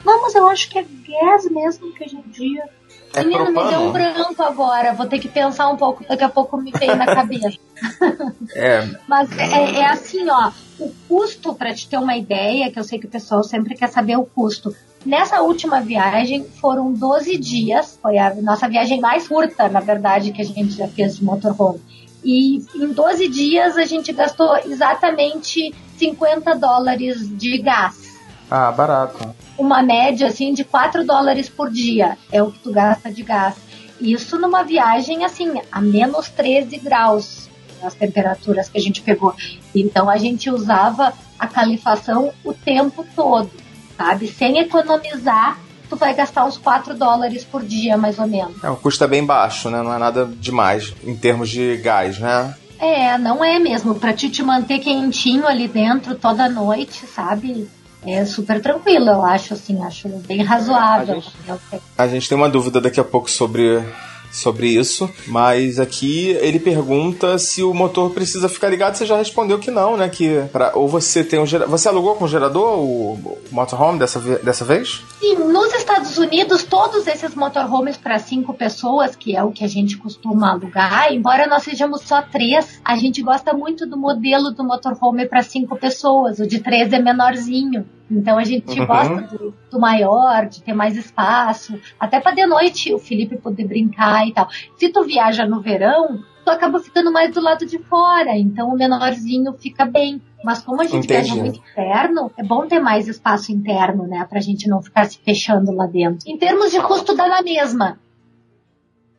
Não, 0.05 0.23
mas 0.23 0.35
eu 0.35 0.47
acho 0.47 0.69
que 0.69 0.79
é 0.79 0.85
gás 1.09 1.51
mesmo 1.51 1.93
que 1.93 2.05
hoje 2.05 2.17
em 2.17 2.31
dia. 2.31 2.69
É 3.15 3.25
Menina, 3.25 3.45
propano. 3.45 3.67
me 3.67 3.73
deu 3.73 3.81
um 3.89 3.93
branco 3.93 4.43
agora. 4.43 4.93
Vou 4.93 5.07
ter 5.07 5.19
que 5.19 5.29
pensar 5.29 5.69
um 5.69 5.77
pouco, 5.77 6.05
daqui 6.07 6.25
a 6.25 6.29
pouco 6.29 6.57
me 6.57 6.71
vem 6.73 6.95
na 6.95 7.07
cabeça. 7.07 7.59
é. 8.55 8.89
Mas 9.09 9.31
é, 9.37 9.81
é, 9.81 9.87
assim, 9.87 10.29
ó. 10.29 10.51
O 10.79 10.93
custo, 11.09 11.55
para 11.55 11.75
te 11.75 11.89
ter 11.89 11.97
uma 11.97 12.17
ideia, 12.17 12.71
que 12.71 12.79
eu 12.79 12.85
sei 12.85 12.99
que 12.99 13.07
o 13.07 13.11
pessoal 13.11 13.43
sempre 13.43 13.75
quer 13.75 13.89
saber 13.89 14.17
o 14.17 14.25
custo. 14.25 14.75
Nessa 15.05 15.43
última 15.43 15.81
viagem 15.81 16.45
foram 16.45 16.93
12 16.93 17.39
dias, 17.39 17.99
foi 18.01 18.19
a 18.19 18.35
nossa 18.35 18.69
viagem 18.69 19.01
mais 19.01 19.27
curta, 19.27 19.69
na 19.69 19.81
verdade, 19.81 20.33
que 20.33 20.43
a 20.43 20.45
gente 20.45 20.73
já 20.73 20.87
fez 20.87 21.17
de 21.17 21.25
motorhome. 21.25 21.81
E 22.23 22.65
em 22.75 22.93
12 22.93 23.29
dias 23.29 23.77
a 23.77 23.85
gente 23.85 24.13
gastou 24.13 24.57
exatamente 24.67 25.75
50 25.97 26.55
dólares 26.57 27.29
de 27.39 27.59
gás. 27.59 28.08
Ah, 28.51 28.73
barato. 28.73 29.35
Uma 29.57 29.83
média 29.83 30.27
assim 30.29 30.55
de 30.55 30.65
4 30.65 31.05
dólares 31.05 31.49
por 31.49 31.71
dia 31.71 32.17
é 32.33 32.43
o 32.43 32.51
que 32.51 32.59
tu 32.61 32.73
gasta 32.73 33.11
de 33.11 33.23
gás. 33.23 33.57
Isso 34.01 34.39
numa 34.39 34.63
viagem 34.63 35.25
assim, 35.25 35.61
a 35.71 35.81
menos 35.81 36.29
13 36.29 36.79
graus, 36.79 37.49
as 37.83 37.95
temperaturas 37.95 38.69
que 38.69 38.79
a 38.79 38.81
gente 38.81 39.03
pegou. 39.03 39.35
Então 39.75 40.09
a 40.09 40.17
gente 40.17 40.51
usava 40.51 41.13
a 41.39 41.47
califação 41.47 42.33
o 42.45 42.55
tempo 42.55 43.05
todo, 43.15 43.51
sabe? 43.97 44.29
Sem 44.29 44.59
economizar, 44.61 45.59
tu 45.89 45.97
vai 45.97 46.15
gastar 46.15 46.45
uns 46.45 46.57
4 46.57 46.95
dólares 46.95 47.45
por 47.45 47.63
dia, 47.63 47.97
mais 47.97 48.19
ou 48.19 48.27
menos. 48.27 48.63
É, 48.63 48.71
o 48.71 48.77
custo 48.77 49.05
é 49.05 49.07
bem 49.07 49.25
baixo, 49.25 49.69
né? 49.71 49.83
Não 49.83 49.93
é 49.93 49.99
nada 49.99 50.25
demais 50.27 50.95
em 51.05 51.17
termos 51.17 51.49
de 51.49 51.77
gás, 51.79 52.19
né? 52.19 52.55
É, 52.79 53.19
não 53.19 53.45
é 53.45 53.59
mesmo. 53.59 53.95
Pra 53.97 54.13
te, 54.13 54.31
te 54.31 54.43
manter 54.43 54.79
quentinho 54.79 55.47
ali 55.47 55.67
dentro 55.67 56.15
toda 56.15 56.49
noite, 56.49 57.07
sabe? 57.07 57.69
É 58.05 58.25
super 58.25 58.61
tranquilo, 58.61 59.09
eu 59.09 59.25
acho, 59.25 59.55
assim, 59.55 59.83
acho 59.83 60.09
bem 60.27 60.43
razoável. 60.43 61.17
A 61.17 61.21
gente, 61.21 61.83
a 61.99 62.09
gente 62.09 62.29
tem 62.29 62.37
uma 62.37 62.49
dúvida 62.49 62.81
daqui 62.81 63.01
a 63.01 63.05
pouco 63.05 63.31
sobre 63.31 63.83
sobre 64.31 64.69
isso, 64.69 65.11
mas 65.27 65.79
aqui 65.79 66.31
ele 66.41 66.59
pergunta 66.59 67.39
se 67.39 67.63
o 67.63 67.75
motor 67.75 68.11
precisa 68.11 68.49
ficar 68.49 68.69
ligado. 68.69 68.95
Você 68.95 69.07
já 69.07 69.17
respondeu 69.17 69.59
que 69.59 69.71
não, 69.71 69.97
né? 69.97 70.09
Que 70.09 70.43
pra, 70.53 70.73
ou 70.75 70.89
você 70.89 71.25
tem 71.25 71.39
um 71.39 71.47
gerador. 71.47 71.71
Você 71.71 71.89
alugou 71.89 72.15
com 72.15 72.29
gerador 72.29 72.79
o, 72.79 73.13
o 73.15 73.39
motorhome 73.51 73.99
dessa, 73.99 74.21
dessa 74.21 74.65
vez? 74.65 75.03
Sim, 75.21 75.37
nos 75.37 75.73
Estados 75.75 76.17
Unidos, 76.19 76.63
todos 76.65 77.07
esses 77.07 77.35
motorhomes 77.35 77.97
para 77.97 78.19
cinco 78.19 78.55
pessoas, 78.55 79.17
que 79.17 79.37
é 79.37 79.43
o 79.43 79.51
que 79.51 79.65
a 79.65 79.69
gente 79.69 79.97
costuma 79.97 80.53
alugar, 80.53 81.13
embora 81.13 81.47
nós 81.47 81.63
sejamos 81.63 82.03
só 82.03 82.23
três, 82.23 82.81
a 82.85 82.97
gente 82.97 83.23
gosta 83.23 83.53
muito 83.53 83.87
do 83.87 83.97
modelo 83.97 84.51
do 84.51 84.65
motorhome 84.65 85.27
para 85.27 85.43
cinco 85.43 85.77
pessoas. 85.77 86.39
O 86.39 86.47
de 86.47 86.61
três 86.61 86.93
é 86.93 86.99
menorzinho. 86.99 87.87
Então 88.11 88.39
a 88.39 88.45
gente 88.45 88.81
uhum. 88.81 88.87
gosta 88.87 89.37
do, 89.37 89.55
do, 89.71 89.79
maior, 89.79 90.47
de 90.47 90.63
ter 90.63 90.73
mais 90.73 90.97
espaço, 90.97 91.79
até 92.01 92.19
para 92.21 92.35
de 92.35 92.47
noite 92.47 92.93
o 92.95 92.99
Felipe 92.99 93.37
poder 93.37 93.67
brincar 93.67 94.27
e 94.27 94.33
tal. 94.33 94.49
Se 94.77 94.89
tu 94.89 95.05
viaja 95.05 95.47
no 95.47 95.61
verão, 95.61 96.19
tu 96.45 96.51
acaba 96.51 96.81
ficando 96.81 97.13
mais 97.13 97.33
do 97.33 97.41
lado 97.41 97.67
de 97.67 97.79
fora, 97.79 98.37
então 98.37 98.69
o 98.71 98.77
menorzinho 98.77 99.53
fica 99.55 99.85
bem. 99.85 100.23
Mas 100.43 100.63
como 100.63 100.81
a 100.81 100.85
gente 100.85 101.05
Entendi. 101.05 101.29
viaja 101.29 101.35
muito 101.35 101.61
interno, 101.61 102.31
é 102.37 102.43
bom 102.43 102.67
ter 102.67 102.81
mais 102.81 103.09
espaço 103.09 103.53
interno, 103.53 104.07
né? 104.07 104.25
Pra 104.25 104.41
gente 104.41 104.69
não 104.69 104.81
ficar 104.81 105.05
se 105.05 105.19
fechando 105.19 105.73
lá 105.73 105.87
dentro. 105.87 106.21
Em 106.27 106.39
termos 106.39 106.71
de 106.71 106.81
custo, 106.81 107.15
dá 107.15 107.29
na 107.29 107.43
mesma. 107.43 107.99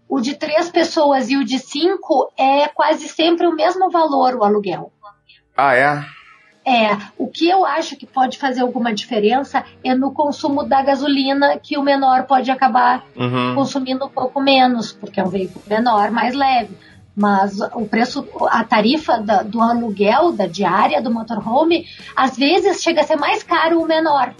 O 0.07 0.19
de 0.19 0.35
três 0.35 0.69
pessoas 0.71 1.29
e 1.29 1.37
o 1.37 1.45
de 1.45 1.59
cinco 1.59 2.31
é 2.35 2.67
quase 2.69 3.07
sempre 3.07 3.45
o 3.45 3.55
mesmo 3.55 3.91
valor 3.91 4.33
o 4.35 4.43
aluguel. 4.43 4.91
Ah, 5.55 5.75
é? 5.75 6.03
É, 6.69 6.95
o 7.17 7.27
que 7.27 7.49
eu 7.49 7.65
acho 7.65 7.95
que 7.95 8.05
pode 8.05 8.37
fazer 8.37 8.61
alguma 8.61 8.93
diferença 8.93 9.63
é 9.83 9.95
no 9.95 10.11
consumo 10.11 10.63
da 10.63 10.83
gasolina, 10.83 11.57
que 11.57 11.75
o 11.79 11.81
menor 11.81 12.25
pode 12.27 12.51
acabar 12.51 13.03
uhum. 13.15 13.55
consumindo 13.55 14.05
um 14.05 14.09
pouco 14.09 14.39
menos, 14.39 14.91
porque 14.91 15.19
é 15.19 15.23
um 15.23 15.29
veículo 15.29 15.65
menor, 15.67 16.11
mais 16.11 16.35
leve. 16.35 16.77
Mas 17.15 17.59
o 17.73 17.87
preço, 17.87 18.23
a 18.51 18.63
tarifa 18.63 19.17
da, 19.17 19.41
do 19.41 19.59
aluguel, 19.59 20.31
da 20.31 20.45
diária 20.45 21.01
do 21.01 21.11
motorhome, 21.11 21.87
às 22.15 22.37
vezes 22.37 22.83
chega 22.83 23.01
a 23.01 23.03
ser 23.03 23.15
mais 23.15 23.41
caro 23.41 23.81
o 23.81 23.87
menor. 23.87 24.35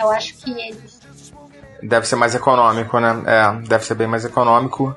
Eu 0.00 0.10
acho 0.10 0.34
que 0.38 0.50
eles. 0.50 1.02
Deve 1.82 2.06
ser 2.06 2.16
mais 2.16 2.34
econômico, 2.34 2.98
né? 2.98 3.22
É, 3.26 3.52
deve 3.68 3.84
ser 3.84 3.94
bem 3.94 4.06
mais 4.06 4.24
econômico. 4.24 4.96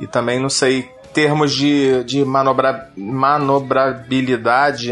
E 0.00 0.06
também, 0.06 0.40
não 0.40 0.48
sei, 0.48 0.90
termos 1.12 1.52
de, 1.52 2.02
de 2.04 2.24
manobra, 2.24 2.90
manobrabilidade 2.96 4.90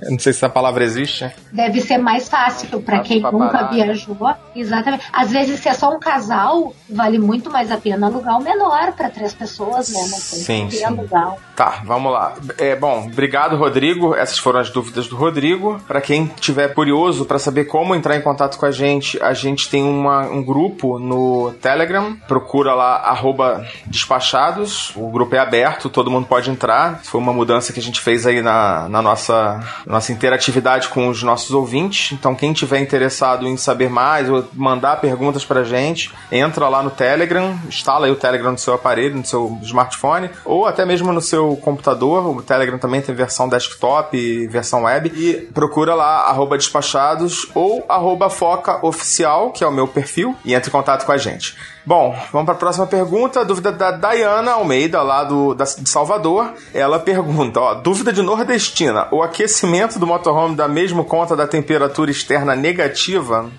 Eu 0.00 0.10
não 0.10 0.18
sei 0.18 0.32
se 0.32 0.38
essa 0.38 0.48
palavra 0.48 0.84
existe. 0.84 1.30
Deve 1.52 1.80
ser 1.80 1.98
mais 1.98 2.28
fácil 2.28 2.80
para 2.82 3.00
quem 3.00 3.20
nunca 3.20 3.50
parar. 3.50 3.70
viajou. 3.70 4.16
Exatamente. 4.54 5.04
Às 5.12 5.30
vezes, 5.30 5.60
se 5.60 5.68
é 5.68 5.74
só 5.74 5.94
um 5.94 5.98
casal, 5.98 6.74
vale 6.88 7.18
muito 7.18 7.50
mais 7.50 7.70
a 7.70 7.76
pena 7.76 8.06
alugar 8.06 8.38
o 8.38 8.42
menor 8.42 8.92
para 8.92 9.08
três 9.08 9.32
pessoas, 9.32 9.88
né? 9.90 10.00
Não 10.00 10.08
tem 10.08 10.18
sim, 10.18 10.66
que 10.68 10.76
sim. 10.76 10.84
alugar. 10.84 11.36
Tá, 11.56 11.82
vamos 11.84 12.12
lá. 12.12 12.34
É, 12.58 12.74
bom, 12.74 13.06
obrigado, 13.06 13.56
Rodrigo. 13.56 14.14
Essas 14.14 14.38
foram 14.38 14.58
as 14.58 14.70
dúvidas 14.70 15.06
do 15.06 15.14
Rodrigo. 15.14 15.80
Para 15.86 16.00
quem 16.00 16.26
tiver 16.40 16.74
curioso 16.74 17.24
para 17.24 17.38
saber 17.38 17.66
como 17.66 17.94
entrar 17.94 18.16
em 18.16 18.20
contato 18.20 18.58
com 18.58 18.66
a 18.66 18.72
gente, 18.72 19.22
a 19.22 19.32
gente 19.32 19.70
tem 19.70 19.84
uma, 19.84 20.22
um 20.22 20.42
grupo 20.42 20.98
no 20.98 21.52
Telegram. 21.62 22.16
Procura 22.26 22.74
lá, 22.74 23.16
despachados. 23.86 24.92
O 24.96 25.08
grupo 25.10 25.36
é 25.36 25.38
aberto, 25.38 25.88
todo 25.88 26.10
mundo 26.10 26.26
pode 26.26 26.50
entrar. 26.50 27.00
Foi 27.04 27.20
uma 27.20 27.32
mudança 27.32 27.72
que 27.72 27.78
a 27.78 27.82
gente 27.82 28.00
fez 28.00 28.26
aí 28.26 28.42
na, 28.42 28.88
na 28.88 29.00
nossa, 29.00 29.60
nossa 29.86 30.12
interatividade 30.12 30.88
com 30.88 31.08
os 31.08 31.22
nossos 31.22 31.52
ouvintes. 31.52 32.12
Então, 32.12 32.34
quem 32.34 32.52
tiver 32.52 32.80
interessado 32.80 33.46
em 33.46 33.56
saber 33.56 33.88
mais 33.88 34.28
ou 34.28 34.44
mandar 34.52 35.00
perguntas 35.00 35.44
pra 35.44 35.62
gente, 35.62 36.12
entra 36.32 36.68
lá 36.68 36.82
no 36.82 36.90
Telegram, 36.90 37.56
instala 37.68 38.06
aí 38.06 38.12
o 38.12 38.16
Telegram 38.16 38.52
no 38.52 38.58
seu 38.58 38.74
aparelho, 38.74 39.16
no 39.16 39.24
seu 39.24 39.56
smartphone, 39.62 40.30
ou 40.44 40.66
até 40.66 40.84
mesmo 40.84 41.12
no 41.12 41.20
seu 41.20 41.43
computador. 41.56 42.26
O 42.26 42.42
Telegram 42.42 42.78
também 42.78 43.00
tem 43.00 43.14
versão 43.14 43.48
desktop 43.48 44.16
e 44.16 44.46
versão 44.46 44.84
web. 44.84 45.12
E 45.14 45.34
procura 45.52 45.94
lá, 45.94 46.22
arroba 46.28 46.56
despachados 46.56 47.48
ou 47.54 47.84
arroba 47.88 48.30
foca 48.30 48.84
oficial, 48.84 49.50
que 49.50 49.64
é 49.64 49.66
o 49.66 49.72
meu 49.72 49.86
perfil, 49.86 50.36
e 50.44 50.54
entre 50.54 50.68
em 50.68 50.72
contato 50.72 51.04
com 51.04 51.12
a 51.12 51.16
gente. 51.16 51.56
Bom, 51.86 52.16
vamos 52.32 52.46
para 52.46 52.54
a 52.54 52.58
próxima 52.58 52.86
pergunta. 52.86 53.44
Dúvida 53.44 53.70
da 53.70 53.90
Dayana 53.90 54.52
Almeida, 54.52 55.02
lá 55.02 55.22
do, 55.22 55.54
da, 55.54 55.64
de 55.64 55.88
Salvador. 55.88 56.54
Ela 56.72 56.98
pergunta: 56.98 57.60
ó, 57.60 57.74
dúvida 57.74 58.12
de 58.12 58.22
nordestina: 58.22 59.06
o 59.12 59.22
aquecimento 59.22 59.98
do 59.98 60.06
motorhome 60.06 60.56
dá 60.56 60.66
mesmo 60.66 61.04
conta 61.04 61.36
da 61.36 61.46
temperatura 61.46 62.10
externa 62.10 62.56
negativa? 62.56 63.50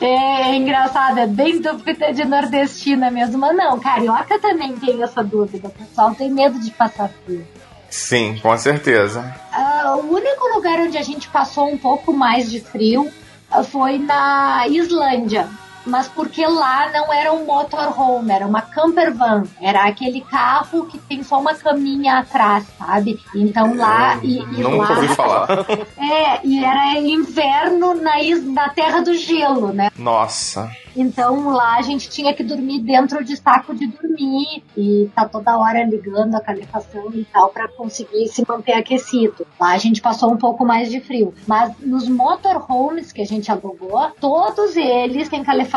É, 0.00 0.54
engraçado, 0.54 1.18
é 1.18 1.26
bem 1.26 1.60
dúvida 1.60 2.12
de 2.12 2.24
nordestina 2.24 3.10
mesmo. 3.10 3.38
Mas 3.38 3.56
não, 3.56 3.80
carioca 3.80 4.38
também 4.38 4.76
tem 4.76 5.02
essa 5.02 5.22
dúvida. 5.22 5.68
O 5.68 5.70
pessoal 5.70 6.14
tem 6.14 6.30
medo 6.30 6.58
de 6.58 6.70
passar 6.70 7.10
frio. 7.24 7.46
Sim, 7.90 8.38
com 8.40 8.56
certeza. 8.56 9.34
Uh, 9.52 9.98
o 9.98 10.14
único 10.14 10.46
lugar 10.54 10.78
onde 10.80 10.96
a 10.96 11.02
gente 11.02 11.28
passou 11.28 11.68
um 11.68 11.76
pouco 11.76 12.12
mais 12.12 12.50
de 12.50 12.60
frio 12.60 13.10
uh, 13.50 13.64
foi 13.64 13.98
na 13.98 14.66
Islândia 14.68 15.48
mas 15.84 16.08
porque 16.08 16.46
lá 16.46 16.90
não 16.90 17.12
era 17.12 17.32
um 17.32 17.44
motorhome, 17.44 18.30
era 18.30 18.46
uma 18.46 18.62
camper 18.62 19.14
van. 19.14 19.44
Era 19.60 19.84
aquele 19.84 20.20
carro 20.20 20.86
que 20.86 20.98
tem 20.98 21.22
só 21.22 21.40
uma 21.40 21.54
caminha 21.54 22.18
atrás, 22.18 22.66
sabe? 22.78 23.20
Então 23.34 23.76
lá. 23.76 24.18
e, 24.22 24.38
e 24.38 24.62
nunca 24.62 24.92
lá, 24.92 25.00
ouvi 25.00 25.08
falar. 25.08 25.48
É, 25.96 26.40
e 26.44 26.64
era 26.64 26.98
inverno 26.98 27.94
na, 27.94 28.14
na 28.44 28.68
terra 28.70 29.00
do 29.00 29.14
gelo, 29.14 29.72
né? 29.72 29.90
Nossa. 29.96 30.70
Então 30.94 31.50
lá 31.50 31.76
a 31.78 31.82
gente 31.82 32.08
tinha 32.10 32.34
que 32.34 32.42
dormir 32.42 32.80
dentro 32.80 33.24
de 33.24 33.36
saco 33.36 33.74
de 33.74 33.86
dormir 33.86 34.62
e 34.76 35.08
tá 35.14 35.26
toda 35.26 35.56
hora 35.56 35.84
ligando 35.84 36.34
a 36.34 36.40
calefação 36.40 37.10
e 37.14 37.24
tal 37.24 37.48
para 37.48 37.68
conseguir 37.68 38.28
se 38.28 38.44
manter 38.46 38.72
aquecido. 38.72 39.46
Lá 39.58 39.72
a 39.72 39.78
gente 39.78 40.02
passou 40.02 40.30
um 40.30 40.36
pouco 40.36 40.64
mais 40.64 40.90
de 40.90 41.00
frio, 41.00 41.32
mas 41.46 41.72
nos 41.80 42.08
motorhomes 42.08 43.12
que 43.12 43.22
a 43.22 43.26
gente 43.26 43.50
alugou, 43.50 44.10
todos 44.20 44.76
eles 44.76 45.28
têm 45.28 45.42
calefação 45.42 45.71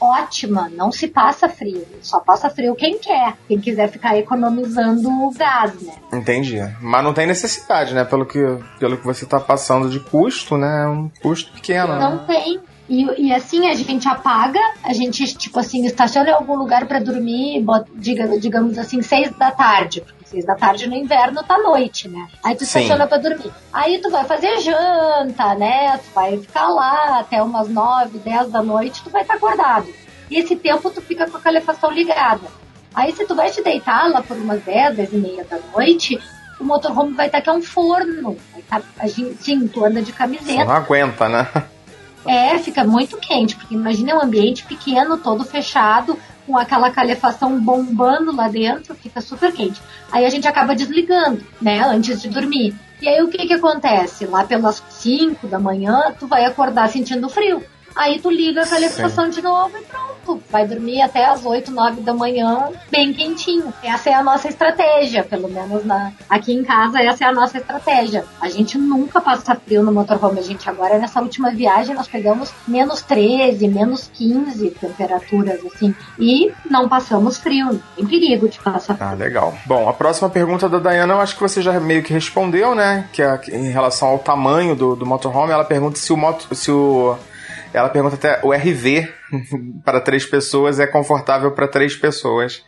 ótima, 0.00 0.68
não 0.68 0.92
se 0.92 1.08
passa 1.08 1.48
frio, 1.48 1.86
só 2.00 2.20
passa 2.20 2.48
frio 2.48 2.74
quem 2.74 2.98
quer, 2.98 3.36
quem 3.48 3.60
quiser 3.60 3.88
ficar 3.88 4.16
economizando 4.16 5.08
o 5.08 5.32
gás, 5.32 5.80
né? 5.82 5.94
Entendi. 6.12 6.58
Mas 6.80 7.04
não 7.04 7.12
tem 7.12 7.26
necessidade, 7.26 7.94
né? 7.94 8.04
Pelo 8.04 8.26
que, 8.26 8.38
pelo 8.78 8.96
que 8.96 9.04
você 9.04 9.26
tá 9.26 9.40
passando 9.40 9.88
de 9.90 10.00
custo, 10.00 10.56
né? 10.56 10.84
É 10.84 10.88
um 10.88 11.10
custo 11.22 11.52
pequeno. 11.52 11.98
Não 11.98 12.16
né? 12.16 12.24
tem. 12.26 12.60
E, 12.88 13.28
e, 13.28 13.32
assim 13.32 13.66
a 13.66 13.74
gente 13.74 14.06
apaga, 14.06 14.60
a 14.82 14.92
gente, 14.92 15.24
tipo 15.38 15.58
assim, 15.58 15.86
estaciona 15.86 16.30
em 16.30 16.34
algum 16.34 16.54
lugar 16.54 16.86
para 16.86 16.98
dormir, 16.98 17.62
bota, 17.62 17.90
diga, 17.94 18.38
digamos 18.38 18.76
assim, 18.76 19.00
seis 19.00 19.30
da 19.38 19.50
tarde. 19.50 20.04
Seis 20.34 20.44
da 20.44 20.56
tarde 20.56 20.88
no 20.88 20.96
inverno 20.96 21.44
tá 21.44 21.56
noite, 21.58 22.08
né? 22.08 22.26
Aí 22.42 22.56
tu 22.56 22.64
estaciona 22.64 23.06
pra 23.06 23.18
dormir. 23.18 23.52
Aí 23.72 24.00
tu 24.00 24.10
vai 24.10 24.24
fazer 24.24 24.58
janta, 24.58 25.54
né? 25.54 25.96
Tu 25.98 26.12
vai 26.12 26.36
ficar 26.38 26.68
lá 26.68 27.20
até 27.20 27.40
umas 27.40 27.68
nove, 27.68 28.18
dez 28.18 28.50
da 28.50 28.60
noite, 28.60 29.00
tu 29.04 29.10
vai 29.10 29.22
estar 29.22 29.34
tá 29.34 29.38
acordado. 29.38 29.86
E 30.28 30.36
esse 30.36 30.56
tempo 30.56 30.90
tu 30.90 31.00
fica 31.00 31.30
com 31.30 31.36
a 31.36 31.40
calefação 31.40 31.92
ligada. 31.92 32.48
Aí 32.92 33.12
se 33.12 33.24
tu 33.24 33.36
vai 33.36 33.48
te 33.50 33.62
deitar 33.62 34.10
lá 34.10 34.22
por 34.22 34.36
umas 34.36 34.60
dez, 34.64 34.96
dez 34.96 35.12
e 35.12 35.16
meia 35.16 35.44
da 35.44 35.58
noite, 35.72 36.20
o 36.58 36.64
motorhome 36.64 37.12
vai 37.12 37.26
estar 37.26 37.38
tá 37.38 37.44
que 37.44 37.50
é 37.50 37.52
um 37.52 37.62
forno. 37.62 38.36
Vai 38.52 38.62
tá, 38.62 38.82
a 38.98 39.06
gente, 39.06 39.40
sim, 39.40 39.68
tu 39.68 39.84
anda 39.84 40.02
de 40.02 40.12
camiseta. 40.12 40.64
Não 40.64 40.74
aguenta, 40.74 41.28
né? 41.28 41.46
É, 42.26 42.58
fica 42.58 42.82
muito 42.82 43.18
quente, 43.18 43.54
porque 43.54 43.74
imagina 43.74 44.16
um 44.16 44.22
ambiente 44.22 44.64
pequeno, 44.64 45.18
todo 45.18 45.44
fechado, 45.44 46.18
com 46.46 46.56
aquela 46.56 46.90
calefação 46.90 47.60
bombando 47.60 48.34
lá 48.34 48.48
dentro, 48.48 48.94
fica 48.94 49.20
super 49.20 49.52
quente. 49.52 49.80
Aí 50.10 50.24
a 50.24 50.30
gente 50.30 50.46
acaba 50.46 50.74
desligando, 50.74 51.44
né, 51.60 51.80
antes 51.80 52.20
de 52.20 52.28
dormir. 52.28 52.74
E 53.00 53.08
aí 53.08 53.22
o 53.22 53.28
que 53.28 53.46
que 53.46 53.54
acontece? 53.54 54.26
Lá 54.26 54.44
pelas 54.44 54.82
5 54.88 55.46
da 55.46 55.58
manhã, 55.58 56.14
tu 56.18 56.26
vai 56.26 56.44
acordar 56.44 56.88
sentindo 56.88 57.28
frio. 57.28 57.62
Aí 57.94 58.18
tu 58.20 58.30
liga 58.30 58.62
a 58.62 58.66
calefação 58.66 59.28
de 59.28 59.40
novo 59.40 59.76
e 59.78 59.82
pronto. 59.82 60.42
Vai 60.50 60.66
dormir 60.66 61.02
até 61.02 61.26
as 61.26 61.44
8, 61.44 61.70
9 61.70 62.00
da 62.00 62.12
manhã, 62.14 62.70
bem 62.90 63.12
quentinho. 63.12 63.72
Essa 63.82 64.10
é 64.10 64.14
a 64.14 64.22
nossa 64.22 64.48
estratégia, 64.48 65.22
pelo 65.22 65.48
menos 65.48 65.84
na, 65.84 66.12
aqui 66.28 66.52
em 66.52 66.64
casa, 66.64 67.00
essa 67.00 67.24
é 67.24 67.28
a 67.28 67.32
nossa 67.32 67.58
estratégia. 67.58 68.24
A 68.40 68.48
gente 68.48 68.78
nunca 68.78 69.20
passa 69.20 69.54
frio 69.54 69.82
no 69.82 69.92
motorhome. 69.92 70.40
A 70.40 70.42
gente 70.42 70.68
agora, 70.68 70.98
nessa 70.98 71.20
última 71.20 71.50
viagem, 71.50 71.94
nós 71.94 72.08
pegamos 72.08 72.52
menos 72.66 73.02
13, 73.02 73.68
menos 73.68 74.10
15 74.12 74.70
temperaturas, 74.70 75.60
assim. 75.66 75.94
E 76.18 76.52
não 76.68 76.88
passamos 76.88 77.38
frio. 77.38 77.80
Tem 77.96 78.06
perigo 78.06 78.48
de 78.48 78.58
passar 78.58 78.94
frio. 78.94 79.08
Ah, 79.08 79.14
legal. 79.14 79.54
Bom, 79.66 79.88
a 79.88 79.92
próxima 79.92 80.28
pergunta 80.28 80.68
da 80.68 80.78
Dayana, 80.78 81.14
eu 81.14 81.20
acho 81.20 81.34
que 81.34 81.42
você 81.42 81.62
já 81.62 81.78
meio 81.78 82.02
que 82.02 82.12
respondeu, 82.12 82.74
né? 82.74 83.08
Que 83.12 83.22
é 83.22 83.40
em 83.48 83.70
relação 83.70 84.08
ao 84.08 84.18
tamanho 84.18 84.74
do, 84.74 84.96
do 84.96 85.06
motorhome, 85.06 85.52
ela 85.52 85.64
pergunta 85.64 85.98
se 85.98 86.12
o 86.12 86.16
moto. 86.16 86.54
Se 86.54 86.70
o 86.70 87.16
ela 87.74 87.88
pergunta 87.88 88.14
até 88.14 88.40
o 88.42 88.52
RV 88.52 89.08
para 89.84 90.00
três 90.00 90.24
pessoas 90.24 90.78
é 90.78 90.86
confortável 90.86 91.50
para 91.52 91.68
três 91.68 91.96
pessoas. 91.96 92.64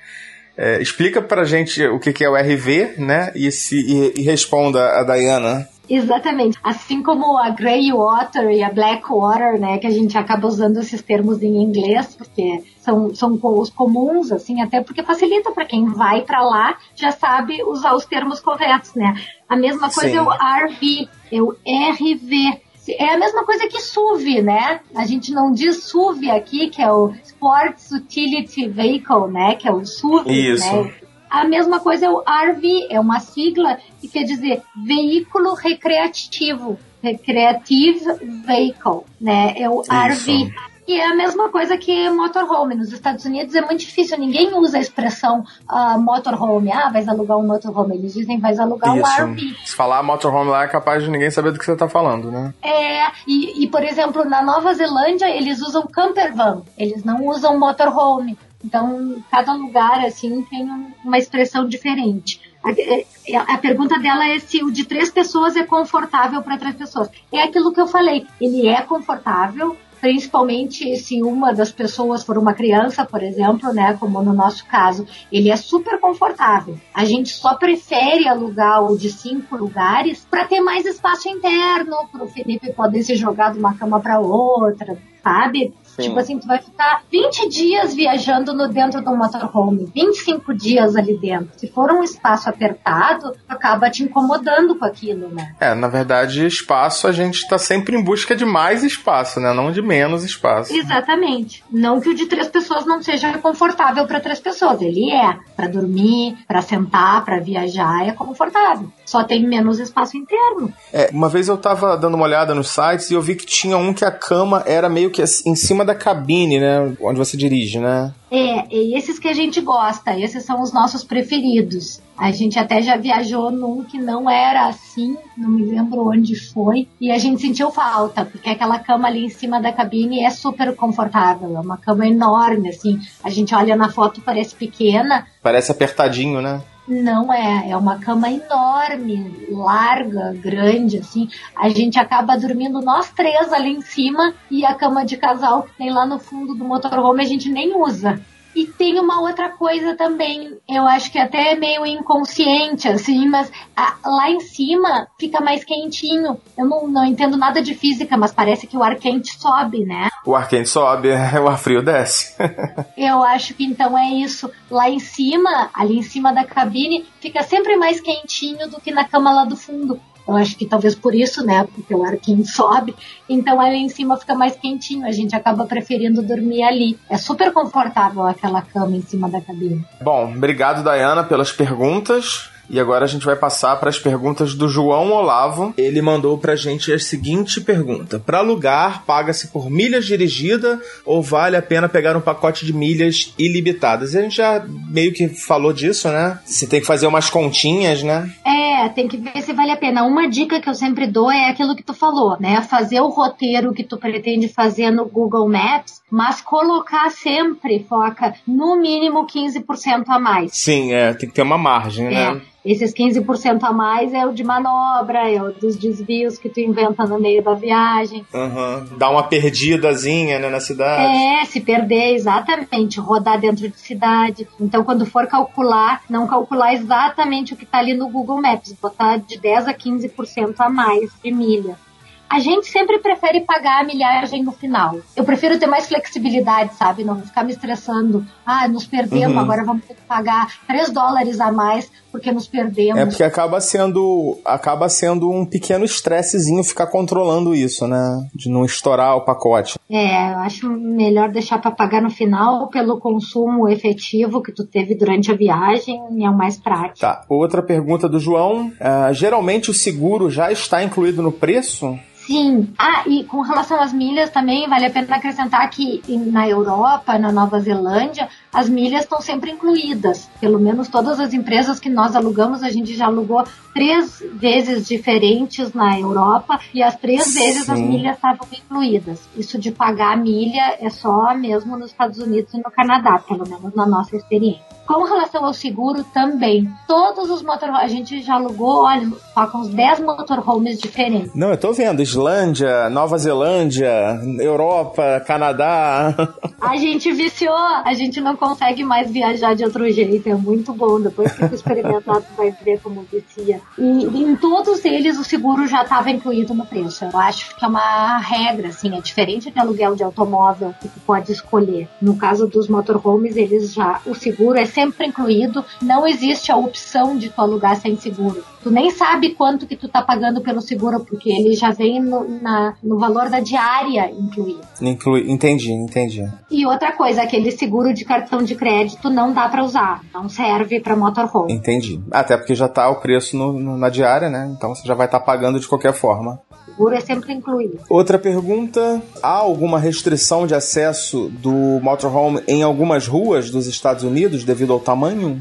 É, 0.57 0.81
explica 0.81 1.23
pra 1.23 1.45
gente 1.45 1.87
o 1.87 1.99
que, 1.99 2.13
que 2.13 2.25
é 2.25 2.29
o 2.29 2.35
RV, 2.35 2.95
né? 2.99 3.31
E, 3.35 3.51
se, 3.53 3.77
e, 3.77 4.21
e 4.21 4.23
responda 4.23 4.99
a 4.99 5.05
Dayana. 5.05 5.69
Exatamente. 5.89 6.59
Assim 6.63 7.03
como 7.03 7.39
a 7.39 7.51
Grey 7.51 7.93
Water 7.93 8.51
e 8.51 8.63
a 8.63 8.73
Black 8.73 9.05
Water, 9.09 9.61
né, 9.61 9.79
que 9.79 9.87
a 9.87 9.91
gente 9.91 10.19
acaba 10.19 10.47
usando 10.47 10.79
esses 10.79 11.01
termos 11.01 11.43
em 11.43 11.63
inglês, 11.63 12.15
porque 12.17 12.65
são, 12.79 13.15
são 13.15 13.39
os 13.43 13.71
comuns, 13.71 14.33
assim, 14.33 14.61
até 14.61 14.83
porque 14.83 15.03
facilita 15.03 15.53
para 15.53 15.65
quem 15.65 15.87
vai 15.87 16.23
para 16.23 16.43
lá, 16.43 16.77
já 16.95 17.13
sabe 17.13 17.63
usar 17.63 17.95
os 17.95 18.05
termos 18.05 18.41
corretos, 18.41 18.95
né? 18.95 19.15
A 19.49 19.57
mesma 19.57 19.91
coisa 19.91 20.11
Sim. 20.11 20.17
é 20.17 20.23
o 20.23 20.31
RV, 20.31 21.09
é 21.33 21.43
o 21.43 21.51
RV, 21.51 22.61
é 22.89 23.15
a 23.15 23.19
mesma 23.19 23.45
coisa 23.45 23.67
que 23.69 23.81
SUV, 23.81 24.43
né? 24.43 24.81
A 24.95 25.05
gente 25.05 25.33
não 25.33 25.53
diz 25.53 25.85
SUV 25.85 26.31
aqui, 26.31 26.69
que 26.69 26.81
é 26.81 26.91
o 26.91 27.13
Sports 27.25 27.91
Utility 27.91 28.69
Vehicle, 28.69 29.31
né? 29.31 29.55
Que 29.55 29.69
é 29.69 29.73
o 29.73 29.85
SUV, 29.85 30.31
Isso. 30.31 30.65
né? 30.65 30.93
A 31.29 31.45
mesma 31.45 31.81
coisa 31.81 32.07
é 32.07 32.11
o 32.11 32.21
RV, 32.21 32.87
é 32.89 33.01
uma 33.01 33.21
sigla 33.21 33.79
que 34.01 34.09
quer 34.09 34.23
dizer 34.23 34.63
veículo 34.77 35.55
recreativo, 35.55 36.79
Recreative 37.03 38.05
Vehicle, 38.45 39.03
né? 39.21 39.55
É 39.57 39.69
o 39.69 39.83
Isso. 39.83 39.93
RV. 39.93 40.55
E 40.87 41.01
é 41.01 41.07
a 41.07 41.15
mesma 41.15 41.49
coisa 41.49 41.77
que 41.77 42.09
motorhome. 42.11 42.75
Nos 42.75 42.93
Estados 42.93 43.25
Unidos 43.25 43.55
é 43.55 43.61
muito 43.61 43.81
difícil, 43.81 44.19
ninguém 44.19 44.55
usa 44.55 44.79
a 44.79 44.81
expressão 44.81 45.45
uh, 45.71 45.99
motorhome. 45.99 46.71
Ah, 46.71 46.91
vais 46.91 47.09
alugar 47.09 47.39
um 47.39 47.47
motorhome. 47.47 47.97
Eles 47.97 48.15
dizem 48.15 48.39
vais 48.39 48.59
alugar 48.59 48.97
Isso. 48.97 49.23
um 49.23 49.33
RV. 49.33 49.57
Se 49.65 49.75
falar 49.75 50.03
motorhome 50.03 50.51
lá 50.51 50.65
é 50.65 50.69
capaz 50.69 51.03
de 51.03 51.11
ninguém 51.11 51.31
saber 51.31 51.53
do 51.53 51.59
que 51.59 51.65
você 51.65 51.73
está 51.73 51.89
falando, 51.89 52.31
né? 52.31 52.55
É, 52.63 53.07
e, 53.27 53.65
e 53.65 53.69
por 53.69 53.83
exemplo, 53.83 54.25
na 54.25 54.43
Nova 54.43 54.73
Zelândia 54.75 55.29
eles 55.29 55.61
usam 55.61 55.87
camper 55.87 56.35
van, 56.35 56.63
eles 56.79 57.05
não 57.05 57.27
usam 57.27 57.59
motorhome. 57.59 58.39
Então, 58.65 59.23
cada 59.31 59.53
lugar, 59.53 60.05
assim, 60.05 60.43
tem 60.43 60.69
uma 61.05 61.19
expressão 61.19 61.69
diferente. 61.69 62.41
A, 62.65 62.73
é, 62.73 63.37
a, 63.37 63.59
pergunta 63.59 63.97
dela 63.99 64.27
é 64.27 64.41
se 64.41 64.65
o 64.65 64.73
de 64.73 64.85
três 64.85 65.09
pessoas 65.09 65.55
é 65.55 65.63
confortável 65.63 66.43
para 66.43 66.59
três 66.59 66.75
pessoas. 66.75 67.09
É 67.33 67.43
aquilo 67.43 67.73
que 67.73 67.81
eu 67.81 67.87
falei. 67.87 68.27
Ele 68.41 68.67
é 68.67 68.83
confortável, 68.83 69.77
principalmente 70.07 70.95
se 70.99 71.21
uma 71.21 71.53
das 71.53 71.73
pessoas 71.73 72.23
for 72.23 72.39
uma 72.39 72.55
criança, 72.55 73.05
por 73.05 73.25
exemplo, 73.25 73.73
né, 73.73 73.97
como 73.99 74.23
no 74.23 74.33
nosso 74.33 74.65
caso, 74.67 75.05
ele 75.33 75.51
é 75.51 75.57
super 75.57 75.99
confortável. 75.99 76.79
A 76.95 77.05
gente 77.05 77.31
só 77.31 77.57
prefere 77.57 78.29
alugar 78.29 78.85
o 78.85 78.97
de 78.97 79.11
cinco 79.11 79.57
lugares 79.57 80.25
para 80.31 80.45
ter 80.45 80.61
mais 80.61 80.87
espaço 80.87 81.29
interno, 81.29 82.07
para 82.13 82.23
o 82.23 82.29
Felipe 82.29 82.73
poder 82.73 83.03
se 83.03 83.17
jogar 83.17 83.53
de 83.53 83.59
uma 83.59 83.75
cama 83.75 83.99
para 83.99 84.21
outra, 84.21 84.97
sabe? 85.25 85.75
Sim. 85.97 86.09
Tipo 86.09 86.19
assim, 86.19 86.39
tu 86.39 86.47
vai 86.47 86.59
ficar 86.59 87.03
20 87.11 87.49
dias 87.49 87.95
viajando 87.95 88.53
no 88.53 88.69
dentro 88.69 89.03
do 89.03 89.17
motorhome, 89.17 89.91
25 89.95 90.55
dias 90.55 90.95
ali 90.95 91.17
dentro. 91.17 91.49
Se 91.57 91.67
for 91.69 91.91
um 91.91 92.03
espaço 92.03 92.49
apertado, 92.49 93.33
acaba 93.49 93.91
te 93.91 94.03
incomodando 94.03 94.77
com 94.77 94.85
aquilo, 94.85 95.29
né? 95.29 95.55
É, 95.59 95.75
na 95.75 95.89
verdade, 95.89 96.47
espaço 96.47 97.07
a 97.07 97.13
gente 97.13 97.49
tá 97.49 97.59
sempre 97.59 97.97
em 97.97 98.03
busca 98.03 98.37
de 98.37 98.45
mais 98.45 98.85
espaço, 98.85 99.41
né? 99.41 99.53
Não 99.55 99.73
de 99.73 99.81
menos 99.81 100.23
espaço. 100.23 100.75
Exatamente. 100.75 101.65
Não 101.71 102.01
que 102.01 102.11
o 102.11 102.15
de 102.15 102.27
três 102.27 102.49
pessoas 102.49 102.85
não 102.85 103.03
seja 103.03 103.39
confortável 103.39 104.07
para 104.07 104.21
três 104.21 104.39
pessoas. 104.39 104.83
Ele 104.83 105.11
é. 105.11 105.37
Para 105.57 105.69
dormir, 105.69 106.37
para 106.47 106.61
sentar, 106.61 107.25
para 107.25 107.41
viajar, 107.41 108.07
é 108.07 108.13
confortável. 108.13 108.93
Só 109.07 109.25
tem 109.25 109.47
menos 109.47 109.79
espaço 109.79 110.17
interno. 110.17 110.73
É, 110.93 111.09
uma 111.13 111.29
vez 111.29 111.49
eu 111.49 111.57
tava 111.57 111.97
dando 111.97 112.15
uma 112.15 112.25
olhada 112.25 112.55
nos 112.55 112.69
sites 112.69 113.11
e 113.11 113.15
eu 113.15 113.23
vi 113.23 113.35
que 113.35 113.47
tinha 113.47 113.79
um 113.79 113.95
que 113.95 114.05
a 114.05 114.11
cama 114.11 114.63
era 114.67 114.89
meio 114.89 115.11
que 115.11 115.23
em 115.23 115.55
cima 115.55 115.85
da 115.87 115.95
cabine, 115.95 116.59
né? 116.59 116.95
Onde 117.01 117.19
você 117.19 117.37
dirige, 117.37 117.79
né? 117.79 118.13
É, 118.31 118.67
e 118.75 118.97
esses 118.97 119.19
que 119.19 119.29
a 119.29 119.33
gente 119.33 119.61
gosta, 119.61 120.19
esses 120.19 120.45
são 120.45 120.61
os 120.61 120.73
nossos 120.73 121.05
preferidos. 121.05 122.03
A 122.19 122.31
gente 122.33 122.59
até 122.59 122.83
já 122.83 122.97
viajou 122.97 123.51
num 123.51 123.85
que 123.85 123.99
não 123.99 124.29
era 124.29 124.67
assim, 124.67 125.17
não 125.37 125.51
me 125.51 125.65
lembro 125.65 126.09
onde 126.09 126.35
foi, 126.35 126.89
e 127.01 127.11
a 127.11 127.19
gente 127.19 127.41
sentiu 127.41 127.71
falta, 127.71 128.25
porque 128.25 128.51
aquela 128.51 128.79
cama 128.79 129.07
ali 129.07 129.27
em 129.27 129.31
cima 129.31 129.61
da 129.61 129.73
cabine 129.73 130.25
é 130.25 130.31
super 130.31 130.75
confortável, 130.75 131.57
é 131.57 131.61
uma 131.61 131.77
cama 131.77 132.07
enorme, 132.07 132.71
assim. 132.71 132.99
A 133.23 133.31
gente 133.31 133.55
olha 133.55 133.77
na 133.77 133.91
foto, 133.91 134.21
parece 134.21 134.55
pequena. 134.55 135.27
Parece 135.43 135.71
apertadinho, 135.71 136.41
né? 136.41 136.63
Não 136.87 137.33
é, 137.33 137.71
é 137.71 137.77
uma 137.77 137.99
cama 137.99 138.31
enorme, 138.31 139.47
larga, 139.51 140.33
grande, 140.35 140.99
assim. 140.99 141.29
A 141.55 141.69
gente 141.69 141.99
acaba 141.99 142.37
dormindo 142.37 142.81
nós 142.81 143.11
três 143.11 143.53
ali 143.53 143.71
em 143.71 143.81
cima 143.81 144.35
e 144.49 144.65
a 144.65 144.75
cama 144.75 145.05
de 145.05 145.17
casal 145.17 145.65
que 145.65 145.73
tem 145.77 145.91
lá 145.91 146.07
no 146.07 146.19
fundo 146.19 146.55
do 146.55 146.65
motorhome 146.65 147.23
a 147.23 147.27
gente 147.27 147.49
nem 147.49 147.77
usa. 147.77 148.21
E 148.57 148.67
tem 148.67 148.99
uma 148.99 149.21
outra 149.21 149.51
coisa 149.51 149.95
também, 149.95 150.57
eu 150.67 150.89
acho 150.89 151.13
que 151.13 151.19
até 151.19 151.53
é 151.53 151.55
meio 151.55 151.85
inconsciente, 151.85 152.89
assim, 152.89 153.29
mas 153.29 153.53
a, 153.77 153.97
lá 154.03 154.31
em 154.31 154.41
cima 154.41 155.07
fica 155.21 155.43
mais 155.43 155.63
quentinho. 155.63 156.41
Eu 156.57 156.65
não, 156.65 156.89
não 156.89 157.05
entendo 157.05 157.37
nada 157.37 157.61
de 157.61 157.75
física, 157.75 158.17
mas 158.17 158.33
parece 158.33 158.67
que 158.67 158.75
o 158.75 158.83
ar 158.83 158.97
quente 158.97 159.39
sobe, 159.39 159.85
né? 159.85 160.09
O 160.25 160.35
ar 160.35 160.49
quente 160.49 160.71
sobe, 160.71 161.11
o 161.39 161.49
ar 161.49 161.59
frio 161.59 161.83
desce. 161.83 162.35
eu 162.97 163.23
acho 163.23 163.53
que 163.53 163.63
então 163.63 163.97
é 163.97 164.09
isso. 164.09 164.51
Lá 164.71 164.89
em 164.89 165.01
cima, 165.01 165.69
ali 165.75 165.99
em 165.99 166.03
cima 166.03 166.33
da 166.33 166.43
cabine, 166.43 167.05
fica 167.21 167.43
sempre 167.43 167.77
mais 167.77 168.01
quentinho 168.01 168.71
do 168.71 168.81
que 168.81 168.91
na 168.91 169.05
cama 169.05 169.35
lá 169.35 169.45
do 169.45 169.55
fundo. 169.55 170.01
Eu 170.27 170.37
acho 170.37 170.57
que 170.57 170.67
talvez 170.67 170.95
por 170.95 171.15
isso, 171.15 171.45
né? 171.45 171.67
Porque 171.75 171.95
o 171.95 172.05
ar 172.05 172.17
quente 172.17 172.49
sobe, 172.49 172.95
então 173.29 173.61
ali 173.61 173.77
em 173.77 173.89
cima 173.89 174.17
fica 174.17 174.35
mais 174.35 174.57
quentinho. 174.57 175.07
A 175.07 175.13
gente 175.13 175.35
acaba 175.35 175.67
preferindo 175.67 176.23
dormir 176.23 176.63
ali. 176.63 176.99
É 177.09 177.17
super 177.17 177.53
confortável 177.53 178.25
aquela 178.25 178.61
cama 178.63 178.97
em 178.97 179.03
cima 179.03 179.29
da 179.29 179.41
cabine. 179.41 179.85
Bom, 180.01 180.33
obrigado, 180.35 180.83
Dayana, 180.83 181.23
pelas 181.23 181.53
perguntas. 181.53 182.51
E 182.69 182.81
agora 182.81 183.05
a 183.05 183.09
gente 183.09 183.25
vai 183.25 183.37
passar 183.37 183.77
para 183.77 183.89
as 183.89 183.99
perguntas 183.99 184.55
do 184.55 184.69
João 184.69 185.13
Olavo. 185.13 185.75
Ele 185.77 186.03
mandou 186.03 186.37
para 186.39 186.53
a 186.53 186.57
gente 186.57 186.93
a 186.93 186.99
seguinte 186.99 187.61
pergunta: 187.61 188.19
Para 188.19 188.39
alugar, 188.39 189.05
paga-se 189.05 189.49
por 189.49 189.71
milhas 189.71 190.05
dirigidas 190.07 190.79
ou 191.05 191.23
vale 191.23 191.57
a 191.57 191.63
pena 191.63 191.89
pegar 191.89 192.17
um 192.17 192.21
pacote 192.21 192.67
de 192.67 192.73
milhas 192.73 193.35
ilimitadas? 193.39 194.15
E 194.15 194.19
a 194.19 194.23
gente 194.23 194.37
já 194.37 194.65
meio 194.69 195.13
que 195.13 195.29
falou 195.29 195.73
disso, 195.73 196.09
né? 196.09 196.39
Você 196.45 196.67
tem 196.67 196.81
que 196.81 196.87
fazer 196.87 197.07
umas 197.07 197.31
continhas, 197.31 198.03
né? 198.03 198.31
É, 198.45 198.89
tem 198.89 199.09
que 199.09 199.17
ver 199.17 199.43
se 199.43 199.53
vale 199.53 199.71
a 199.71 199.77
pena. 199.77 200.05
Uma 200.05 200.29
dica 200.29 200.61
que 200.61 200.69
eu 200.69 200.75
sempre 200.75 201.07
dou 201.07 201.31
é 201.31 201.51
aquilo 201.51 201.75
que 201.75 201.83
tu 201.83 201.95
falou, 201.95 202.37
né? 202.41 202.61
Fazer 202.63 203.01
o 203.01 203.09
roteiro 203.09 203.73
que 203.73 203.85
tu 203.85 203.97
pretende 203.97 204.49
fazer 204.49 204.91
no 204.91 205.07
Google 205.07 205.49
Maps, 205.49 206.03
mas 206.11 206.41
colocar 206.41 207.11
sempre, 207.11 207.85
foca, 207.89 208.35
no 208.47 208.77
mínimo 208.81 209.27
15% 209.27 210.05
a 210.09 210.19
mais. 210.19 210.53
Sim, 210.55 210.93
é, 210.93 211.15
tem 211.15 211.29
que 211.29 211.35
ter 211.35 211.43
uma 211.43 211.59
margem, 211.59 212.07
é. 212.07 212.11
né? 212.11 212.41
Esses 212.67 212.93
15% 212.93 213.63
a 213.63 213.73
mais 213.73 214.13
é 214.13 214.27
o 214.27 214.33
de 214.33 214.43
manobra, 214.43 215.31
é 215.31 215.41
o 215.41 215.53
dos 215.53 215.77
desvios 215.77 216.37
que 216.37 216.49
tu 216.49 216.59
inventa 216.59 217.05
no 217.05 217.21
meio 217.21 217.41
da 217.41 217.55
viagem. 217.55 218.27
Uhum. 218.35 218.99
Dá 218.99 219.09
uma 219.09 219.23
perdidazinha 219.23 220.41
né, 220.41 220.51
na 220.51 220.59
cidade. 220.59 221.17
É, 221.17 221.45
se 221.45 221.61
perder, 221.61 222.15
exatamente. 222.15 222.99
Rodar 222.99 223.41
dentro 223.41 223.69
de 223.69 223.79
cidade. 223.79 224.49
Então, 224.61 224.83
quando 224.83 225.07
for 225.07 225.29
calcular, 225.29 226.03
não 226.11 226.27
calcular 226.27 226.75
exatamente 226.75 227.55
o 227.55 227.57
que 227.57 227.63
está 227.63 227.79
ali 227.79 227.95
no 227.95 228.09
Google 228.09 228.43
Maps, 228.43 228.75
botar 228.83 229.19
de 229.19 229.39
10 229.39 229.69
a 229.69 229.75
15% 229.75 230.55
a 230.59 230.69
mais 230.69 231.13
de 231.23 231.31
milha. 231.31 231.86
A 232.29 232.39
gente 232.41 232.67
sempre 232.67 232.99
prefere 232.99 233.41
pagar 233.41 233.81
a 233.81 233.85
milhagem 233.85 234.43
no 234.43 234.53
final. 234.53 234.99
Eu 235.15 235.25
prefiro 235.25 235.59
ter 235.59 235.67
mais 235.67 235.87
flexibilidade, 235.87 236.75
sabe? 236.75 237.05
Não 237.05 237.21
ficar 237.21 237.45
me 237.45 237.53
estressando. 237.53 238.27
Ah, 238.45 238.67
nos 238.69 238.87
perdemos, 238.87 239.37
uhum. 239.37 239.41
agora 239.41 239.65
vamos 239.65 239.85
ter 239.85 239.95
que 239.95 240.03
pagar 240.03 240.49
3 240.67 240.91
dólares 240.91 241.41
a 241.41 241.53
mais 241.53 241.91
porque 242.11 242.33
nos 242.33 242.49
perdemos. 242.49 242.99
É 242.99 243.07
porque 243.07 243.23
acaba 243.23 243.61
sendo, 243.61 244.39
acaba 244.45 244.89
sendo 244.89 245.31
um 245.31 245.45
pequeno 245.45 245.85
estressezinho 245.85 246.65
ficar 246.65 246.87
controlando 246.87 247.55
isso, 247.55 247.87
né? 247.87 248.27
De 248.35 248.49
não 248.49 248.65
estourar 248.65 249.17
o 249.17 249.21
pacote. 249.21 249.79
É, 249.91 250.33
eu 250.33 250.39
acho 250.39 250.69
melhor 250.69 251.31
deixar 251.31 251.59
para 251.59 251.71
pagar 251.71 252.01
no 252.01 252.11
final 252.11 252.69
pelo 252.69 252.99
consumo 252.99 253.69
efetivo 253.69 254.43
que 254.43 254.51
tu 254.51 254.65
teve 254.65 254.95
durante 254.95 255.31
a 255.31 255.35
viagem, 255.35 256.01
é 256.25 256.31
o 256.31 256.37
mais 256.37 256.57
prático. 256.57 257.01
Tá. 257.01 257.25
Outra 257.29 257.63
pergunta 257.63 258.09
do 258.09 258.19
João. 258.19 258.69
Uh, 258.69 259.13
geralmente 259.13 259.71
o 259.71 259.75
seguro 259.75 260.31
já 260.31 260.51
está 260.51 260.83
incluído 260.83 261.23
no 261.23 261.31
preço? 261.31 261.99
Sim. 262.27 262.75
Ah, 262.77 263.05
e 263.07 263.23
com 263.25 263.41
relação 263.41 263.81
às 263.81 263.93
milhas 263.93 264.31
também, 264.31 264.69
vale 264.69 264.87
a 264.87 264.91
pena 264.91 265.17
acrescentar 265.17 265.69
que 265.71 266.03
na 266.09 266.49
Europa, 266.49 267.19
na 267.19 267.31
Nova 267.31 267.61
Zelândia, 267.61 268.29
as 268.53 268.69
milhas 268.69 269.03
estão 269.03 269.21
sempre 269.21 269.53
incluídas. 269.53 270.29
Pelo 270.41 270.59
menos 270.59 270.89
todas 270.89 271.21
as 271.21 271.33
empresas 271.33 271.79
que 271.79 271.89
nós 271.89 272.17
alugamos, 272.17 272.65
a 272.65 272.71
gente 272.71 272.95
já 272.97 273.07
alugou 273.07 273.45
três 273.73 274.23
vezes 274.33 274.89
diferentes 274.89 275.73
na 275.73 276.01
Europa 276.01 276.59
e 276.75 276.83
as 276.83 276.97
três 276.97 277.25
Sim. 277.25 277.39
vezes 277.39 277.71
as 277.71 277.79
milhas 277.79 278.17
estavam 278.17 278.47
incluídas. 278.53 279.21
Isso 279.37 279.59
de 279.59 279.71
pagar 279.71 280.15
a 280.15 280.17
milha 280.17 280.79
é 280.81 280.91
só 280.91 281.35
mesmo 281.35 281.77
nos 281.79 281.91
Estados 281.91 282.19
Unidos 282.19 282.53
e 282.55 282.57
no 282.57 282.71
Canadá, 282.71 283.19
pelo 283.19 283.49
menos 283.49 283.75
na 283.75 283.87
nossa 283.87 284.17
experiência. 284.17 284.77
Com 284.87 285.03
relação 285.03 285.45
ao 285.45 285.53
seguro 285.53 286.05
também, 286.15 286.71
todos 286.87 287.29
os 287.29 287.43
motorhomes, 287.43 287.83
a 287.83 287.89
gente 287.89 288.23
já 288.23 288.35
alugou, 288.35 288.85
olha, 288.85 289.11
com 289.51 289.59
uns 289.59 289.69
10 289.69 290.01
motorhomes 290.01 290.79
diferentes. 290.79 291.35
Não, 291.35 291.51
eu 291.51 291.57
tô 291.57 291.73
vendo, 291.73 292.05
Islândia, 292.17 292.89
Nova 292.89 293.19
Zelândia, 293.19 294.19
Europa, 294.41 295.23
Canadá. 295.27 296.15
A 296.59 296.75
gente 296.79 297.13
viciou, 297.13 297.55
a 297.55 297.93
gente 297.93 298.23
não 298.23 298.35
consegue 298.35 298.83
mais 298.83 299.11
viajar 299.11 299.55
de 299.55 299.63
outro 299.63 299.89
jeito, 299.91 300.27
é 300.27 300.35
muito 300.35 300.73
bom, 300.73 300.99
depois 300.99 301.31
que 301.33 301.45
experimentar 301.55 302.23
tu 302.23 302.35
vai 302.35 302.51
ver 302.65 302.81
como 302.81 303.07
vicia. 303.13 303.61
E 303.79 304.23
em 304.23 304.35
todos 304.35 304.83
eles 304.87 305.19
o 305.19 305.25
seguro 305.25 305.69
já 305.69 305.83
estava 305.83 306.11
incluído 306.11 306.55
no 306.55 306.65
preço, 306.65 307.05
eu 307.05 307.19
acho 307.19 307.55
que 307.55 307.65
é 307.65 307.69
uma 307.69 308.17
regra, 308.19 308.69
assim, 308.69 308.97
é 308.97 309.01
diferente 309.03 309.51
de 309.51 309.61
aluguel 309.61 309.95
de 309.95 310.03
automóvel 310.03 310.75
que 310.81 310.89
tu 310.89 310.99
pode 311.01 311.31
escolher. 311.31 311.87
No 312.01 312.17
caso 312.17 312.47
dos 312.47 312.67
motorhomes, 312.67 313.37
eles 313.37 313.75
já, 313.75 314.01
o 314.07 314.15
seguro 314.15 314.59
é 314.59 314.65
sempre 314.65 315.07
incluído, 315.07 315.63
não 315.83 316.07
existe 316.07 316.51
a 316.51 316.57
opção 316.57 317.17
de 317.17 317.29
tu 317.29 317.41
alugar 317.43 317.77
sem 317.77 317.95
seguro. 317.97 318.43
Tu 318.67 318.71
nem 318.73 318.91
sabe 318.91 319.31
quanto 319.31 319.65
que 319.65 319.77
tu 319.77 319.87
tá 319.87 320.03
pagando 320.03 320.41
pelo 320.41 320.61
seguro, 320.61 320.99
porque 321.05 321.31
ele 321.31 321.55
já 321.55 321.71
vem 321.71 322.03
no, 322.03 322.29
na, 322.43 322.75
no 322.83 322.99
valor 322.99 323.31
da 323.31 323.39
diária 323.39 324.11
incluído. 324.11 324.59
Inclui, 324.83 325.31
entendi, 325.31 325.71
entendi. 325.71 326.29
E 326.51 326.67
outra 326.67 326.91
coisa, 326.91 327.23
aquele 327.23 327.53
seguro 327.53 327.95
de 327.95 328.05
cartão 328.05 328.43
de 328.43 328.57
crédito 328.57 329.09
não 329.09 329.33
dá 329.33 329.49
para 329.49 329.63
usar, 329.63 330.03
não 330.13 330.29
serve 330.29 330.81
para 330.81 330.97
motorhome. 330.97 331.53
Entendi. 331.53 332.03
Até 332.11 332.37
porque 332.37 332.57
já 332.57 332.67
tá 332.67 332.91
o 332.91 332.97
preço 332.97 333.37
no, 333.37 333.53
no, 333.53 333.79
na 333.79 333.89
diária, 333.89 334.29
né? 334.29 334.53
Então 334.57 334.75
você 334.75 334.85
já 334.85 334.95
vai 334.95 335.07
estar 335.07 335.21
tá 335.21 335.25
pagando 335.25 335.61
de 335.61 335.69
qualquer 335.69 335.93
forma 335.93 336.41
seguro 336.77 336.95
é 336.95 337.01
sempre 337.01 337.33
incluído. 337.33 337.81
Outra 337.89 338.19
pergunta: 338.19 339.03
há 339.23 339.29
alguma 339.29 339.79
restrição 339.79 340.47
de 340.47 340.55
acesso 340.55 341.31
do 341.41 341.81
motorhome 341.81 342.43
em 342.47 342.63
algumas 342.63 343.07
ruas 343.07 343.51
dos 343.51 343.67
Estados 343.67 344.05
Unidos 344.05 344.45
devido 344.45 344.75
ao 344.75 344.81
tamanho? 344.81 345.41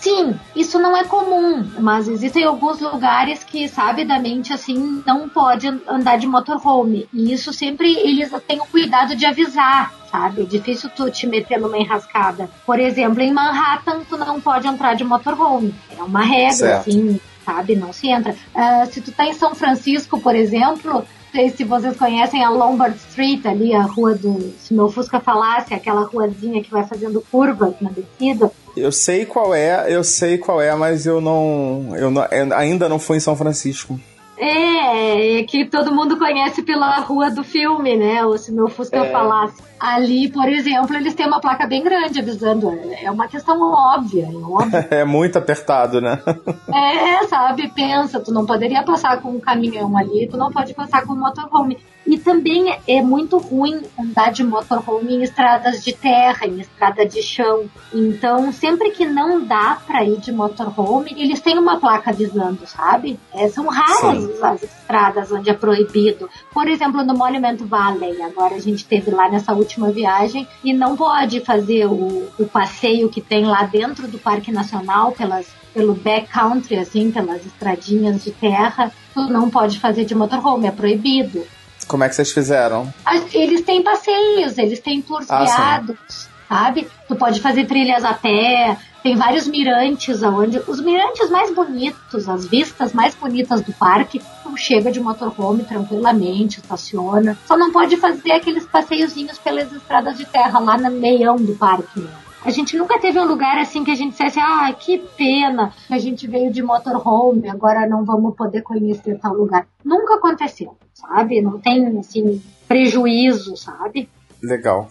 Sim, 0.00 0.34
isso 0.56 0.78
não 0.78 0.96
é 0.96 1.04
comum, 1.04 1.62
mas 1.78 2.08
existem 2.08 2.44
alguns 2.44 2.80
lugares 2.80 3.44
que, 3.44 3.68
sabidamente, 3.68 4.50
assim, 4.50 5.02
não 5.06 5.28
pode 5.28 5.68
andar 5.86 6.16
de 6.16 6.26
motorhome. 6.26 7.06
E 7.12 7.32
isso 7.32 7.52
sempre 7.52 7.92
eles 7.98 8.32
têm 8.48 8.60
o 8.60 8.66
cuidado 8.66 9.14
de 9.14 9.26
avisar, 9.26 9.92
sabe? 10.10 10.42
É 10.42 10.44
difícil 10.46 10.88
tu 10.96 11.10
te 11.10 11.26
meter 11.26 11.60
numa 11.60 11.76
enrascada. 11.76 12.48
Por 12.64 12.80
exemplo, 12.80 13.20
em 13.20 13.30
Manhattan, 13.30 14.00
tu 14.08 14.16
não 14.16 14.40
pode 14.40 14.66
entrar 14.66 14.94
de 14.94 15.04
motorhome. 15.04 15.74
É 15.96 16.02
uma 16.02 16.22
regra, 16.22 16.52
certo. 16.52 16.88
assim, 16.88 17.20
sabe? 17.44 17.76
Não 17.76 17.92
se 17.92 18.08
entra. 18.08 18.32
Uh, 18.32 18.90
se 18.90 19.02
tu 19.02 19.12
tá 19.12 19.26
em 19.26 19.34
São 19.34 19.54
Francisco, 19.54 20.18
por 20.18 20.34
exemplo, 20.34 21.04
sei 21.32 21.50
se 21.50 21.64
vocês 21.64 21.96
conhecem 21.96 22.44
a 22.44 22.50
Lombard 22.50 22.96
Street, 22.96 23.44
ali 23.46 23.74
a 23.74 23.82
rua 23.82 24.14
do. 24.14 24.52
Se 24.58 24.74
meu 24.74 24.90
Fusca 24.90 25.20
falasse, 25.20 25.74
aquela 25.74 26.02
ruazinha 26.02 26.62
que 26.62 26.70
vai 26.70 26.84
fazendo 26.84 27.24
curvas 27.30 27.74
na 27.80 27.90
descida. 27.90 28.50
Eu 28.76 28.92
sei 28.92 29.24
qual 29.24 29.54
é, 29.54 29.86
eu 29.88 30.04
sei 30.04 30.38
qual 30.38 30.60
é, 30.60 30.74
mas 30.74 31.06
eu 31.06 31.20
não. 31.20 31.92
Eu, 31.96 32.10
não, 32.10 32.24
eu 32.26 32.54
ainda 32.56 32.88
não 32.88 32.98
fui 32.98 33.16
em 33.16 33.20
São 33.20 33.36
Francisco. 33.36 33.98
É, 34.36 35.40
é 35.40 35.42
que 35.42 35.66
todo 35.66 35.94
mundo 35.94 36.18
conhece 36.18 36.62
pela 36.62 36.98
rua 37.00 37.30
do 37.30 37.44
filme, 37.44 37.96
né? 37.96 38.24
Ou 38.24 38.38
se 38.38 38.50
meu 38.50 38.68
Fusca 38.68 38.98
é. 38.98 39.10
falasse. 39.10 39.69
Ali, 39.80 40.30
por 40.30 40.46
exemplo, 40.46 40.94
eles 40.94 41.14
têm 41.14 41.26
uma 41.26 41.40
placa 41.40 41.66
bem 41.66 41.82
grande 41.82 42.20
avisando. 42.20 42.78
É 43.00 43.10
uma 43.10 43.26
questão 43.26 43.58
óbvia, 43.62 44.28
é 44.30 44.36
óbvio. 44.36 44.70
É 44.90 45.04
muito 45.04 45.38
apertado, 45.38 46.00
né? 46.00 46.20
É, 46.72 47.26
sabe? 47.26 47.68
Pensa, 47.68 48.20
tu 48.20 48.32
não 48.32 48.44
poderia 48.44 48.82
passar 48.82 49.20
com 49.20 49.30
um 49.30 49.40
caminhão 49.40 49.96
ali, 49.96 50.28
tu 50.30 50.36
não 50.36 50.50
pode 50.50 50.74
passar 50.74 51.06
com 51.06 51.14
um 51.14 51.18
motorhome. 51.18 51.78
E 52.06 52.18
também 52.18 52.76
é 52.88 53.02
muito 53.02 53.38
ruim 53.38 53.82
andar 53.98 54.32
de 54.32 54.42
motorhome 54.42 55.14
em 55.14 55.22
estradas 55.22 55.82
de 55.84 55.92
terra, 55.92 56.46
em 56.46 56.60
estrada 56.60 57.06
de 57.06 57.22
chão. 57.22 57.66
Então, 57.92 58.50
sempre 58.52 58.90
que 58.90 59.06
não 59.06 59.44
dá 59.44 59.78
para 59.86 60.04
ir 60.04 60.18
de 60.18 60.32
motorhome, 60.32 61.14
eles 61.16 61.40
têm 61.40 61.58
uma 61.58 61.78
placa 61.78 62.10
avisando, 62.10 62.66
sabe? 62.66 63.18
É, 63.32 63.48
são 63.48 63.66
raras 63.68 64.24
Sim. 64.24 64.32
as 64.42 64.62
estradas 64.62 65.30
onde 65.30 65.50
é 65.50 65.54
proibido. 65.54 66.28
Por 66.52 66.66
exemplo, 66.68 67.04
no 67.04 67.14
Monument 67.14 67.58
Valley, 67.58 68.20
agora 68.22 68.54
a 68.54 68.60
gente 68.60 68.84
teve 68.84 69.10
lá 69.10 69.28
nessa 69.28 69.52
última 69.52 69.69
viagem 69.90 70.48
e 70.64 70.72
não 70.72 70.96
pode 70.96 71.40
fazer 71.40 71.86
o, 71.86 72.28
o 72.38 72.46
passeio 72.46 73.08
que 73.08 73.20
tem 73.20 73.44
lá 73.44 73.62
dentro 73.64 74.08
do 74.08 74.18
Parque 74.18 74.50
Nacional 74.50 75.12
pelas 75.12 75.46
pelo 75.72 75.94
backcountry, 75.94 76.78
assim, 76.78 77.10
pelas 77.10 77.44
estradinhas 77.44 78.24
de 78.24 78.32
terra, 78.32 78.92
tu 79.14 79.28
não 79.28 79.48
pode 79.48 79.78
fazer 79.78 80.04
de 80.04 80.14
motorhome, 80.14 80.66
é 80.66 80.70
proibido. 80.70 81.46
Como 81.86 82.04
é 82.04 82.08
que 82.08 82.14
vocês 82.14 82.32
fizeram? 82.32 82.92
Eles 83.32 83.62
têm 83.62 83.82
passeios, 83.82 84.58
eles 84.58 84.80
têm 84.80 85.00
tours 85.00 85.30
ah, 85.30 85.44
guiados, 85.44 86.28
sabe? 86.48 86.88
Tu 87.08 87.16
pode 87.16 87.40
fazer 87.40 87.66
trilhas 87.66 88.04
a 88.04 88.14
pé, 88.14 88.76
tem 89.02 89.16
vários 89.16 89.46
mirantes 89.46 90.22
aonde 90.22 90.58
os 90.66 90.80
mirantes 90.80 91.30
mais 91.30 91.52
bonitos, 91.54 92.28
as 92.28 92.46
vistas 92.46 92.92
mais 92.92 93.14
bonitas 93.14 93.60
do 93.62 93.72
parque, 93.72 94.20
tu 94.42 94.56
chega 94.56 94.90
de 94.90 95.00
motorhome 95.00 95.64
tranquilamente, 95.64 96.60
estaciona. 96.60 97.36
Só 97.46 97.56
não 97.56 97.72
pode 97.72 97.96
fazer 97.96 98.32
aqueles 98.32 98.66
passeiozinhos 98.66 99.38
pelas 99.38 99.72
estradas 99.72 100.16
de 100.16 100.26
terra 100.26 100.58
lá 100.58 100.76
no 100.76 100.90
meião 100.90 101.36
do 101.36 101.54
parque. 101.54 102.00
Né? 102.00 102.10
A 102.44 102.50
gente 102.50 102.76
nunca 102.76 102.98
teve 102.98 103.18
um 103.18 103.26
lugar 103.26 103.58
assim 103.58 103.84
que 103.84 103.90
a 103.90 103.94
gente 103.94 104.12
dissesse, 104.12 104.40
ah, 104.40 104.72
que 104.72 104.98
pena 105.16 105.72
a 105.90 105.98
gente 105.98 106.26
veio 106.26 106.50
de 106.50 106.62
motorhome, 106.62 107.48
agora 107.48 107.86
não 107.86 108.04
vamos 108.04 108.34
poder 108.34 108.62
conhecer 108.62 109.18
tal 109.18 109.34
lugar. 109.34 109.66
Nunca 109.84 110.14
aconteceu, 110.14 110.76
sabe? 110.94 111.42
Não 111.42 111.58
tem, 111.58 111.98
assim, 111.98 112.42
prejuízo, 112.66 113.56
sabe? 113.56 114.08
Legal. 114.42 114.88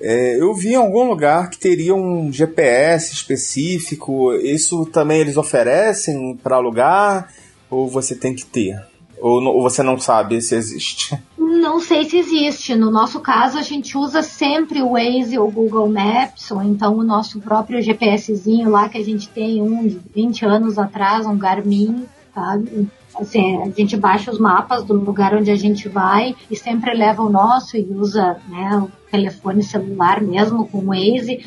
É, 0.00 0.40
eu 0.40 0.54
vi 0.54 0.70
em 0.70 0.76
algum 0.76 1.04
lugar 1.04 1.50
que 1.50 1.58
teria 1.58 1.94
um 1.94 2.32
GPS 2.32 3.12
específico. 3.12 4.32
Isso 4.34 4.86
também 4.86 5.20
eles 5.20 5.36
oferecem 5.36 6.36
para 6.42 6.56
alugar? 6.56 7.32
Ou 7.70 7.86
você 7.86 8.14
tem 8.14 8.34
que 8.34 8.44
ter? 8.44 8.80
Ou, 9.20 9.42
ou 9.44 9.62
você 9.62 9.82
não 9.82 9.98
sabe 9.98 10.40
se 10.40 10.54
existe? 10.54 11.18
Não 11.60 11.78
sei 11.78 12.08
se 12.08 12.16
existe. 12.16 12.74
No 12.74 12.90
nosso 12.90 13.20
caso, 13.20 13.58
a 13.58 13.62
gente 13.62 13.96
usa 13.96 14.22
sempre 14.22 14.80
o 14.80 14.92
Waze 14.92 15.38
ou 15.38 15.50
Google 15.50 15.90
Maps, 15.90 16.50
ou 16.50 16.62
então 16.62 16.96
o 16.96 17.04
nosso 17.04 17.38
próprio 17.38 17.82
GPSzinho 17.82 18.70
lá 18.70 18.88
que 18.88 18.96
a 18.96 19.04
gente 19.04 19.28
tem 19.28 19.60
uns 19.60 19.94
20 20.14 20.46
anos 20.46 20.78
atrás, 20.78 21.26
um 21.26 21.36
Garmin, 21.36 22.06
sabe? 22.34 22.88
Assim, 23.18 23.62
a 23.62 23.70
gente 23.70 23.96
baixa 23.96 24.30
os 24.30 24.38
mapas 24.38 24.84
do 24.84 24.94
lugar 24.94 25.34
onde 25.34 25.50
a 25.50 25.56
gente 25.56 25.88
vai 25.88 26.34
e 26.50 26.56
sempre 26.56 26.94
leva 26.94 27.22
o 27.22 27.28
nosso 27.30 27.76
e 27.76 27.82
usa 27.90 28.36
né, 28.48 28.76
o 28.76 28.90
telefone 29.10 29.62
celular 29.62 30.20
mesmo 30.20 30.66
com 30.68 30.78
o 30.78 30.86
Waze. 30.86 31.44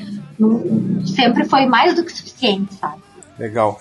sempre 1.15 1.45
foi 1.45 1.65
mais 1.65 1.95
do 1.95 2.03
que 2.03 2.11
suficiente, 2.11 2.73
sabe? 2.75 3.01
Legal. 3.39 3.79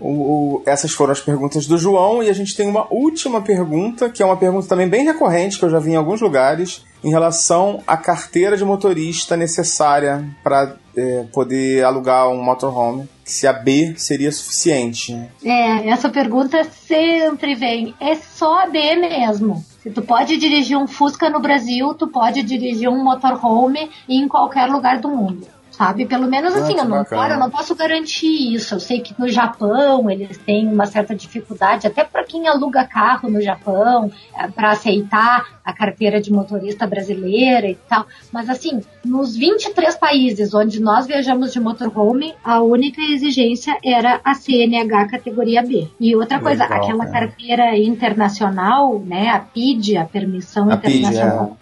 O, 0.00 0.08
o, 0.08 0.62
essas 0.64 0.92
foram 0.92 1.12
as 1.12 1.20
perguntas 1.20 1.66
do 1.66 1.76
João 1.76 2.22
e 2.22 2.30
a 2.30 2.32
gente 2.32 2.56
tem 2.56 2.66
uma 2.66 2.86
última 2.90 3.42
pergunta, 3.42 4.08
que 4.08 4.22
é 4.22 4.26
uma 4.26 4.36
pergunta 4.36 4.66
também 4.66 4.88
bem 4.88 5.04
recorrente, 5.04 5.58
que 5.58 5.64
eu 5.64 5.70
já 5.70 5.78
vi 5.78 5.90
em 5.90 5.96
alguns 5.96 6.22
lugares, 6.22 6.82
em 7.04 7.10
relação 7.10 7.82
à 7.86 7.98
carteira 7.98 8.56
de 8.56 8.64
motorista 8.64 9.36
necessária 9.36 10.24
para 10.42 10.74
é, 10.96 11.24
poder 11.32 11.84
alugar 11.84 12.28
um 12.30 12.42
motorhome. 12.42 13.06
Se 13.30 13.46
a 13.46 13.52
B 13.52 13.94
seria 13.96 14.32
suficiente. 14.32 15.16
É, 15.44 15.88
essa 15.88 16.08
pergunta 16.08 16.64
sempre 16.64 17.54
vem. 17.54 17.94
É 18.00 18.16
só 18.16 18.64
a 18.64 18.66
B 18.66 18.96
mesmo. 18.96 19.64
Se 19.82 19.88
tu 19.90 20.02
pode 20.02 20.36
dirigir 20.36 20.76
um 20.76 20.88
Fusca 20.88 21.30
no 21.30 21.40
Brasil, 21.40 21.94
tu 21.94 22.08
pode 22.08 22.42
dirigir 22.42 22.88
um 22.88 23.02
motorhome 23.04 23.88
em 24.08 24.26
qualquer 24.26 24.66
lugar 24.66 25.00
do 25.00 25.08
mundo 25.08 25.46
sabe? 25.80 26.04
Pelo 26.04 26.28
menos 26.28 26.54
assim, 26.54 26.74
ah, 26.78 26.82
eu 26.82 26.88
não, 26.88 27.04
claro, 27.06 27.32
eu 27.32 27.38
não 27.38 27.50
posso 27.50 27.74
garantir 27.74 28.54
isso. 28.54 28.74
Eu 28.74 28.80
sei 28.80 29.00
que 29.00 29.18
no 29.18 29.26
Japão 29.26 30.10
eles 30.10 30.36
têm 30.36 30.68
uma 30.68 30.84
certa 30.84 31.14
dificuldade, 31.14 31.86
até 31.86 32.04
para 32.04 32.22
quem 32.22 32.46
aluga 32.46 32.84
carro 32.84 33.30
no 33.30 33.40
Japão, 33.40 34.12
é, 34.38 34.46
para 34.46 34.72
aceitar 34.72 35.46
a 35.64 35.72
carteira 35.72 36.20
de 36.20 36.30
motorista 36.30 36.86
brasileira 36.86 37.66
e 37.66 37.76
tal. 37.88 38.04
Mas 38.30 38.50
assim, 38.50 38.82
nos 39.02 39.34
23 39.34 39.96
países 39.96 40.52
onde 40.52 40.82
nós 40.82 41.06
viajamos 41.06 41.50
de 41.50 41.58
motorhome, 41.58 42.34
a 42.44 42.60
única 42.60 43.00
exigência 43.00 43.74
era 43.82 44.20
a 44.22 44.34
CNH 44.34 45.08
categoria 45.08 45.62
B. 45.62 45.88
E 45.98 46.14
outra 46.14 46.40
coisa, 46.40 46.64
Legal, 46.64 46.82
aquela 46.82 47.06
cara. 47.06 47.28
carteira 47.28 47.78
internacional, 47.78 48.98
né, 48.98 49.30
a 49.30 49.38
PID, 49.38 49.96
a 49.96 50.04
permissão 50.04 50.70
a 50.70 50.74
internacional 50.74 51.46
PID, 51.46 51.56
é. 51.56 51.59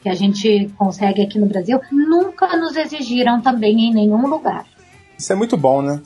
Que 0.00 0.08
a 0.08 0.14
gente 0.14 0.70
consegue 0.76 1.22
aqui 1.22 1.38
no 1.38 1.46
Brasil, 1.46 1.80
nunca 1.90 2.56
nos 2.56 2.76
exigiram 2.76 3.40
também 3.40 3.88
em 3.88 3.94
nenhum 3.94 4.26
lugar. 4.26 4.66
Isso 5.16 5.32
é 5.32 5.36
muito 5.36 5.56
bom, 5.56 5.80
né? 5.80 6.00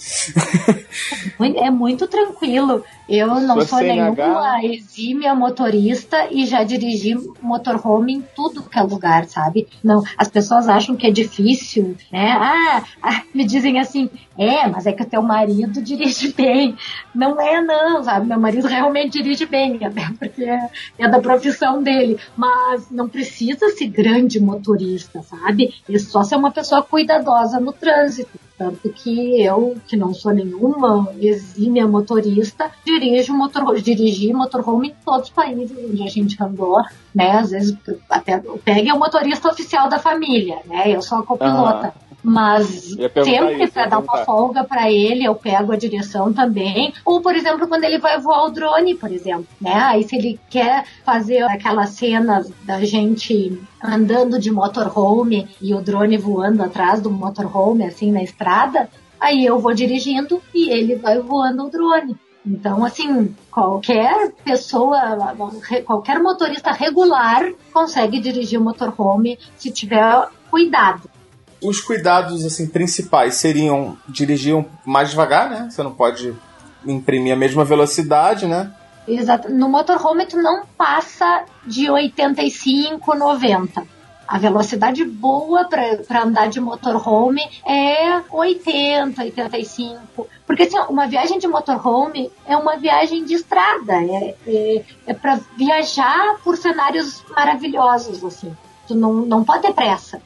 é 1.57 1.71
muito 1.71 2.07
tranquilo. 2.07 2.85
Eu 3.09 3.41
não 3.41 3.61
sou 3.63 3.79
CNH... 3.79 4.15
nenhuma 4.15 4.65
exímia 4.65 5.35
motorista 5.35 6.29
e 6.31 6.45
já 6.45 6.63
dirigi 6.63 7.15
motorhome 7.41 8.15
em 8.15 8.25
tudo 8.37 8.63
que 8.63 8.79
é 8.79 8.83
lugar, 8.83 9.25
sabe? 9.25 9.67
Não, 9.83 10.03
as 10.17 10.29
pessoas 10.29 10.69
acham 10.69 10.95
que 10.95 11.07
é 11.07 11.11
difícil, 11.11 11.97
né? 12.13 12.33
Ah, 12.33 12.85
ah, 13.03 13.23
me 13.35 13.45
dizem 13.45 13.79
assim, 13.79 14.11
é, 14.37 14.69
mas 14.69 14.87
é 14.87 14.93
que 14.93 15.03
o 15.03 15.07
teu 15.07 15.23
marido 15.23 15.81
dirige 15.81 16.33
bem. 16.37 16.77
Não 17.15 17.41
é 17.41 17.63
não, 17.63 18.05
sabe? 18.05 18.27
Meu 18.27 18.39
marido 18.39 18.69
realmente 18.69 19.23
dirige 19.23 19.47
bem, 19.47 19.81
até 19.87 20.07
porque 20.19 20.45
é, 20.45 20.71
é 20.99 21.09
da 21.09 21.19
profissão 21.19 21.83
dele. 21.83 22.19
Mas 22.37 22.91
não 22.91 23.09
precisa 23.09 23.71
ser 23.71 23.89
grande 23.89 24.39
motorista, 24.39 25.23
sabe? 25.23 25.75
E 25.89 25.99
só 25.99 26.23
ser 26.23 26.37
uma 26.37 26.51
pessoa 26.51 26.83
cuidadosa 26.83 27.59
no 27.59 27.73
trânsito. 27.73 28.39
Tanto 28.59 28.91
que 28.91 29.41
eu, 29.41 29.77
que 29.87 29.97
não 29.97 30.13
sou 30.13 30.33
nenhuma 30.33 31.09
exímia 31.21 31.87
motorista, 31.87 32.73
dirijo 32.85 33.33
motor, 33.33 33.81
dirigi 33.81 34.33
motorhome 34.33 34.89
em 34.89 34.95
todos 35.05 35.29
os 35.29 35.31
países 35.31 35.71
onde 35.79 36.03
a 36.03 36.09
gente 36.09 36.43
andou, 36.43 36.83
né? 37.15 37.39
Às 37.39 37.51
vezes 37.53 37.77
até 38.11 38.37
o 38.39 38.59
PEG 38.59 38.89
é 38.89 38.95
o 38.95 38.99
motorista 38.99 39.49
oficial 39.49 39.89
da 39.89 40.01
família, 40.01 40.59
né? 40.67 40.91
Eu 40.91 41.01
sou 41.01 41.19
a 41.19 41.23
copilota. 41.23 41.95
Uhum. 41.95 42.08
Mas 42.29 42.95
sempre 43.25 43.69
para 43.69 43.87
dar 43.87 44.01
uma 44.01 44.19
folga 44.19 44.63
para 44.63 44.93
ele, 44.93 45.25
eu 45.25 45.35
pego 45.35 45.73
a 45.73 45.77
direção 45.77 46.31
também. 46.31 46.93
Ou, 47.03 47.23
por 47.23 47.35
exemplo, 47.35 47.67
quando 47.67 47.85
ele 47.85 47.99
vai 47.99 48.21
voar 48.21 48.45
o 48.45 48.51
drone, 48.51 48.95
por 48.95 49.11
exemplo, 49.11 49.47
né? 49.59 49.73
Aí 49.73 50.05
se 50.05 50.15
ele 50.15 50.39
quer 50.51 50.85
fazer 51.07 51.43
aquela 51.45 51.87
cena 51.87 52.45
da 52.65 52.85
gente 52.85 53.59
andando 53.83 54.39
de 54.39 54.51
motorhome 54.51 55.49
e 55.59 55.73
o 55.73 55.81
drone 55.81 56.19
voando 56.19 56.63
atrás 56.63 57.01
do 57.01 57.11
motorhome, 57.11 57.87
assim, 57.87 58.13
na 58.13 58.23
estrada, 58.23 58.91
aí 59.19 59.47
eu 59.47 59.59
vou 59.59 59.73
dirigindo 59.73 60.43
e 60.55 60.69
ele 60.69 60.97
vai 60.97 61.19
voando 61.19 61.65
o 61.65 61.71
drone. 61.71 62.15
Então, 62.45 62.85
assim, 62.85 63.35
qualquer 63.51 64.33
pessoa, 64.45 65.35
qualquer 65.87 66.19
motorista 66.19 66.73
regular 66.73 67.51
consegue 67.73 68.21
dirigir 68.21 68.61
o 68.61 68.65
motorhome 68.65 69.39
se 69.57 69.71
tiver 69.71 70.29
cuidado. 70.51 71.09
Os 71.63 71.81
cuidados 71.81 72.45
assim 72.45 72.67
principais 72.67 73.35
seriam 73.35 73.97
dirigir 74.09 74.65
mais 74.85 75.11
devagar, 75.11 75.51
né? 75.51 75.69
Você 75.71 75.83
não 75.83 75.93
pode 75.93 76.35
imprimir 76.87 77.33
a 77.33 77.37
mesma 77.37 77.65
velocidade, 77.65 78.47
né? 78.47 78.73
Exato. 79.07 79.51
No 79.51 79.69
motorhome 79.69 80.27
tu 80.27 80.37
não 80.37 80.65
passa 80.77 81.45
de 81.67 81.91
85, 81.91 83.15
90 83.15 83.99
a 84.29 84.37
velocidade 84.37 85.07
boa 85.07 85.67
para 85.67 86.23
andar 86.23 86.51
de 86.51 86.61
motorhome 86.61 87.41
é 87.67 88.21
80, 88.31 89.23
85. 89.23 90.29
Porque 90.47 90.65
assim, 90.65 90.79
uma 90.91 91.07
viagem 91.07 91.39
de 91.39 91.49
motorhome 91.49 92.31
é 92.47 92.55
uma 92.55 92.77
viagem 92.77 93.25
de 93.25 93.33
estrada, 93.33 93.95
é, 93.95 94.35
é, 94.47 94.85
é 95.07 95.15
para 95.15 95.41
viajar 95.57 96.37
por 96.45 96.59
cenários 96.59 97.25
maravilhosos, 97.31 98.23
assim. 98.23 98.55
Tu 98.87 98.95
não, 98.95 99.15
não 99.15 99.43
pode 99.43 99.63
ter 99.63 99.73
pressa. 99.73 100.21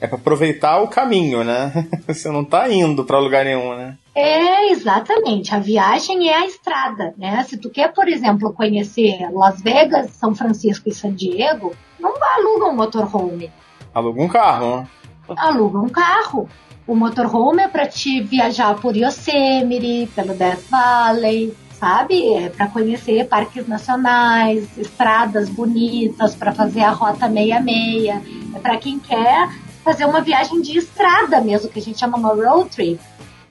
É 0.00 0.06
para 0.06 0.16
aproveitar 0.16 0.80
o 0.80 0.88
caminho, 0.88 1.42
né? 1.42 1.72
Você 2.06 2.30
não 2.30 2.44
tá 2.44 2.70
indo 2.70 3.04
para 3.04 3.18
lugar 3.18 3.44
nenhum, 3.44 3.74
né? 3.76 3.96
É, 4.14 4.70
exatamente. 4.70 5.54
A 5.54 5.58
viagem 5.58 6.28
é 6.28 6.34
a 6.34 6.46
estrada, 6.46 7.14
né? 7.16 7.42
Se 7.44 7.56
tu 7.56 7.68
quer, 7.68 7.92
por 7.92 8.08
exemplo, 8.08 8.52
conhecer 8.52 9.28
Las 9.32 9.60
Vegas, 9.60 10.10
São 10.12 10.34
Francisco 10.34 10.88
e 10.88 10.94
San 10.94 11.14
Diego, 11.14 11.74
não 11.98 12.14
aluga 12.36 12.66
um 12.66 12.76
motorhome. 12.76 13.50
Aluga 13.92 14.22
um 14.22 14.28
carro, 14.28 14.76
né? 14.76 14.88
Aluga 15.36 15.78
um 15.78 15.88
carro. 15.88 16.48
O 16.86 16.94
motorhome 16.94 17.62
é 17.62 17.68
para 17.68 17.86
te 17.86 18.22
viajar 18.22 18.74
por 18.76 18.96
Yosemite, 18.96 20.08
pelo 20.14 20.32
Death 20.32 20.62
Valley, 20.70 21.54
sabe? 21.78 22.34
É 22.34 22.48
para 22.48 22.68
conhecer 22.68 23.26
parques 23.26 23.66
nacionais, 23.68 24.66
estradas 24.78 25.48
bonitas, 25.48 26.34
para 26.34 26.52
fazer 26.52 26.82
a 26.82 26.90
rota 26.90 27.28
66. 27.28 28.06
É 28.54 28.58
para 28.58 28.78
quem 28.78 28.98
quer 28.98 29.48
fazer 29.88 30.04
uma 30.04 30.20
viagem 30.20 30.60
de 30.60 30.76
estrada 30.76 31.40
mesmo, 31.40 31.70
que 31.70 31.78
a 31.78 31.82
gente 31.82 31.98
chama 31.98 32.18
uma 32.18 32.34
road 32.34 32.68
trip. 32.68 33.00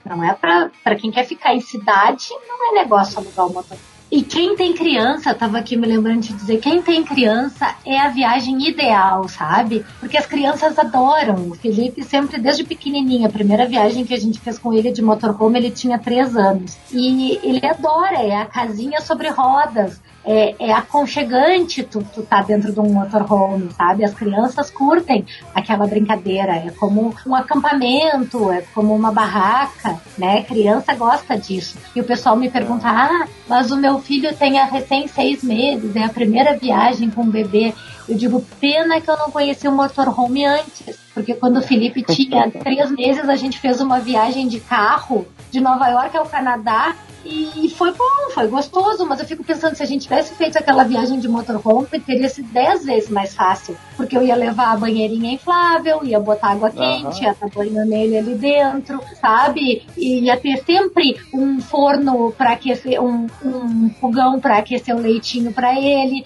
Não 0.05 0.23
é 0.23 0.33
para 0.35 0.95
quem 0.95 1.09
quer 1.09 1.25
ficar 1.25 1.55
em 1.55 1.61
cidade, 1.61 2.27
não 2.47 2.69
é 2.69 2.83
negócio 2.83 3.17
alugar 3.17 3.47
o 3.47 3.53
motor. 3.53 3.77
E 4.09 4.21
quem 4.21 4.55
tem 4.55 4.71
criança, 4.73 5.33
tava 5.33 5.57
aqui 5.57 5.75
me 5.75 5.87
lembrando 5.87 6.21
de 6.21 6.33
dizer, 6.33 6.59
quem 6.59 6.79
tem 6.81 7.03
criança 7.03 7.75
é 7.83 7.99
a 7.99 8.07
viagem 8.07 8.69
ideal, 8.69 9.27
sabe? 9.27 9.83
Porque 9.99 10.15
as 10.15 10.27
crianças 10.27 10.77
adoram. 10.77 11.49
O 11.49 11.55
Felipe 11.55 12.03
sempre, 12.03 12.39
desde 12.39 12.63
pequenininho, 12.63 13.27
a 13.27 13.31
primeira 13.31 13.65
viagem 13.65 14.05
que 14.05 14.13
a 14.13 14.19
gente 14.19 14.39
fez 14.39 14.59
com 14.59 14.71
ele 14.71 14.91
de 14.91 15.01
motorhome, 15.01 15.57
ele 15.57 15.71
tinha 15.71 15.97
três 15.97 16.37
anos. 16.37 16.77
E 16.93 17.39
ele 17.43 17.65
adora, 17.65 18.21
é 18.21 18.35
a 18.35 18.45
casinha 18.45 19.01
sobre 19.01 19.27
rodas 19.29 19.99
é, 20.27 20.55
é 20.59 20.73
aconchegante 20.73 21.83
tu, 21.83 22.05
tu 22.13 22.21
tá 22.21 22.41
dentro 22.41 22.73
de 22.73 22.79
um 22.79 22.91
motorhome, 22.91 23.71
sabe? 23.71 24.03
As 24.03 24.13
crianças 24.13 24.69
curtem 24.69 25.25
aquela 25.55 25.87
brincadeira, 25.87 26.53
é 26.53 26.69
como 26.71 27.15
um 27.25 27.33
acampamento, 27.33 28.51
é 28.51 28.61
como 28.75 28.93
uma 28.93 29.11
barraca, 29.11 29.99
né? 30.17 30.43
Criança 30.43 30.93
gosta 30.93 31.37
disso. 31.37 31.77
E 31.95 32.01
o 32.01 32.03
pessoal 32.03 32.35
me 32.35 32.49
pergunta, 32.49 32.89
ah, 32.89 33.25
mas 33.47 33.71
o 33.71 33.77
meu 33.77 33.99
filho 33.99 34.35
tem 34.35 34.59
a 34.59 34.65
recém 34.65 35.07
seis 35.07 35.41
meses, 35.41 35.95
é 35.95 36.03
a 36.03 36.09
primeira 36.09 36.57
viagem 36.57 37.09
com 37.09 37.21
o 37.21 37.31
bebê. 37.31 37.73
Eu 38.07 38.17
digo, 38.17 38.45
pena 38.59 38.99
que 38.99 39.09
eu 39.09 39.17
não 39.17 39.31
conheci 39.31 39.67
o 39.67 39.71
motorhome 39.71 40.45
antes, 40.45 40.97
porque 41.13 41.33
quando 41.33 41.57
o 41.57 41.61
Felipe 41.61 42.03
tinha 42.03 42.51
três 42.51 42.91
meses, 42.91 43.29
a 43.29 43.35
gente 43.35 43.59
fez 43.59 43.79
uma 43.79 43.99
viagem 43.99 44.47
de 44.47 44.59
carro 44.59 45.25
de 45.51 45.59
Nova 45.59 45.87
York 45.87 46.15
ao 46.17 46.25
Canadá 46.25 46.95
e 47.29 47.69
foi 47.69 47.91
bom, 47.91 48.31
foi 48.33 48.47
gostoso, 48.47 49.05
mas 49.05 49.19
eu 49.19 49.25
fico 49.25 49.43
pensando, 49.43 49.75
se 49.75 49.83
a 49.83 49.85
gente 49.85 50.03
tivesse 50.03 50.33
feito 50.35 50.57
aquela 50.57 50.83
viagem 50.83 51.19
de 51.19 51.27
motorhome, 51.27 51.87
teria 51.99 52.29
sido 52.29 52.47
dez 52.53 52.85
vezes 52.85 53.09
mais 53.09 53.35
fácil. 53.35 53.77
Porque 53.97 54.15
eu 54.15 54.23
ia 54.23 54.35
levar 54.35 54.71
a 54.71 54.77
banheirinha 54.77 55.33
inflável, 55.33 56.05
ia 56.05 56.19
botar 56.19 56.51
água 56.51 56.69
quente, 56.69 57.17
uhum. 57.17 57.23
ia 57.23 57.31
estar 57.31 57.49
banho 57.49 57.85
nele 57.85 58.17
ali 58.17 58.35
dentro, 58.35 59.01
sabe? 59.19 59.85
E 59.97 60.21
ia 60.21 60.37
ter 60.37 60.63
sempre 60.63 61.19
um 61.33 61.59
forno 61.59 62.31
para 62.31 62.53
aquecer, 62.53 63.01
um, 63.01 63.27
um 63.43 63.89
fogão 63.99 64.39
para 64.39 64.59
aquecer 64.59 64.95
o 64.95 64.99
leitinho 64.99 65.51
para 65.51 65.77
ele. 65.77 66.23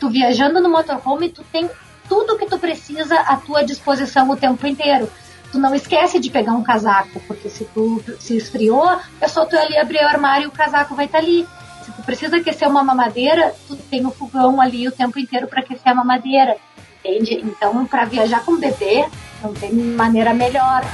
Tu 0.00 0.10
viajando 0.10 0.60
no 0.60 0.68
motorhome, 0.68 1.28
tu 1.28 1.44
tem 1.52 1.70
tudo 2.08 2.36
que 2.36 2.46
tu 2.46 2.58
precisa 2.58 3.20
à 3.20 3.36
tua 3.36 3.62
disposição 3.62 4.28
o 4.28 4.36
tempo 4.36 4.66
inteiro 4.66 5.08
tu 5.50 5.58
não 5.58 5.74
esquece 5.74 6.18
de 6.18 6.30
pegar 6.30 6.52
um 6.52 6.62
casaco, 6.62 7.20
porque 7.26 7.48
se 7.48 7.64
tu 7.64 8.02
se 8.18 8.36
esfriou, 8.36 8.98
é 9.20 9.28
só 9.28 9.44
tu 9.44 9.56
ali 9.56 9.76
abrir 9.76 9.98
o 9.98 10.08
armário 10.08 10.44
e 10.44 10.48
o 10.48 10.52
casaco 10.52 10.94
vai 10.94 11.06
estar 11.06 11.18
tá 11.18 11.24
ali. 11.24 11.46
Se 11.84 11.92
tu 11.92 12.02
precisa 12.02 12.36
aquecer 12.36 12.68
uma 12.68 12.84
mamadeira, 12.84 13.54
tu 13.66 13.76
tem 13.76 14.06
o 14.06 14.10
fogão 14.10 14.60
ali 14.60 14.86
o 14.86 14.92
tempo 14.92 15.18
inteiro 15.18 15.46
para 15.46 15.60
aquecer 15.60 15.90
a 15.90 15.94
mamadeira. 15.94 16.56
Entende? 17.02 17.34
Então, 17.42 17.86
para 17.86 18.04
viajar 18.04 18.44
com 18.44 18.58
bebê, 18.58 19.06
não 19.42 19.54
tem 19.54 19.72
maneira 19.72 20.34
melhor. 20.34 20.84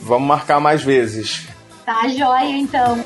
Vamos 0.00 0.26
marcar 0.26 0.60
mais 0.60 0.82
vezes. 0.82 1.48
Tá 1.84 2.06
joia, 2.08 2.56
então. 2.56 3.04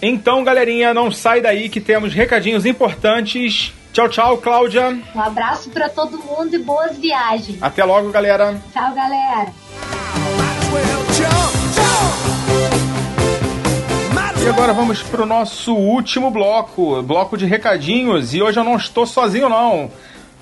Então, 0.00 0.44
galerinha, 0.44 0.94
não 0.94 1.10
sai 1.10 1.40
daí 1.40 1.68
que 1.68 1.80
temos 1.80 2.12
recadinhos 2.12 2.66
importantes. 2.66 3.72
Tchau, 3.92 4.08
tchau, 4.08 4.38
Cláudia. 4.38 4.96
Um 5.14 5.20
abraço 5.20 5.70
para 5.70 5.88
todo 5.88 6.18
mundo 6.18 6.54
e 6.54 6.58
boas 6.58 6.96
viagens. 6.96 7.60
Até 7.60 7.82
logo, 7.82 8.10
galera. 8.10 8.60
Tchau, 8.72 8.94
galera. 8.94 9.52
E 14.48 14.50
agora 14.50 14.72
vamos 14.72 15.02
para 15.02 15.22
o 15.22 15.26
nosso 15.26 15.74
último 15.74 16.30
bloco, 16.30 17.02
bloco 17.02 17.36
de 17.36 17.44
recadinhos. 17.44 18.32
E 18.32 18.40
hoje 18.40 18.58
eu 18.58 18.64
não 18.64 18.76
estou 18.76 19.06
sozinho, 19.06 19.48
não. 19.48 19.90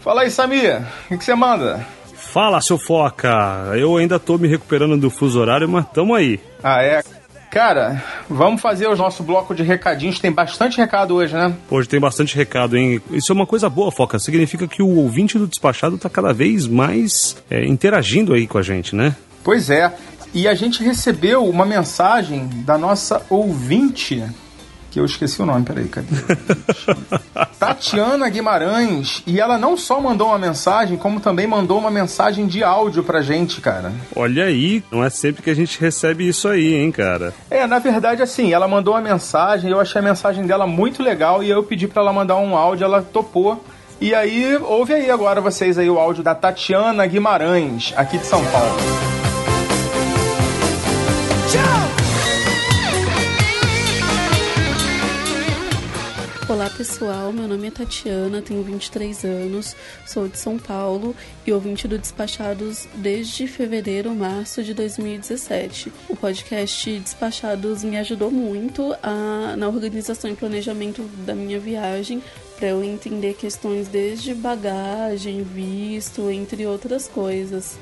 Fala 0.01 0.23
aí, 0.23 0.31
Samir, 0.31 0.81
o 1.11 1.19
que 1.19 1.25
você 1.25 1.35
manda? 1.35 1.85
Fala, 2.15 2.61
seu 2.61 2.79
foca. 2.79 3.73
Eu 3.75 3.97
ainda 3.97 4.21
tô 4.21 4.39
me 4.39 4.47
recuperando 4.47 4.97
do 4.97 5.11
fuso 5.11 5.41
horário, 5.41 5.69
mas 5.69 5.87
tamo 5.93 6.15
aí. 6.15 6.39
Ah, 6.63 6.83
é? 6.83 7.03
Cara, 7.51 8.05
vamos 8.29 8.61
fazer 8.61 8.87
o 8.87 8.95
nosso 8.95 9.25
bloco 9.25 9.55
de 9.55 9.65
recadinhos. 9.65 10.21
Tem 10.21 10.31
bastante 10.31 10.77
recado 10.77 11.17
hoje, 11.17 11.35
né? 11.35 11.53
Hoje 11.69 11.89
tem 11.89 11.99
bastante 11.99 12.37
recado, 12.37 12.77
hein? 12.77 13.03
Isso 13.11 13.33
é 13.33 13.35
uma 13.35 13.47
coisa 13.47 13.69
boa, 13.69 13.91
Foca. 13.91 14.19
Significa 14.19 14.69
que 14.69 14.83
o 14.83 14.97
ouvinte 14.99 15.37
do 15.37 15.49
despachado 15.49 15.99
tá 15.99 16.09
cada 16.09 16.33
vez 16.33 16.67
mais 16.69 17.37
é, 17.51 17.65
interagindo 17.67 18.35
aí 18.35 18.47
com 18.47 18.59
a 18.59 18.63
gente, 18.63 18.95
né? 18.95 19.17
Pois 19.43 19.71
é. 19.71 19.93
E 20.37 20.47
a 20.47 20.55
gente 20.55 20.85
recebeu 20.85 21.47
uma 21.47 21.65
mensagem 21.65 22.47
da 22.57 22.77
nossa 22.77 23.23
ouvinte, 23.31 24.23
que 24.91 25.01
eu 25.01 25.07
esqueci 25.07 25.41
o 25.41 25.47
nome, 25.47 25.65
peraí, 25.65 25.89
cadê? 25.89 26.09
Tatiana 27.59 28.29
Guimarães. 28.29 29.23
E 29.27 29.41
ela 29.41 29.57
não 29.57 29.79
só 29.79 29.99
mandou 29.99 30.29
uma 30.29 30.39
mensagem, 30.39 30.99
como 30.99 31.21
também 31.21 31.47
mandou 31.47 31.79
uma 31.79 31.91
mensagem 31.91 32.47
de 32.47 32.63
áudio 32.63 33.03
pra 33.03 33.23
gente, 33.23 33.63
cara. 33.63 33.91
Olha 34.15 34.45
aí, 34.45 34.85
não 34.93 35.03
é 35.03 35.09
sempre 35.09 35.43
que 35.43 35.49
a 35.49 35.55
gente 35.55 35.81
recebe 35.81 36.29
isso 36.29 36.49
aí, 36.49 36.75
hein, 36.75 36.93
cara. 36.93 37.33
É, 37.51 37.67
na 37.67 37.79
verdade, 37.79 38.21
assim, 38.21 38.53
ela 38.53 38.69
mandou 38.69 38.93
uma 38.93 39.01
mensagem, 39.01 39.71
eu 39.71 39.81
achei 39.81 40.03
a 40.03 40.05
mensagem 40.05 40.47
dela 40.47 40.67
muito 40.67 41.03
legal 41.03 41.43
e 41.43 41.49
eu 41.49 41.63
pedi 41.63 41.89
pra 41.89 42.03
ela 42.03 42.13
mandar 42.13 42.37
um 42.37 42.55
áudio, 42.55 42.85
ela 42.85 43.01
topou. 43.01 43.65
E 43.99 44.15
aí, 44.15 44.55
ouve 44.57 44.93
aí 44.93 45.11
agora 45.11 45.41
vocês 45.41 45.79
aí 45.79 45.89
o 45.89 45.99
áudio 45.99 46.23
da 46.23 46.35
Tatiana 46.35 47.07
Guimarães, 47.07 47.95
aqui 47.97 48.19
de 48.19 48.27
São 48.27 48.45
Paulo. 48.45 48.77
Olá 56.57 56.71
pessoal, 56.71 57.35
meu 57.35 57.47
nome 57.47 57.69
é 57.69 57.71
Tatiana, 57.71 58.41
tenho 58.41 58.63
23 58.63 59.27
anos, 59.27 59.77
sou 60.07 60.27
de 60.27 60.39
São 60.39 60.59
Paulo 60.59 61.15
e 61.47 61.53
ouvinte 61.53 61.87
do 61.87 61.99
Despachados 61.99 62.89
desde 62.95 63.47
fevereiro, 63.47 64.15
março 64.15 64.65
de 64.65 64.73
2017. 64.73 65.93
O 66.09 66.17
podcast 66.17 66.99
Despachados 66.99 67.85
me 67.85 67.99
ajudou 67.99 68.31
muito 68.31 68.97
a, 69.03 69.55
na 69.55 69.69
organização 69.69 70.31
e 70.31 70.35
planejamento 70.35 71.03
da 71.27 71.35
minha 71.35 71.61
viagem, 71.61 72.23
para 72.57 72.69
eu 72.69 72.83
entender 72.83 73.35
questões 73.35 73.87
desde 73.89 74.33
bagagem, 74.33 75.43
visto, 75.43 76.31
entre 76.31 76.67
outras 76.67 77.07
coisas. 77.07 77.77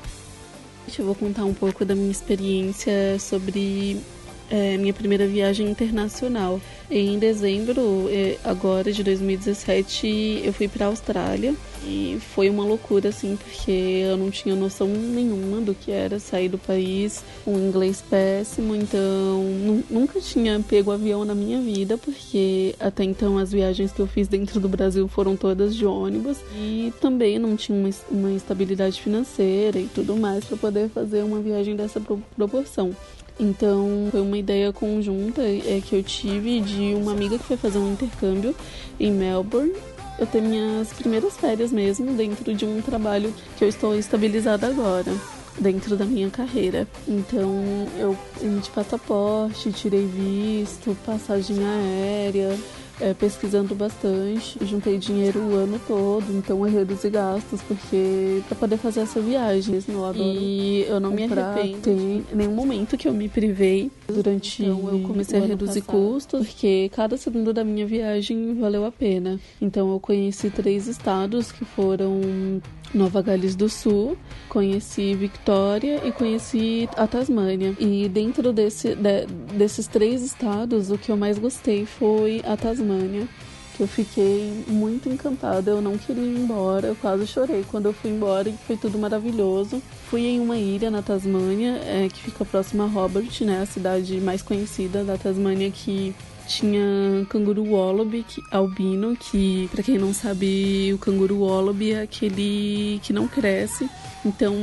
Eu 0.99 1.05
vou 1.05 1.15
contar 1.15 1.45
um 1.45 1.53
pouco 1.53 1.85
da 1.85 1.95
minha 1.95 2.11
experiência 2.11 3.17
sobre 3.19 4.01
é, 4.49 4.77
minha 4.77 4.93
primeira 4.93 5.27
viagem 5.27 5.69
internacional. 5.69 6.59
Em 6.89 7.17
dezembro, 7.17 8.07
é, 8.09 8.37
agora 8.43 8.91
de 8.91 9.03
2017, 9.03 10.41
eu 10.43 10.53
fui 10.53 10.67
para 10.67 10.85
a 10.85 10.89
Austrália 10.89 11.55
e 11.83 12.17
foi 12.33 12.49
uma 12.49 12.63
loucura, 12.63 13.09
assim, 13.09 13.35
porque 13.35 13.71
eu 13.71 14.17
não 14.17 14.29
tinha 14.29 14.55
noção 14.55 14.87
nenhuma 14.87 15.61
do 15.61 15.73
que 15.73 15.91
era 15.91 16.19
sair 16.19 16.49
do 16.49 16.57
país, 16.57 17.23
um 17.45 17.57
inglês 17.57 18.03
péssimo, 18.07 18.75
então 18.75 19.43
nunca 19.89 20.19
tinha 20.19 20.63
pego 20.67 20.91
avião 20.91 21.25
na 21.25 21.35
minha 21.35 21.59
vida, 21.61 21.97
porque 21.97 22.75
até 22.79 23.03
então 23.03 23.37
as 23.37 23.51
viagens 23.51 23.91
que 23.91 23.99
eu 23.99 24.07
fiz 24.07 24.27
dentro 24.27 24.59
do 24.59 24.69
Brasil 24.69 25.07
foram 25.07 25.35
todas 25.35 25.75
de 25.75 25.85
ônibus 25.85 26.37
e 26.55 26.93
também 27.01 27.39
não 27.39 27.55
tinha 27.55 27.77
uma, 27.77 27.89
uma 28.09 28.31
estabilidade 28.31 29.01
financeira 29.01 29.79
e 29.79 29.87
tudo 29.87 30.15
mais 30.15 30.45
para 30.45 30.57
poder 30.57 30.89
fazer 30.89 31.23
uma 31.23 31.39
viagem 31.39 31.75
dessa 31.75 32.01
proporção. 32.35 32.95
Então 33.39 34.07
foi 34.11 34.21
uma 34.21 34.37
ideia 34.37 34.71
conjunta 34.71 35.41
é, 35.41 35.81
que 35.83 35.95
eu 35.95 36.03
tive 36.03 36.61
de 36.61 36.93
uma 36.93 37.11
amiga 37.11 37.37
que 37.37 37.43
foi 37.43 37.57
fazer 37.57 37.77
um 37.77 37.93
intercâmbio 37.93 38.55
em 38.99 39.11
Melbourne. 39.11 39.73
Eu 40.17 40.25
tenho 40.25 40.45
minhas 40.45 40.93
primeiras 40.93 41.35
férias 41.35 41.71
mesmo 41.71 42.13
dentro 42.13 42.53
de 42.53 42.65
um 42.65 42.81
trabalho 42.81 43.33
que 43.57 43.63
eu 43.63 43.67
estou 43.67 43.97
estabilizada 43.97 44.67
agora 44.67 45.11
dentro 45.59 45.95
da 45.95 46.05
minha 46.05 46.29
carreira. 46.29 46.87
Então 47.07 47.53
eu 47.97 48.17
emiti 48.41 48.69
passaporte, 48.71 49.71
tirei 49.71 50.05
visto, 50.05 50.95
passagem 51.05 51.57
aérea, 51.65 52.57
é, 52.99 53.13
pesquisando 53.13 53.75
bastante, 53.75 54.57
juntei 54.65 54.97
dinheiro 54.97 55.39
o 55.39 55.55
ano 55.55 55.79
todo, 55.87 56.25
então 56.31 56.65
eu 56.65 56.71
reduzi 56.71 57.09
gastos 57.09 57.61
porque 57.61 58.41
para 58.47 58.55
poder 58.55 58.77
fazer 58.77 59.01
essa 59.01 59.19
viagem. 59.19 59.75
Eu 59.75 60.13
e 60.15 60.85
eu 60.87 60.99
não 60.99 61.11
me 61.11 61.23
arrependo. 61.23 61.79
Tem 61.81 62.25
nenhum 62.33 62.53
momento 62.53 62.97
que 62.97 63.07
eu 63.07 63.13
me 63.13 63.27
privei 63.27 63.91
durante 64.07 64.63
então 64.63 64.89
eu 64.91 64.99
comecei 65.01 65.39
a 65.39 65.45
reduzir 65.45 65.81
passado. 65.81 66.01
custos 66.01 66.47
porque 66.47 66.89
cada 66.93 67.17
segundo 67.17 67.53
da 67.53 67.63
minha 67.63 67.85
viagem 67.85 68.55
valeu 68.55 68.85
a 68.85 68.91
pena. 68.91 69.39
Então 69.61 69.91
eu 69.91 69.99
conheci 69.99 70.49
três 70.49 70.87
estados 70.87 71.51
que 71.51 71.65
foram 71.65 72.61
Nova 72.95 73.21
Gales 73.21 73.55
do 73.55 73.67
Sul, 73.67 74.17
conheci 74.47 75.13
Victoria 75.13 76.01
e 76.07 76.11
conheci 76.11 76.89
a 76.95 77.05
Tasmânia. 77.05 77.75
E 77.79 78.07
dentro 78.07 78.53
desse, 78.53 78.95
de, 78.95 79.25
desses 79.57 79.85
três 79.85 80.23
estados, 80.23 80.89
o 80.89 80.97
que 80.97 81.11
eu 81.11 81.17
mais 81.17 81.37
gostei 81.37 81.85
foi 81.85 82.41
a 82.45 82.55
Tasmânia. 82.55 83.27
Que 83.75 83.83
eu 83.83 83.87
fiquei 83.87 84.63
muito 84.69 85.09
encantada, 85.09 85.71
eu 85.71 85.81
não 85.81 85.97
queria 85.97 86.23
ir 86.23 86.37
embora, 86.37 86.87
eu 86.87 86.95
quase 86.95 87.27
chorei 87.27 87.65
quando 87.69 87.87
eu 87.87 87.93
fui 87.93 88.09
embora 88.09 88.47
e 88.47 88.53
foi 88.65 88.77
tudo 88.77 88.97
maravilhoso. 88.97 89.81
Fui 90.09 90.21
em 90.21 90.39
uma 90.39 90.57
ilha 90.57 90.89
na 90.89 91.01
Tasmânia, 91.01 91.81
é, 91.83 92.07
que 92.07 92.21
fica 92.21 92.45
próxima 92.45 92.85
a 92.85 92.87
Hobart, 92.87 93.41
né, 93.41 93.61
a 93.61 93.65
cidade 93.65 94.21
mais 94.21 94.41
conhecida 94.41 95.03
da 95.03 95.17
Tasmânia, 95.17 95.69
que 95.69 96.15
tinha 96.47 97.25
canguru 97.29 97.71
wallaby 97.71 98.23
que, 98.27 98.41
albino, 98.51 99.15
que 99.15 99.67
para 99.71 99.83
quem 99.83 99.97
não 99.97 100.13
sabe, 100.13 100.91
o 100.93 100.97
canguru 100.97 101.41
wallaby 101.41 101.93
é 101.93 102.01
aquele 102.01 102.99
que 103.03 103.11
não 103.11 103.27
cresce. 103.27 103.89
Então, 104.25 104.55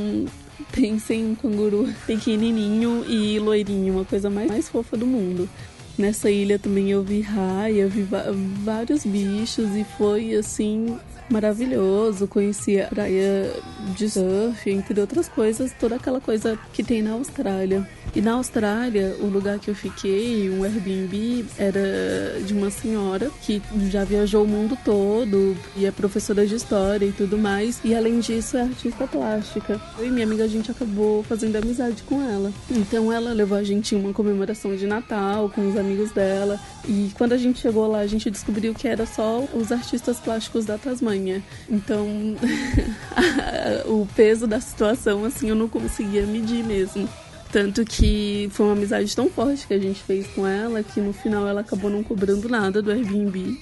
pensem 0.71 1.21
em 1.21 1.31
um 1.31 1.35
canguru 1.35 1.87
pequenininho 2.05 3.05
e 3.07 3.39
loirinho, 3.39 3.93
uma 3.93 4.05
coisa 4.05 4.29
mais, 4.29 4.47
mais 4.47 4.69
fofa 4.69 4.97
do 4.97 5.05
mundo. 5.05 5.49
Nessa 5.97 6.29
ilha 6.29 6.57
também 6.57 6.89
eu 6.89 7.03
vi 7.03 7.21
raia, 7.21 7.87
vi 7.87 8.07
vários 8.63 9.05
bichos 9.05 9.75
e 9.75 9.85
foi 9.97 10.33
assim 10.33 10.97
maravilhoso. 11.29 12.27
Conheci 12.27 12.79
a 12.79 12.87
praia 12.87 13.51
de 13.95 14.09
surf, 14.09 14.69
entre 14.69 14.99
outras 14.99 15.27
coisas, 15.27 15.71
toda 15.79 15.95
aquela 15.95 16.19
coisa 16.19 16.57
que 16.73 16.83
tem 16.83 17.01
na 17.01 17.11
Austrália. 17.11 17.87
E 18.15 18.21
na 18.21 18.33
Austrália, 18.33 19.15
o 19.19 19.25
lugar 19.25 19.57
que 19.57 19.69
eu 19.69 19.75
fiquei, 19.75 20.49
um 20.49 20.63
Airbnb, 20.63 21.45
era 21.57 22.39
de 22.45 22.53
uma 22.53 22.69
senhora 22.69 23.31
que 23.41 23.61
já 23.89 24.03
viajou 24.03 24.43
o 24.43 24.47
mundo 24.47 24.77
todo 24.85 25.57
e 25.75 25.85
é 25.85 25.91
professora 25.91 26.45
de 26.45 26.55
história 26.55 27.05
e 27.05 27.11
tudo 27.11 27.37
mais. 27.37 27.79
E 27.83 27.95
além 27.95 28.19
disso, 28.19 28.57
é 28.57 28.61
artista 28.61 29.07
plástica. 29.07 29.81
Eu 29.97 30.05
e 30.05 30.11
minha 30.11 30.25
amiga, 30.25 30.43
a 30.43 30.47
gente 30.47 30.69
acabou 30.69 31.23
fazendo 31.23 31.55
amizade 31.55 32.03
com 32.03 32.21
ela. 32.21 32.51
Então 32.69 33.11
ela 33.11 33.33
levou 33.33 33.57
a 33.57 33.63
gente 33.63 33.95
em 33.95 33.99
uma 33.99 34.13
comemoração 34.13 34.75
de 34.75 34.85
Natal 34.85 35.49
com 35.49 35.67
os 35.67 35.77
amigos 35.77 36.11
dela. 36.11 36.59
E 36.87 37.11
quando 37.17 37.33
a 37.33 37.37
gente 37.37 37.59
chegou 37.59 37.87
lá, 37.87 37.99
a 37.99 38.07
gente 38.07 38.29
descobriu 38.29 38.73
que 38.73 38.87
era 38.87 39.05
só 39.05 39.43
os 39.53 39.71
artistas 39.71 40.19
plásticos 40.19 40.65
da 40.65 40.77
Tasmânia. 40.77 41.12
Então, 41.69 42.07
o 43.85 44.07
peso 44.15 44.47
da 44.47 44.59
situação, 44.59 45.25
assim, 45.25 45.49
eu 45.49 45.55
não 45.55 45.67
conseguia 45.67 46.25
medir 46.25 46.63
mesmo. 46.63 47.07
Tanto 47.51 47.85
que 47.85 48.49
foi 48.51 48.65
uma 48.65 48.73
amizade 48.73 49.15
tão 49.15 49.29
forte 49.29 49.67
que 49.67 49.73
a 49.73 49.79
gente 49.79 50.01
fez 50.01 50.25
com 50.27 50.47
ela 50.47 50.81
que 50.81 50.99
no 50.99 51.13
final 51.13 51.47
ela 51.47 51.61
acabou 51.61 51.89
não 51.89 52.03
cobrando 52.03 52.49
nada 52.49 52.81
do 52.81 52.91
Airbnb. 52.91 53.61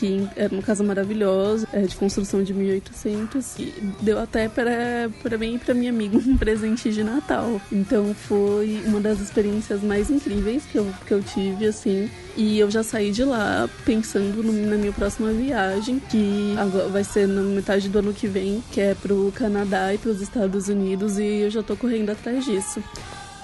Que 0.00 0.26
era 0.34 0.50
uma 0.50 0.62
casa 0.62 0.82
maravilhosa, 0.82 1.68
é 1.74 1.82
de 1.82 1.94
construção 1.94 2.42
de 2.42 2.54
1800 2.54 3.58
e 3.58 3.74
deu 4.00 4.18
até 4.18 4.48
para 4.48 5.36
mim 5.38 5.56
e 5.56 5.58
para 5.58 5.74
minha 5.74 5.90
amiga 5.90 6.16
um 6.16 6.36
presente 6.38 6.90
de 6.90 7.04
Natal. 7.04 7.60
Então 7.70 8.14
foi 8.14 8.82
uma 8.86 8.98
das 8.98 9.20
experiências 9.20 9.82
mais 9.82 10.08
incríveis 10.08 10.64
que 10.64 10.78
eu, 10.78 10.90
que 11.06 11.12
eu 11.12 11.22
tive, 11.22 11.66
assim. 11.66 12.10
E 12.34 12.58
eu 12.58 12.70
já 12.70 12.82
saí 12.82 13.10
de 13.10 13.24
lá 13.24 13.68
pensando 13.84 14.42
no, 14.42 14.52
na 14.70 14.76
minha 14.76 14.92
próxima 14.92 15.30
viagem, 15.32 16.00
que 16.08 16.54
vai 16.90 17.04
ser 17.04 17.28
na 17.28 17.42
metade 17.42 17.86
do 17.90 17.98
ano 17.98 18.14
que 18.14 18.26
vem, 18.26 18.64
que 18.72 18.80
é 18.80 18.94
pro 18.94 19.30
Canadá 19.34 19.92
e 19.92 19.98
pros 19.98 20.22
Estados 20.22 20.68
Unidos, 20.68 21.18
e 21.18 21.42
eu 21.42 21.50
já 21.50 21.62
tô 21.62 21.76
correndo 21.76 22.08
atrás 22.08 22.42
disso. 22.42 22.82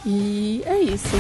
E 0.07 0.63
é 0.65 0.81
isso. 0.81 1.17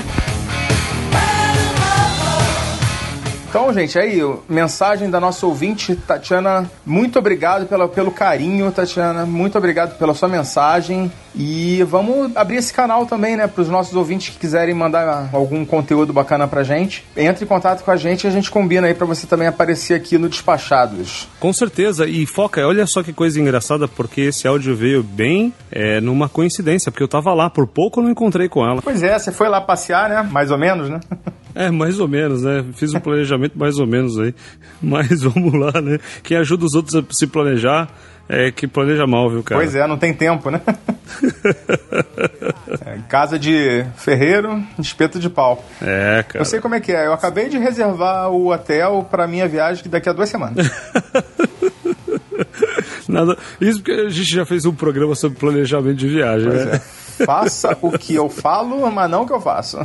Então, 3.49 3.72
gente, 3.72 3.97
aí, 3.97 4.20
mensagem 4.49 5.09
da 5.09 5.20
nossa 5.20 5.47
ouvinte, 5.47 5.94
Tatiana. 5.94 6.68
Muito 6.84 7.16
obrigado 7.16 7.66
pela, 7.66 7.88
pelo 7.88 8.11
carinho, 8.11 8.72
Tatiana. 8.72 9.24
Muito 9.24 9.57
obrigado 9.57 9.97
pela 9.97 10.14
sua 10.14 10.28
mensagem. 10.28 11.11
E 11.32 11.82
vamos 11.84 12.34
abrir 12.36 12.57
esse 12.57 12.72
canal 12.72 13.07
também, 13.07 13.36
né, 13.36 13.47
para 13.47 13.62
os 13.62 13.68
nossos 13.68 13.94
ouvintes 13.94 14.30
que 14.30 14.38
quiserem 14.38 14.74
mandar 14.74 15.30
algum 15.32 15.64
conteúdo 15.64 16.12
bacana 16.12 16.49
pra 16.49 16.64
gente. 16.64 17.05
Entre 17.16 17.44
em 17.44 17.47
contato 17.49 17.84
com 17.84 17.90
a 17.90 17.97
gente 17.97 18.24
e 18.24 18.26
a 18.26 18.30
gente 18.30 18.51
combina 18.51 18.88
aí 18.88 18.94
para 18.94 19.07
você 19.07 19.26
também 19.26 19.47
aparecer 19.47 19.94
aqui 19.94 20.18
no 20.18 20.28
Despachados. 20.28 21.28
Com 21.38 21.53
certeza. 21.53 22.07
E 22.07 22.26
foca, 22.26 22.66
olha 22.66 22.86
só 22.86 23.03
que 23.03 23.12
coisa 23.12 23.40
engraçada, 23.40 23.86
porque 23.86 24.22
esse 24.22 24.49
áudio 24.49 24.74
veio 24.74 25.05
bem 25.05 25.55
é, 25.70 26.01
numa 26.01 26.28
coincidência, 26.28 26.90
porque 26.90 27.03
eu 27.03 27.09
tava 27.09 27.32
lá, 27.32 27.49
por 27.49 27.66
pouco 27.66 28.01
eu 28.01 28.05
não 28.05 28.11
encontrei 28.11 28.49
com 28.49 28.66
ela. 28.66 28.82
Pois 28.82 29.03
é, 29.05 29.16
você 29.16 29.30
foi 29.30 29.49
lá 29.49 29.61
passear, 29.61 30.09
né? 30.09 30.28
Mais 30.32 30.51
ou 30.51 30.59
menos, 30.59 30.88
né? 30.88 30.99
É, 31.57 31.70
mais 31.70 31.99
ou 31.99 32.07
menos, 32.07 32.42
né? 32.42 32.62
Fiz 32.74 32.92
um 32.92 33.01
planejamento 33.01 33.45
mais 33.55 33.78
ou 33.78 33.86
menos 33.86 34.18
aí. 34.18 34.34
Mas 34.82 35.22
vamos 35.22 35.55
lá, 35.55 35.80
né? 35.80 35.99
Quem 36.22 36.36
ajuda 36.36 36.64
os 36.64 36.74
outros 36.74 36.94
a 36.94 37.03
se 37.11 37.26
planejar 37.26 37.88
é 38.28 38.51
que 38.51 38.66
planeja 38.66 39.07
mal, 39.07 39.30
viu, 39.30 39.42
cara? 39.42 39.61
Pois 39.61 39.74
é, 39.74 39.86
não 39.86 39.97
tem 39.97 40.12
tempo, 40.12 40.51
né? 40.51 40.61
é, 42.84 42.99
casa 43.09 43.38
de 43.38 43.86
ferreiro, 43.97 44.62
espeto 44.78 45.18
de 45.18 45.30
pau. 45.30 45.64
É, 45.80 46.24
cara. 46.28 46.40
Eu 46.40 46.44
sei 46.44 46.61
como 46.61 46.74
é 46.74 46.80
que 46.80 46.92
é. 46.92 47.07
Eu 47.07 47.12
acabei 47.12 47.49
de 47.49 47.57
reservar 47.57 48.30
o 48.30 48.53
hotel 48.53 49.07
para 49.09 49.28
minha 49.28 49.47
viagem 49.47 49.84
daqui 49.88 50.09
a 50.09 50.12
duas 50.12 50.28
semanas. 50.28 50.68
Nada. 53.09 53.38
Isso 53.61 53.78
porque 53.78 53.92
a 53.92 54.09
gente 54.09 54.34
já 54.34 54.44
fez 54.44 54.66
um 54.66 54.74
programa 54.74 55.14
sobre 55.14 55.38
planejamento 55.38 55.97
de 55.97 56.09
viagem, 56.09 56.49
pois 56.49 56.66
né? 56.66 56.74
É. 56.74 56.80
Faça 57.24 57.78
o 57.80 57.97
que 57.97 58.14
eu 58.14 58.28
falo, 58.28 58.90
mas 58.90 59.09
não 59.09 59.22
o 59.22 59.26
que 59.26 59.32
eu 59.32 59.40
faço. 59.40 59.78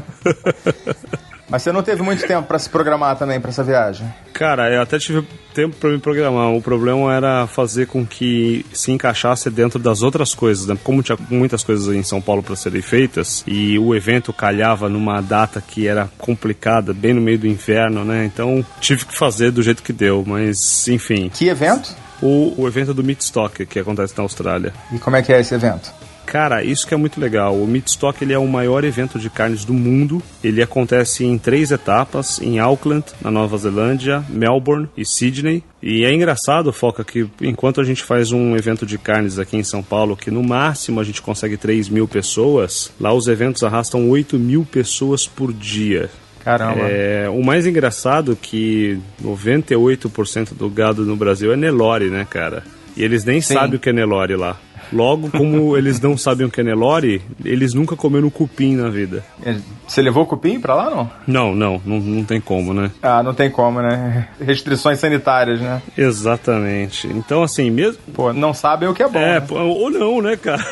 Mas 1.52 1.64
você 1.64 1.72
não 1.74 1.84
teve 1.84 2.02
muito 2.02 2.26
tempo 2.26 2.48
para 2.48 2.58
se 2.58 2.70
programar 2.70 3.18
também 3.18 3.40
para 3.42 3.50
essa 3.50 3.62
viagem? 3.62 4.08
Cara, 4.32 4.74
eu 4.74 4.82
até 4.82 4.98
tive 4.98 5.28
tempo 5.54 5.76
para 5.76 5.90
me 5.90 6.00
programar. 6.00 6.54
O 6.54 6.62
problema 6.62 7.14
era 7.14 7.46
fazer 7.46 7.88
com 7.88 8.06
que 8.06 8.66
se 8.72 8.90
encaixasse 8.90 9.50
dentro 9.50 9.78
das 9.78 10.02
outras 10.02 10.34
coisas, 10.34 10.66
né? 10.66 10.78
Como 10.82 11.04
tinha 11.04 11.18
muitas 11.30 11.62
coisas 11.62 11.94
em 11.94 12.04
São 12.04 12.22
Paulo 12.22 12.42
para 12.42 12.56
serem 12.56 12.82
feitas 12.82 13.44
e 13.46 13.78
o 13.78 13.94
evento 13.94 14.32
calhava 14.32 14.88
numa 14.88 15.20
data 15.20 15.62
que 15.62 15.88
era 15.88 16.10
complicada, 16.18 16.94
bem 16.94 17.14
no 17.14 17.22
meio 17.22 17.38
do 17.38 17.48
inverno, 17.48 18.06
né? 18.06 18.24
Então 18.24 18.66
tive 18.80 19.06
que 19.06 19.18
fazer 19.18 19.52
do 19.52 19.62
jeito 19.62 19.84
que 19.84 19.92
deu, 19.92 20.24
mas 20.26 20.88
enfim. 20.88 21.30
Que 21.30 21.50
evento? 21.50 21.94
O, 22.22 22.62
o 22.62 22.68
evento 22.68 22.94
do 22.94 23.04
Meatstock, 23.04 23.66
que 23.66 23.78
acontece 23.78 24.14
na 24.16 24.24
Austrália. 24.24 24.74
E 24.94 25.00
como 25.00 25.18
é 25.18 25.22
que 25.22 25.34
é 25.34 25.42
esse 25.42 25.54
evento? 25.54 25.92
Cara, 26.26 26.64
isso 26.64 26.88
que 26.88 26.94
é 26.94 26.98
muito 26.98 27.20
legal. 27.20 27.56
O 27.56 27.68
Meatstock 27.68 28.24
ele 28.24 28.34
é 28.34 28.38
o 28.38 28.48
maior 28.48 28.84
evento 28.84 29.20
de 29.20 29.30
carnes 29.30 29.66
do 29.66 29.74
mundo. 29.74 30.22
Ele 30.44 30.62
acontece 30.62 31.26
em 31.26 31.38
três 31.38 31.72
etapas: 31.72 32.40
em 32.42 32.60
Auckland, 32.60 33.06
na 33.22 33.30
Nova 33.30 33.58
Zelândia, 33.58 34.24
Melbourne 34.30 34.88
e 34.96 35.06
Sydney. 35.06 35.64
E 35.82 36.06
é 36.06 36.14
engraçado, 36.14 36.72
Foca, 36.72 37.04
que 37.04 37.28
enquanto 37.42 37.82
a 37.82 37.84
gente 37.84 38.04
faz 38.04 38.32
um 38.32 38.56
evento 38.56 38.86
de 38.86 38.98
carnes 38.98 39.40
aqui 39.40 39.58
em 39.58 39.64
São 39.64 39.82
Paulo, 39.82 40.16
que 40.16 40.30
no 40.30 40.44
máximo 40.44 41.00
a 41.00 41.04
gente 41.04 41.22
consegue 41.22 41.58
3 41.58 41.90
mil 41.90 42.08
pessoas, 42.08 42.92
lá 43.00 43.12
os 43.14 43.28
eventos 43.28 43.64
arrastam 43.64 44.10
8 44.10 44.38
mil 44.38 44.64
pessoas 44.64 45.28
por 45.28 45.52
dia. 45.52 46.10
Caramba. 46.44 46.82
É, 46.82 47.30
o 47.30 47.44
mais 47.44 47.68
engraçado 47.68 48.34
é 48.34 48.36
que 48.40 49.00
98% 49.24 50.54
do 50.56 50.70
gado 50.70 51.04
no 51.04 51.16
Brasil 51.16 51.52
é 51.54 51.56
Nelore, 51.56 52.10
né, 52.10 52.26
cara? 52.30 52.64
E 52.96 53.04
eles 53.04 53.24
nem 53.24 53.42
Sim. 53.42 53.54
sabem 53.54 53.76
o 53.76 53.80
que 53.80 53.90
é 53.90 53.94
Nelore 53.94 54.36
lá. 54.36 54.60
Logo, 54.92 55.30
como 55.30 55.78
eles 55.78 56.00
não 56.00 56.18
sabem 56.18 56.46
o 56.46 56.50
que 56.50 56.62
é 56.62 56.64
Nelore, 56.64 57.22
eles 57.44 57.74
nunca 57.74 57.96
comeram 57.96 58.30
cupim 58.30 58.76
na 58.76 58.90
vida. 58.90 59.24
Você 59.88 60.02
levou 60.02 60.24
o 60.24 60.26
cupim 60.26 60.60
pra 60.60 60.76
lá, 60.76 60.90
não? 60.90 61.12
Não, 61.28 61.56
não, 61.56 61.82
não, 61.86 62.00
não 62.00 62.24
tem 62.24 62.40
como, 62.40 62.74
né? 62.74 62.92
Ah, 63.02 63.22
não 63.24 63.34
tem 63.34 63.50
como, 63.50 63.82
né? 63.82 64.28
Restrições 64.40 65.00
sanitárias, 65.00 65.60
né? 65.60 65.82
Exatamente. 65.98 67.08
Então, 67.08 67.44
assim, 67.44 67.70
mesmo. 67.70 68.02
Pô, 68.14 68.34
não 68.34 68.54
sabem 68.54 68.88
o 68.88 68.94
que 68.94 69.04
é 69.04 69.08
bom. 69.08 69.20
É, 69.20 69.40
né? 69.40 69.42
pô, 69.42 69.56
ou 69.60 69.90
não, 69.90 70.22
né, 70.22 70.36
cara? 70.38 70.66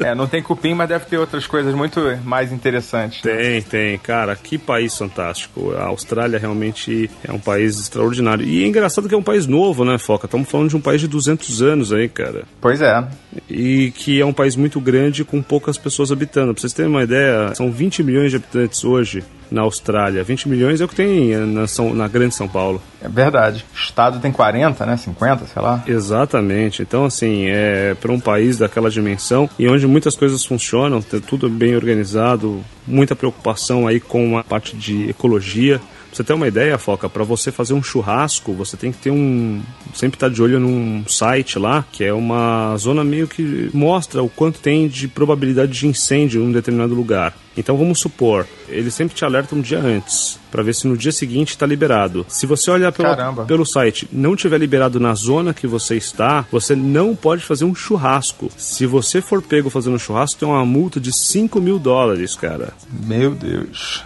É, 0.00 0.14
não 0.14 0.26
tem 0.26 0.42
cupim, 0.42 0.74
mas 0.74 0.88
deve 0.88 1.06
ter 1.06 1.18
outras 1.18 1.46
coisas 1.46 1.74
muito 1.74 2.00
mais 2.24 2.52
interessantes. 2.52 3.22
né? 3.24 3.34
Tem, 3.34 3.62
tem, 3.62 3.98
cara, 3.98 4.36
que 4.36 4.56
país 4.58 4.96
fantástico. 4.96 5.72
A 5.72 5.84
Austrália 5.84 6.38
realmente 6.38 7.10
é 7.26 7.32
um 7.32 7.38
país 7.38 7.80
extraordinário. 7.80 8.46
E 8.46 8.64
é 8.64 8.66
engraçado 8.66 9.08
que 9.08 9.14
é 9.14 9.18
um 9.18 9.22
país 9.22 9.46
novo, 9.46 9.84
né, 9.84 9.98
Foca? 9.98 10.26
Estamos 10.26 10.48
falando 10.48 10.70
de 10.70 10.76
um 10.76 10.80
país 10.80 11.00
de 11.00 11.08
200 11.08 11.62
anos 11.62 11.92
aí, 11.92 12.08
cara. 12.08 12.44
Pois 12.60 12.80
é. 12.80 13.04
E 13.48 13.90
que 13.90 14.20
é 14.20 14.24
um 14.24 14.32
país 14.32 14.56
muito 14.56 14.80
grande 14.80 15.24
com 15.24 15.42
poucas 15.42 15.76
pessoas 15.76 16.10
habitando. 16.10 16.54
Pra 16.54 16.60
vocês 16.60 16.72
terem 16.72 16.90
uma 16.90 17.02
ideia, 17.02 17.54
são 17.54 17.70
20 17.70 18.02
milhões 18.02 18.30
de 18.30 18.36
habitantes 18.36 18.84
hoje 18.84 19.22
na 19.50 19.62
Austrália. 19.62 20.24
20 20.24 20.48
milhões 20.48 20.80
é 20.80 20.84
o 20.84 20.88
que 20.88 20.94
tem 20.94 21.36
na, 21.36 21.66
São, 21.66 21.94
na 21.94 22.08
Grande 22.08 22.34
São 22.34 22.48
Paulo. 22.48 22.82
É 23.02 23.08
verdade. 23.08 23.64
O 23.72 23.76
estado 23.78 24.18
tem 24.18 24.32
40, 24.32 24.86
né? 24.86 24.96
50, 24.96 25.46
sei 25.46 25.62
lá. 25.62 25.82
Exatamente. 25.86 26.82
Então, 26.82 27.04
assim, 27.04 27.46
é 27.48 27.94
para 28.00 28.10
um 28.10 28.18
país 28.18 28.58
daquela 28.58 28.90
dimensão 28.90 29.48
e 29.58 29.68
onde 29.68 29.86
muitas 29.86 30.16
coisas 30.16 30.44
funcionam, 30.44 31.02
tem 31.02 31.20
tudo 31.20 31.48
bem 31.48 31.76
organizado, 31.76 32.64
muita 32.86 33.14
preocupação 33.14 33.86
aí 33.86 34.00
com 34.00 34.38
a 34.38 34.44
parte 34.44 34.76
de 34.76 35.10
ecologia. 35.10 35.80
Pra 36.14 36.18
você 36.18 36.24
ter 36.28 36.32
uma 36.32 36.46
ideia, 36.46 36.78
Foca, 36.78 37.08
para 37.08 37.24
você 37.24 37.50
fazer 37.50 37.74
um 37.74 37.82
churrasco, 37.82 38.52
você 38.52 38.76
tem 38.76 38.92
que 38.92 38.98
ter 38.98 39.10
um. 39.10 39.60
Sempre 39.92 40.14
estar 40.14 40.30
de 40.30 40.40
olho 40.40 40.60
num 40.60 41.04
site 41.08 41.58
lá, 41.58 41.84
que 41.90 42.04
é 42.04 42.12
uma 42.12 42.76
zona 42.76 43.02
meio 43.02 43.26
que 43.26 43.68
mostra 43.74 44.22
o 44.22 44.28
quanto 44.28 44.60
tem 44.60 44.86
de 44.86 45.08
probabilidade 45.08 45.72
de 45.72 45.88
incêndio 45.88 46.40
em 46.40 46.46
um 46.46 46.52
determinado 46.52 46.94
lugar. 46.94 47.34
Então 47.56 47.76
vamos 47.76 47.98
supor, 47.98 48.46
ele 48.68 48.92
sempre 48.92 49.16
te 49.16 49.24
alerta 49.24 49.56
um 49.56 49.60
dia 49.60 49.80
antes, 49.80 50.38
para 50.52 50.62
ver 50.62 50.74
se 50.74 50.86
no 50.86 50.96
dia 50.96 51.10
seguinte 51.10 51.50
está 51.50 51.66
liberado. 51.66 52.24
Se 52.28 52.46
você 52.46 52.70
olhar 52.70 52.92
pelo 53.46 53.66
site, 53.66 54.08
não 54.12 54.36
tiver 54.36 54.58
liberado 54.58 55.00
na 55.00 55.14
zona 55.14 55.52
que 55.52 55.66
você 55.66 55.96
está, 55.96 56.46
você 56.50 56.76
não 56.76 57.16
pode 57.16 57.44
fazer 57.44 57.64
um 57.64 57.74
churrasco. 57.74 58.50
Se 58.56 58.86
você 58.86 59.20
for 59.20 59.42
pego 59.42 59.68
fazendo 59.68 59.94
um 59.94 59.98
churrasco, 59.98 60.38
tem 60.38 60.48
uma 60.48 60.64
multa 60.64 61.00
de 61.00 61.12
5 61.12 61.60
mil 61.60 61.78
dólares, 61.78 62.36
cara. 62.36 62.72
Meu 63.04 63.32
Deus. 63.32 64.04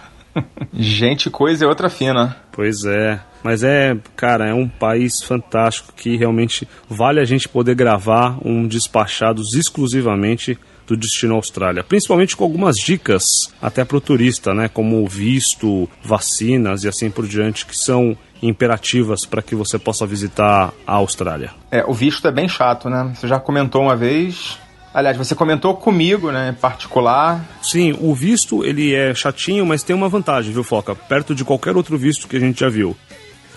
Gente, 0.73 1.29
coisa 1.29 1.65
é 1.65 1.67
outra 1.67 1.89
fina. 1.89 2.37
Pois 2.51 2.83
é. 2.85 3.19
Mas 3.43 3.63
é, 3.63 3.97
cara, 4.15 4.49
é 4.49 4.53
um 4.53 4.67
país 4.67 5.21
fantástico 5.23 5.93
que 5.95 6.17
realmente 6.17 6.67
vale 6.89 7.19
a 7.19 7.25
gente 7.25 7.47
poder 7.47 7.75
gravar 7.75 8.37
um 8.43 8.67
Despachados 8.67 9.55
exclusivamente 9.55 10.57
do 10.85 10.97
Destino 10.97 11.35
Austrália. 11.35 11.83
Principalmente 11.83 12.35
com 12.35 12.43
algumas 12.43 12.75
dicas 12.77 13.53
até 13.61 13.85
para 13.85 13.97
o 13.97 14.01
turista, 14.01 14.53
né? 14.53 14.67
Como 14.67 15.05
visto, 15.07 15.87
vacinas 16.03 16.83
e 16.83 16.87
assim 16.87 17.09
por 17.09 17.27
diante, 17.27 17.65
que 17.65 17.77
são 17.77 18.17
imperativas 18.41 19.25
para 19.25 19.41
que 19.41 19.55
você 19.55 19.77
possa 19.77 20.05
visitar 20.05 20.73
a 20.87 20.93
Austrália. 20.93 21.51
É, 21.71 21.83
o 21.85 21.93
visto 21.93 22.27
é 22.27 22.31
bem 22.31 22.47
chato, 22.47 22.89
né? 22.89 23.11
Você 23.13 23.27
já 23.27 23.39
comentou 23.39 23.83
uma 23.83 23.95
vez. 23.95 24.57
Aliás, 24.99 25.15
você 25.15 25.33
comentou 25.33 25.73
comigo, 25.75 26.29
né? 26.29 26.49
Em 26.49 26.53
particular. 26.53 27.45
Sim, 27.63 27.97
o 28.01 28.13
visto 28.13 28.65
ele 28.65 28.93
é 28.93 29.15
chatinho, 29.15 29.65
mas 29.65 29.81
tem 29.81 29.95
uma 29.95 30.09
vantagem, 30.09 30.51
viu, 30.51 30.61
Foca? 30.61 30.93
Perto 30.93 31.33
de 31.33 31.45
qualquer 31.45 31.77
outro 31.77 31.97
visto 31.97 32.27
que 32.27 32.35
a 32.35 32.39
gente 32.39 32.59
já 32.59 32.67
viu. 32.67 32.97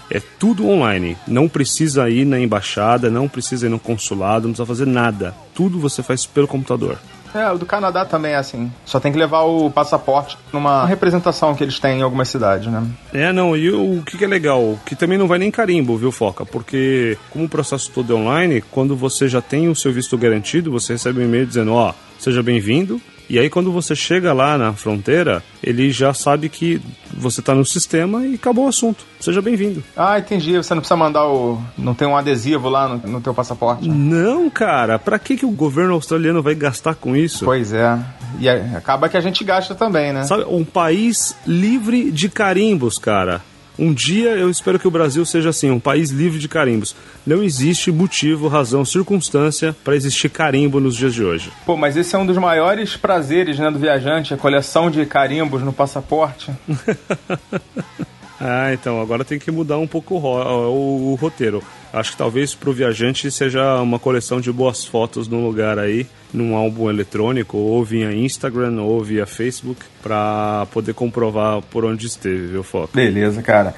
É 0.08 0.22
tudo 0.38 0.68
online. 0.68 1.16
Não 1.26 1.48
precisa 1.48 2.08
ir 2.08 2.24
na 2.24 2.38
embaixada, 2.38 3.10
não 3.10 3.28
precisa 3.28 3.66
ir 3.66 3.70
no 3.70 3.80
consulado, 3.80 4.46
não 4.46 4.52
precisa 4.54 4.66
fazer 4.66 4.86
nada. 4.86 5.34
Tudo 5.52 5.80
você 5.80 6.00
faz 6.00 6.24
pelo 6.24 6.46
computador. 6.46 6.96
É, 7.34 7.50
o 7.50 7.58
do 7.58 7.66
Canadá 7.66 8.04
também 8.04 8.32
é 8.32 8.36
assim. 8.36 8.70
Só 8.84 9.00
tem 9.00 9.12
que 9.12 9.18
levar 9.18 9.42
o 9.42 9.70
passaporte 9.70 10.36
numa 10.52 10.84
representação 10.86 11.54
que 11.54 11.64
eles 11.64 11.78
têm 11.78 12.00
em 12.00 12.02
algumas 12.02 12.28
cidades, 12.28 12.70
né? 12.70 12.86
É, 13.12 13.32
não, 13.32 13.56
e 13.56 13.70
o 13.70 14.02
que, 14.02 14.18
que 14.18 14.24
é 14.24 14.28
legal? 14.28 14.78
Que 14.84 14.94
também 14.94 15.18
não 15.18 15.26
vai 15.26 15.38
nem 15.38 15.50
carimbo, 15.50 15.96
viu, 15.96 16.12
Foca? 16.12 16.44
Porque, 16.44 17.16
como 17.30 17.46
o 17.46 17.48
processo 17.48 17.90
todo 17.90 18.12
é 18.12 18.16
online, 18.16 18.62
quando 18.70 18.94
você 18.94 19.28
já 19.28 19.40
tem 19.40 19.68
o 19.68 19.74
seu 19.74 19.92
visto 19.92 20.16
garantido, 20.18 20.70
você 20.70 20.94
recebe 20.94 21.20
um 21.20 21.24
e-mail 21.24 21.46
dizendo: 21.46 21.72
Ó, 21.72 21.92
seja 22.18 22.42
bem-vindo. 22.42 23.00
E 23.32 23.38
aí, 23.38 23.48
quando 23.48 23.72
você 23.72 23.96
chega 23.96 24.34
lá 24.34 24.58
na 24.58 24.74
fronteira, 24.74 25.42
ele 25.64 25.90
já 25.90 26.12
sabe 26.12 26.50
que 26.50 26.82
você 27.10 27.40
está 27.40 27.54
no 27.54 27.64
sistema 27.64 28.26
e 28.26 28.34
acabou 28.34 28.66
o 28.66 28.68
assunto. 28.68 29.06
Seja 29.18 29.40
bem-vindo. 29.40 29.82
Ah, 29.96 30.18
entendi. 30.18 30.54
Você 30.54 30.74
não 30.74 30.82
precisa 30.82 30.98
mandar 30.98 31.26
o. 31.26 31.58
Não 31.78 31.94
tem 31.94 32.06
um 32.06 32.14
adesivo 32.14 32.68
lá 32.68 32.86
no, 32.86 32.98
no 33.10 33.20
teu 33.22 33.32
passaporte. 33.32 33.88
Não, 33.88 34.50
cara, 34.50 34.98
pra 34.98 35.18
que, 35.18 35.38
que 35.38 35.46
o 35.46 35.50
governo 35.50 35.94
australiano 35.94 36.42
vai 36.42 36.54
gastar 36.54 36.94
com 36.94 37.16
isso? 37.16 37.46
Pois 37.46 37.72
é. 37.72 37.98
E 38.38 38.46
acaba 38.50 39.08
que 39.08 39.16
a 39.16 39.20
gente 39.22 39.42
gasta 39.44 39.74
também, 39.74 40.12
né? 40.12 40.24
Sabe, 40.24 40.44
um 40.46 40.62
país 40.62 41.34
livre 41.46 42.10
de 42.10 42.28
carimbos, 42.28 42.98
cara. 42.98 43.40
Um 43.78 43.92
dia 43.92 44.30
eu 44.30 44.50
espero 44.50 44.78
que 44.78 44.86
o 44.86 44.90
Brasil 44.90 45.24
seja 45.24 45.50
assim, 45.50 45.70
um 45.70 45.80
país 45.80 46.10
livre 46.10 46.38
de 46.38 46.48
carimbos. 46.48 46.94
Não 47.26 47.42
existe 47.42 47.90
motivo, 47.90 48.48
razão, 48.48 48.84
circunstância 48.84 49.74
para 49.82 49.96
existir 49.96 50.28
carimbo 50.28 50.78
nos 50.80 50.96
dias 50.96 51.14
de 51.14 51.24
hoje. 51.24 51.50
Pô, 51.64 51.76
mas 51.76 51.96
esse 51.96 52.14
é 52.14 52.18
um 52.18 52.26
dos 52.26 52.36
maiores 52.36 52.96
prazeres, 52.96 53.58
né, 53.58 53.70
do 53.70 53.78
viajante, 53.78 54.34
a 54.34 54.36
coleção 54.36 54.90
de 54.90 55.04
carimbos 55.06 55.62
no 55.62 55.72
passaporte. 55.72 56.50
Ah, 58.44 58.72
então 58.74 59.00
agora 59.00 59.24
tem 59.24 59.38
que 59.38 59.52
mudar 59.52 59.78
um 59.78 59.86
pouco 59.86 60.16
o, 60.16 60.18
o- 60.26 61.12
o 61.12 61.14
roteiro. 61.14 61.62
Acho 61.92 62.10
que 62.12 62.16
talvez 62.16 62.54
para 62.56 62.70
o 62.70 62.72
viajante 62.72 63.30
seja 63.30 63.76
uma 63.80 64.00
coleção 64.00 64.40
de 64.40 64.50
boas 64.50 64.84
fotos 64.84 65.28
num 65.28 65.46
lugar 65.46 65.78
aí, 65.78 66.06
num 66.34 66.56
álbum 66.56 66.90
eletrônico, 66.90 67.56
ou 67.56 67.84
via 67.84 68.12
Instagram, 68.12 68.80
ou 68.82 69.00
via 69.04 69.26
Facebook, 69.26 69.80
para 70.02 70.66
poder 70.72 70.92
comprovar 70.92 71.62
por 71.70 71.84
onde 71.84 72.06
esteve, 72.06 72.48
viu, 72.48 72.64
Foco? 72.64 72.90
Beleza, 72.94 73.40
cara. 73.42 73.74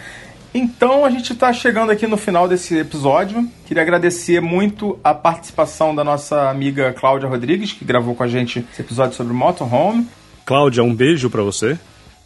Então 0.55 1.05
a 1.05 1.11
gente 1.11 1.35
tá 1.35 1.53
chegando 1.53 1.91
aqui 1.91 2.07
no 2.07 2.17
final 2.17 2.47
desse 2.49 2.79
episódio. 2.79 3.47
Queria 3.67 3.83
agradecer 3.83 4.41
muito 4.41 4.99
a 5.05 5.13
participação 5.13 5.95
da 5.95 6.05
nossa 6.05 6.49
amiga 6.49 6.93
Cláudia 6.93 7.29
Rodrigues, 7.29 7.73
que 7.73 7.85
gravou 7.85 8.15
com 8.15 8.23
a 8.23 8.29
gente 8.29 8.65
esse 8.73 8.81
episódio 8.81 9.15
sobre 9.17 9.35
motorhome. 9.35 10.07
Cláudia, 10.47 10.83
um 10.85 10.95
beijo 10.95 11.29
para 11.29 11.43
você. 11.43 11.77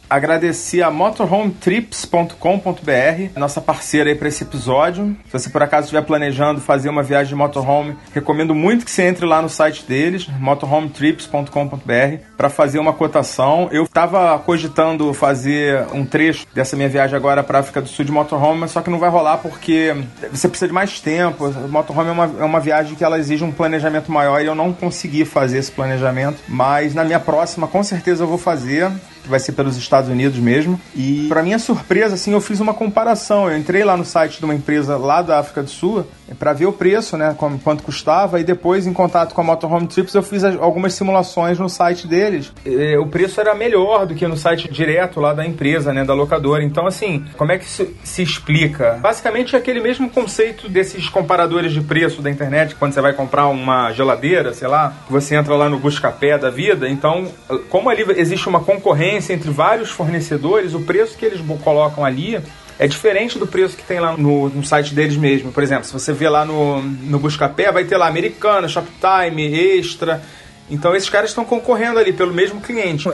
Agradecer 0.09 0.81
a 0.81 0.89
motorhometrips.com.br, 0.89 3.39
nossa 3.39 3.61
parceira 3.61 4.09
aí 4.09 4.15
para 4.15 4.27
esse 4.27 4.43
episódio. 4.43 5.15
Se 5.25 5.33
você 5.33 5.51
por 5.51 5.61
acaso 5.61 5.85
estiver 5.85 6.01
planejando 6.01 6.59
fazer 6.59 6.89
uma 6.89 7.03
viagem 7.03 7.29
de 7.29 7.35
motorhome, 7.35 7.95
recomendo 8.11 8.55
muito 8.55 8.85
que 8.85 8.91
você 8.91 9.03
entre 9.03 9.23
lá 9.25 9.39
no 9.39 9.49
site 9.49 9.85
deles, 9.85 10.27
motorhometrips.com.br, 10.39 12.23
para 12.35 12.49
fazer 12.49 12.79
uma 12.79 12.91
cotação. 12.91 13.69
Eu 13.71 13.83
estava 13.83 14.39
cogitando 14.39 15.13
fazer 15.13 15.85
um 15.93 16.03
trecho 16.03 16.47
dessa 16.55 16.75
minha 16.75 16.89
viagem 16.89 17.15
agora 17.15 17.43
para 17.43 17.59
África 17.59 17.79
do 17.79 17.87
Sul 17.87 18.03
de 18.03 18.11
motorhome, 18.11 18.61
mas 18.61 18.71
só 18.71 18.81
que 18.81 18.89
não 18.89 18.97
vai 18.97 19.11
rolar 19.11 19.37
porque 19.37 19.95
você 20.31 20.47
precisa 20.47 20.67
de 20.67 20.73
mais 20.73 20.99
tempo. 20.99 21.51
Motorhome 21.69 22.09
é 22.09 22.13
uma, 22.13 22.31
é 22.39 22.43
uma 22.43 22.59
viagem 22.59 22.95
que 22.95 23.03
ela 23.03 23.19
exige 23.19 23.43
um 23.43 23.51
planejamento 23.51 24.11
maior 24.11 24.41
e 24.41 24.47
eu 24.47 24.55
não 24.55 24.73
consegui 24.73 25.23
fazer 25.23 25.59
esse 25.59 25.71
planejamento. 25.71 26.39
Mas 26.47 26.95
na 26.95 27.03
minha 27.03 27.19
próxima, 27.19 27.67
com 27.67 27.83
certeza 27.83 28.23
eu 28.23 28.27
vou 28.27 28.39
fazer 28.39 28.89
vai 29.29 29.39
ser 29.39 29.53
pelos 29.53 29.77
Estados 29.77 30.09
Unidos 30.09 30.39
mesmo. 30.39 30.79
E 30.95 31.27
para 31.27 31.43
minha 31.43 31.59
surpresa, 31.59 32.15
assim, 32.15 32.33
eu 32.33 32.41
fiz 32.41 32.59
uma 32.59 32.73
comparação. 32.73 33.49
Eu 33.49 33.57
entrei 33.57 33.83
lá 33.83 33.95
no 33.95 34.05
site 34.05 34.39
de 34.39 34.45
uma 34.45 34.55
empresa 34.55 34.97
lá 34.97 35.21
da 35.21 35.39
África 35.39 35.63
do 35.63 35.69
Sul 35.69 36.05
para 36.37 36.53
ver 36.53 36.65
o 36.65 36.73
preço, 36.73 37.17
né, 37.17 37.35
quanto 37.63 37.83
custava, 37.83 38.39
e 38.39 38.43
depois, 38.43 38.85
em 38.85 38.93
contato 38.93 39.33
com 39.33 39.41
a 39.41 39.43
Motorhome 39.43 39.87
Trips, 39.87 40.13
eu 40.13 40.23
fiz 40.23 40.43
algumas 40.43 40.93
simulações 40.93 41.57
no 41.57 41.69
site 41.69 42.07
deles. 42.07 42.51
E, 42.65 42.97
o 42.97 43.07
preço 43.07 43.39
era 43.39 43.55
melhor 43.55 44.05
do 44.05 44.15
que 44.15 44.27
no 44.27 44.37
site 44.37 44.71
direto 44.71 45.19
lá 45.19 45.33
da 45.33 45.45
empresa, 45.45 45.93
né, 45.93 46.03
da 46.03 46.13
locadora. 46.13 46.63
Então, 46.63 46.85
assim, 46.85 47.25
como 47.37 47.51
é 47.51 47.57
que 47.57 47.65
isso 47.65 47.87
se 48.03 48.21
explica? 48.21 48.99
Basicamente 49.01 49.55
é 49.55 49.59
aquele 49.59 49.81
mesmo 49.81 50.09
conceito 50.09 50.69
desses 50.69 51.09
comparadores 51.09 51.71
de 51.71 51.81
preço 51.81 52.21
da 52.21 52.29
internet, 52.29 52.75
quando 52.75 52.93
você 52.93 53.01
vai 53.01 53.13
comprar 53.13 53.47
uma 53.47 53.91
geladeira, 53.91 54.53
sei 54.53 54.67
lá, 54.67 54.93
você 55.09 55.35
entra 55.35 55.55
lá 55.55 55.69
no 55.69 55.79
Buscapé 55.79 56.37
da 56.37 56.49
vida. 56.49 56.89
Então, 56.89 57.27
como 57.69 57.89
ali 57.89 58.05
existe 58.17 58.47
uma 58.47 58.59
concorrência 58.59 59.33
entre 59.33 59.49
vários 59.49 59.89
fornecedores, 59.89 60.73
o 60.73 60.81
preço 60.81 61.17
que 61.17 61.25
eles 61.25 61.41
colocam 61.63 62.05
ali 62.05 62.39
é 62.79 62.87
diferente 62.87 63.37
do 63.37 63.45
preço 63.45 63.75
que 63.75 63.83
tem 63.83 63.99
lá 63.99 64.15
no, 64.15 64.47
no 64.49 64.63
site 64.63 64.95
deles 64.95 65.17
mesmo. 65.17 65.51
Por 65.51 65.61
exemplo, 65.61 65.83
se 65.83 65.91
você 65.91 66.13
vê 66.13 66.29
lá 66.29 66.45
no, 66.45 66.81
no 66.81 67.19
Buscapé, 67.19 67.69
vai 67.71 67.83
ter 67.83 67.97
lá 67.97 68.07
Americana, 68.07 68.69
Shoptime, 68.69 69.53
Extra. 69.77 70.23
Então 70.71 70.95
esses 70.95 71.09
caras 71.09 71.31
estão 71.31 71.43
concorrendo 71.43 71.99
ali 71.99 72.13
pelo 72.13 72.33
mesmo 72.33 72.61
cliente 72.61 73.09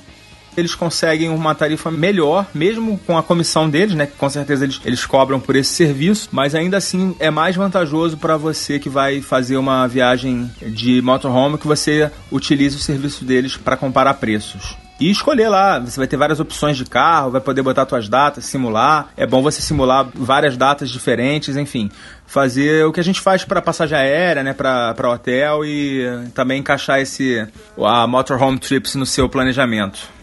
eles 0.57 0.73
conseguem 0.73 1.29
uma 1.29 1.53
tarifa 1.53 1.91
melhor, 1.91 2.47
mesmo 2.53 2.97
com 3.05 3.17
a 3.17 3.23
comissão 3.23 3.69
deles, 3.69 3.93
né? 3.93 4.05
Que 4.05 4.15
com 4.15 4.29
certeza 4.29 4.63
eles, 4.63 4.79
eles 4.85 5.05
cobram 5.05 5.37
por 5.37 5.53
esse 5.53 5.73
serviço, 5.73 6.29
mas 6.31 6.55
ainda 6.55 6.77
assim 6.77 7.13
é 7.19 7.29
mais 7.29 7.57
vantajoso 7.57 8.15
para 8.15 8.37
você 8.37 8.79
que 8.79 8.87
vai 8.89 9.21
fazer 9.21 9.57
uma 9.57 9.85
viagem 9.85 10.49
de 10.61 11.01
motorhome 11.01 11.57
que 11.57 11.67
você 11.67 12.09
utilize 12.31 12.77
o 12.77 12.79
serviço 12.79 13.25
deles 13.25 13.57
para 13.57 13.75
comparar 13.75 14.13
preços 14.13 14.77
e 14.99 15.09
escolher 15.09 15.49
lá. 15.49 15.79
Você 15.79 15.99
vai 15.99 16.07
ter 16.07 16.17
várias 16.17 16.39
opções 16.39 16.77
de 16.77 16.85
carro, 16.85 17.31
vai 17.31 17.41
poder 17.41 17.61
botar 17.61 17.87
suas 17.87 18.07
datas, 18.07 18.45
simular. 18.45 19.09
É 19.17 19.25
bom 19.25 19.41
você 19.41 19.61
simular 19.61 20.07
várias 20.13 20.57
datas 20.57 20.89
diferentes, 20.89 21.57
enfim. 21.57 21.89
Fazer 22.25 22.85
o 22.85 22.91
que 22.91 22.99
a 22.99 23.03
gente 23.03 23.21
faz 23.21 23.43
para 23.43 23.61
passagem 23.61 23.97
aérea, 23.97 24.43
né, 24.43 24.53
para 24.53 25.09
hotel 25.09 25.65
e 25.65 26.03
também 26.33 26.59
encaixar 26.59 26.99
esse 26.99 27.47
a 27.77 28.07
Motorhome 28.07 28.59
Trips 28.59 28.95
no 28.95 29.05
seu 29.05 29.29
planejamento. 29.29 30.15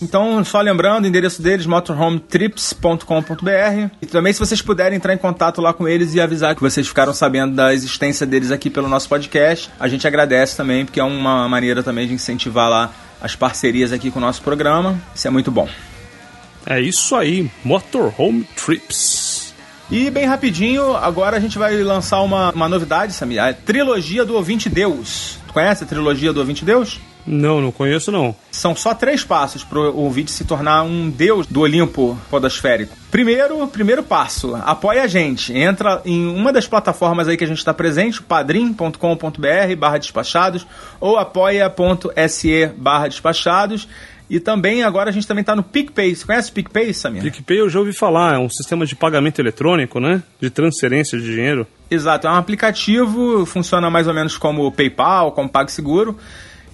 Então, 0.00 0.44
só 0.44 0.60
lembrando, 0.60 1.04
o 1.04 1.08
endereço 1.08 1.42
deles, 1.42 1.66
motorhometrips.com.br. 1.66 3.96
E 4.00 4.06
também, 4.06 4.32
se 4.32 4.38
vocês 4.38 4.62
puderem 4.62 4.96
entrar 4.96 5.12
em 5.12 5.18
contato 5.18 5.60
lá 5.60 5.72
com 5.72 5.88
eles 5.88 6.14
e 6.14 6.20
avisar 6.20 6.54
que 6.54 6.60
vocês 6.60 6.86
ficaram 6.86 7.12
sabendo 7.12 7.56
da 7.56 7.74
existência 7.74 8.24
deles 8.24 8.52
aqui 8.52 8.70
pelo 8.70 8.88
nosso 8.88 9.08
podcast, 9.08 9.68
a 9.78 9.88
gente 9.88 10.06
agradece 10.06 10.56
também, 10.56 10.84
porque 10.84 11.00
é 11.00 11.04
uma 11.04 11.48
maneira 11.48 11.82
também 11.82 12.06
de 12.06 12.14
incentivar 12.14 12.70
lá 12.70 12.92
as 13.20 13.34
parcerias 13.34 13.92
aqui 13.92 14.10
com 14.10 14.18
o 14.18 14.22
nosso 14.22 14.42
programa. 14.42 15.00
Isso 15.14 15.26
é 15.26 15.30
muito 15.30 15.50
bom. 15.50 15.68
É 16.66 16.80
isso 16.80 17.16
aí, 17.16 17.50
Motorhome 17.64 18.44
Trips. 18.54 19.54
E 19.90 20.10
bem 20.10 20.26
rapidinho, 20.26 20.94
agora 20.94 21.38
a 21.38 21.40
gente 21.40 21.56
vai 21.56 21.74
lançar 21.82 22.20
uma, 22.20 22.52
uma 22.52 22.68
novidade, 22.68 23.14
Samir. 23.14 23.42
A 23.42 23.54
trilogia 23.54 24.24
do 24.24 24.34
Ouvinte 24.34 24.68
Deus. 24.68 25.38
Tu 25.46 25.52
conhece 25.54 25.84
a 25.84 25.86
trilogia 25.86 26.30
do 26.32 26.40
Ouvinte 26.40 26.64
Deus? 26.64 27.00
Não, 27.28 27.60
não 27.60 27.70
conheço 27.70 28.10
não. 28.10 28.34
São 28.50 28.74
só 28.74 28.94
três 28.94 29.22
passos 29.22 29.62
para 29.62 29.78
o 29.78 29.96
ouvinte 29.96 30.30
se 30.30 30.44
tornar 30.44 30.82
um 30.82 31.10
deus 31.10 31.46
do 31.46 31.60
Olimpo 31.60 32.18
podosférico. 32.30 32.96
Primeiro, 33.10 33.66
primeiro 33.68 34.02
passo, 34.02 34.54
apoia 34.64 35.02
a 35.02 35.06
gente. 35.06 35.52
Entra 35.52 36.00
em 36.04 36.26
uma 36.26 36.52
das 36.52 36.66
plataformas 36.66 37.28
aí 37.28 37.36
que 37.36 37.44
a 37.44 37.46
gente 37.46 37.58
está 37.58 37.74
presente, 37.74 38.22
padrim.com.br 38.22 39.76
barra 39.76 39.98
despachados 39.98 40.66
ou 40.98 41.18
apoia.se 41.18 42.66
barra 42.76 43.08
despachados. 43.08 43.86
E 44.30 44.38
também 44.38 44.82
agora 44.82 45.08
a 45.08 45.12
gente 45.12 45.26
também 45.26 45.40
está 45.40 45.56
no 45.56 45.62
PicPay. 45.62 46.14
Você 46.14 46.26
conhece 46.26 46.50
o 46.50 46.54
PicPay, 46.54 46.92
Samir? 46.92 47.22
PicPay 47.22 47.60
eu 47.60 47.68
já 47.68 47.78
ouvi 47.78 47.94
falar, 47.94 48.34
é 48.34 48.38
um 48.38 48.48
sistema 48.48 48.84
de 48.84 48.94
pagamento 48.94 49.40
eletrônico, 49.40 49.98
né? 49.98 50.22
De 50.38 50.50
transferência 50.50 51.18
de 51.18 51.24
dinheiro. 51.24 51.66
Exato, 51.90 52.26
é 52.26 52.30
um 52.30 52.34
aplicativo, 52.34 53.46
funciona 53.46 53.88
mais 53.88 54.06
ou 54.06 54.12
menos 54.12 54.36
como 54.36 54.66
o 54.66 54.72
PayPal, 54.72 55.32
como 55.32 55.48
PagSeguro. 55.48 56.18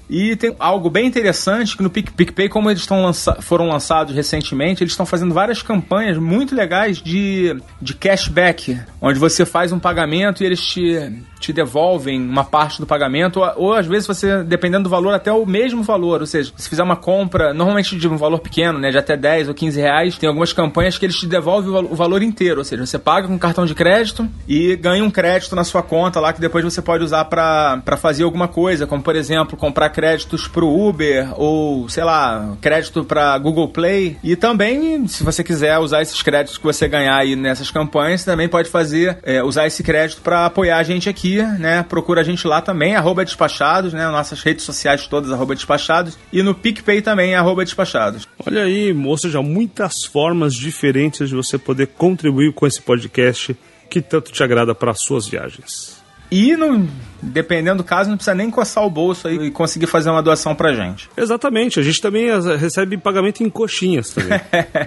E 0.09 0.37
tem 0.37 0.55
algo 0.59 0.91
bem 0.91 1.07
interessante 1.07 1.77
que 1.77 1.83
no 1.83 1.91
PicPay, 1.91 2.49
como 2.49 2.71
eles 2.71 2.87
lança 2.89 3.41
foram 3.41 3.69
lançados 3.69 4.15
recentemente, 4.15 4.83
eles 4.83 4.93
estão 4.93 5.07
fazendo 5.07 5.33
várias 5.33 5.63
campanhas 5.63 6.19
muito 6.19 6.55
legais 6.55 6.99
de, 6.99 7.57
de 7.81 7.95
cashback, 7.95 8.79
onde 9.01 9.19
você 9.19 9.45
faz 9.45 9.73
um 9.73 9.79
pagamento 9.79 10.43
e 10.43 10.47
eles 10.47 10.61
te, 10.61 11.13
te 11.41 11.53
devolvem 11.53 12.21
uma 12.21 12.45
parte 12.45 12.81
do 12.81 12.87
pagamento, 12.87 13.41
ou, 13.41 13.53
ou, 13.57 13.73
às 13.75 13.87
vezes 13.87 14.07
você, 14.07 14.43
dependendo 14.43 14.85
do 14.85 14.91
valor, 14.91 15.15
até 15.15 15.33
o 15.33 15.47
mesmo 15.47 15.83
valor. 15.83 16.21
Ou 16.21 16.27
seja, 16.27 16.53
se 16.57 16.69
fizer 16.69 16.83
uma 16.83 16.97
compra, 16.97 17.55
normalmente 17.55 17.97
de 17.97 18.09
um 18.09 18.17
valor 18.17 18.39
pequeno, 18.39 18.79
né, 18.79 18.91
de 18.91 18.99
até 18.99 19.17
10 19.17 19.49
ou 19.49 19.55
15 19.55 19.81
reais, 19.81 20.19
tem 20.19 20.29
algumas 20.29 20.53
campanhas 20.53 20.99
que 20.99 21.07
eles 21.07 21.17
te 21.17 21.27
devolvem 21.27 21.71
o, 21.71 21.93
o 21.93 21.95
valor 21.95 22.23
inteiro. 22.23 22.59
Ou 22.59 22.65
seja, 22.65 22.85
você 22.85 22.99
paga 22.99 23.27
com 23.27 23.39
cartão 23.39 23.65
de 23.65 23.75
crédito 23.75 24.29
e 24.47 24.77
ganha 24.77 25.03
um 25.03 25.11
crédito 25.11 25.57
na 25.57 25.65
sua 25.65 25.83
conta 25.83 26.21
lá 26.21 26.33
que 26.33 26.41
depois 26.41 26.65
você 26.65 26.83
pode 26.83 27.05
usar 27.05 27.25
para 27.25 27.97
fazer 27.97 28.25
alguma 28.25 28.49
coisa, 28.49 28.87
como 28.87 29.03
por 29.03 29.17
exemplo, 29.17 29.57
comprar 29.57 29.91
créditos 29.95 30.49
pro 30.49 30.69
Uber 30.69 31.33
ou, 31.41 31.89
sei 31.89 32.03
lá, 32.03 32.57
crédito 32.61 33.05
para 33.05 33.39
Google 33.39 33.69
Play. 33.69 34.19
E 34.23 34.35
também, 34.35 35.07
se 35.07 35.23
você 35.23 35.45
quiser 35.45 35.79
usar 35.79 36.03
esses 36.03 36.21
créditos 36.21 36.59
que 36.59 36.65
você 36.65 36.89
ganhar 36.89 37.17
aí 37.17 37.37
nessas 37.37 37.71
campanhas, 37.71 38.21
você 38.21 38.31
também 38.31 38.49
pode 38.49 38.69
fazer, 38.69 39.19
é, 39.23 39.43
usar 39.43 39.67
esse 39.67 39.83
crédito 39.83 40.21
para 40.21 40.47
apoiar 40.47 40.79
a 40.79 40.83
gente 40.83 41.09
aqui, 41.09 41.41
né? 41.59 41.85
Procura 41.89 42.21
a 42.21 42.25
gente 42.25 42.47
lá 42.47 42.61
também, 42.61 42.97
arroba 42.97 43.25
despachados, 43.25 43.93
né? 43.93 44.07
Nossas 44.09 44.43
redes 44.43 44.65
sociais 44.65 45.07
todas, 45.07 45.31
arroba 45.31 45.55
despachados. 45.55 46.19
E 46.33 46.43
no 46.43 46.55
PicPay 46.55 47.01
também, 47.01 47.37
arroba 47.37 47.65
despachados. 47.65 48.27
Olha 48.45 48.65
aí, 48.65 48.93
ou 48.93 49.17
seja, 49.17 49.41
muitas 49.41 50.05
formas 50.05 50.55
diferentes 50.55 51.29
de 51.29 51.37
você 51.37 51.57
poder 51.57 51.87
contribuir 51.87 52.53
com 52.53 52.67
esse 52.67 52.83
podcast 52.83 53.57
que 53.89 54.03
tanto 54.03 54.33
te 54.33 54.43
agrada 54.43 54.75
para 54.75 54.91
as 54.91 55.03
suas 55.03 55.29
viagens. 55.29 55.94
E, 56.37 56.57
no, 56.57 56.89
dependendo 57.23 57.77
do 57.77 57.85
caso, 57.85 58.11
não 58.11 58.17
precisa 58.17 58.35
nem 58.35 58.51
coçar 58.51 58.85
o 58.85 58.91
bolso 58.91 59.29
aí 59.29 59.37
e 59.37 59.51
conseguir 59.53 59.87
fazer 59.87 60.11
uma 60.11 60.21
doação 60.21 60.53
pra 60.53 60.75
gente. 60.75 61.09
Exatamente, 61.17 61.79
a 61.79 61.83
gente 61.85 62.01
também 62.01 62.27
recebe 62.59 62.99
pagamento 62.99 63.45
em 63.45 63.49
coxinhas 63.49 64.11
também. 64.11 64.41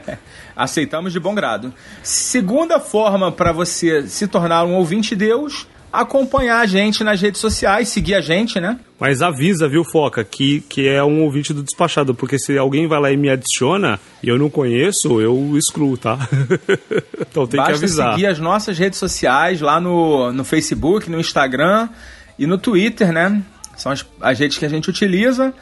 Aceitamos 0.53 1.13
de 1.13 1.21
bom 1.21 1.33
grado. 1.33 1.73
Segunda 2.03 2.81
forma 2.81 3.31
para 3.31 3.53
você 3.53 4.05
se 4.09 4.27
tornar 4.27 4.65
um 4.65 4.75
ouvinte 4.75 5.15
Deus 5.15 5.65
acompanhar 6.01 6.59
a 6.59 6.65
gente 6.65 7.03
nas 7.03 7.19
redes 7.19 7.41
sociais, 7.41 7.89
seguir 7.89 8.13
a 8.13 8.21
gente, 8.21 8.59
né? 8.59 8.79
Mas 8.99 9.21
avisa, 9.21 9.67
viu, 9.67 9.83
Foca, 9.83 10.23
que, 10.23 10.61
que 10.61 10.87
é 10.87 11.03
um 11.03 11.23
ouvinte 11.23 11.53
do 11.53 11.63
Despachado, 11.63 12.13
porque 12.13 12.37
se 12.37 12.57
alguém 12.57 12.87
vai 12.87 12.99
lá 12.99 13.11
e 13.11 13.17
me 13.17 13.29
adiciona 13.29 13.99
e 14.21 14.27
eu 14.27 14.37
não 14.37 14.49
conheço, 14.49 15.19
eu 15.19 15.57
excluo, 15.57 15.97
tá? 15.97 16.17
então 17.19 17.47
tem 17.47 17.57
Basta 17.57 17.73
que 17.73 17.77
avisar. 17.79 18.13
seguir 18.13 18.27
as 18.27 18.39
nossas 18.39 18.77
redes 18.77 18.99
sociais 18.99 19.59
lá 19.59 19.79
no, 19.79 20.31
no 20.31 20.43
Facebook, 20.43 21.09
no 21.09 21.19
Instagram 21.19 21.89
e 22.37 22.45
no 22.45 22.57
Twitter, 22.57 23.11
né? 23.11 23.41
São 23.75 23.91
as, 23.91 24.05
as 24.21 24.39
redes 24.39 24.57
que 24.57 24.65
a 24.65 24.69
gente 24.69 24.89
utiliza 24.89 25.53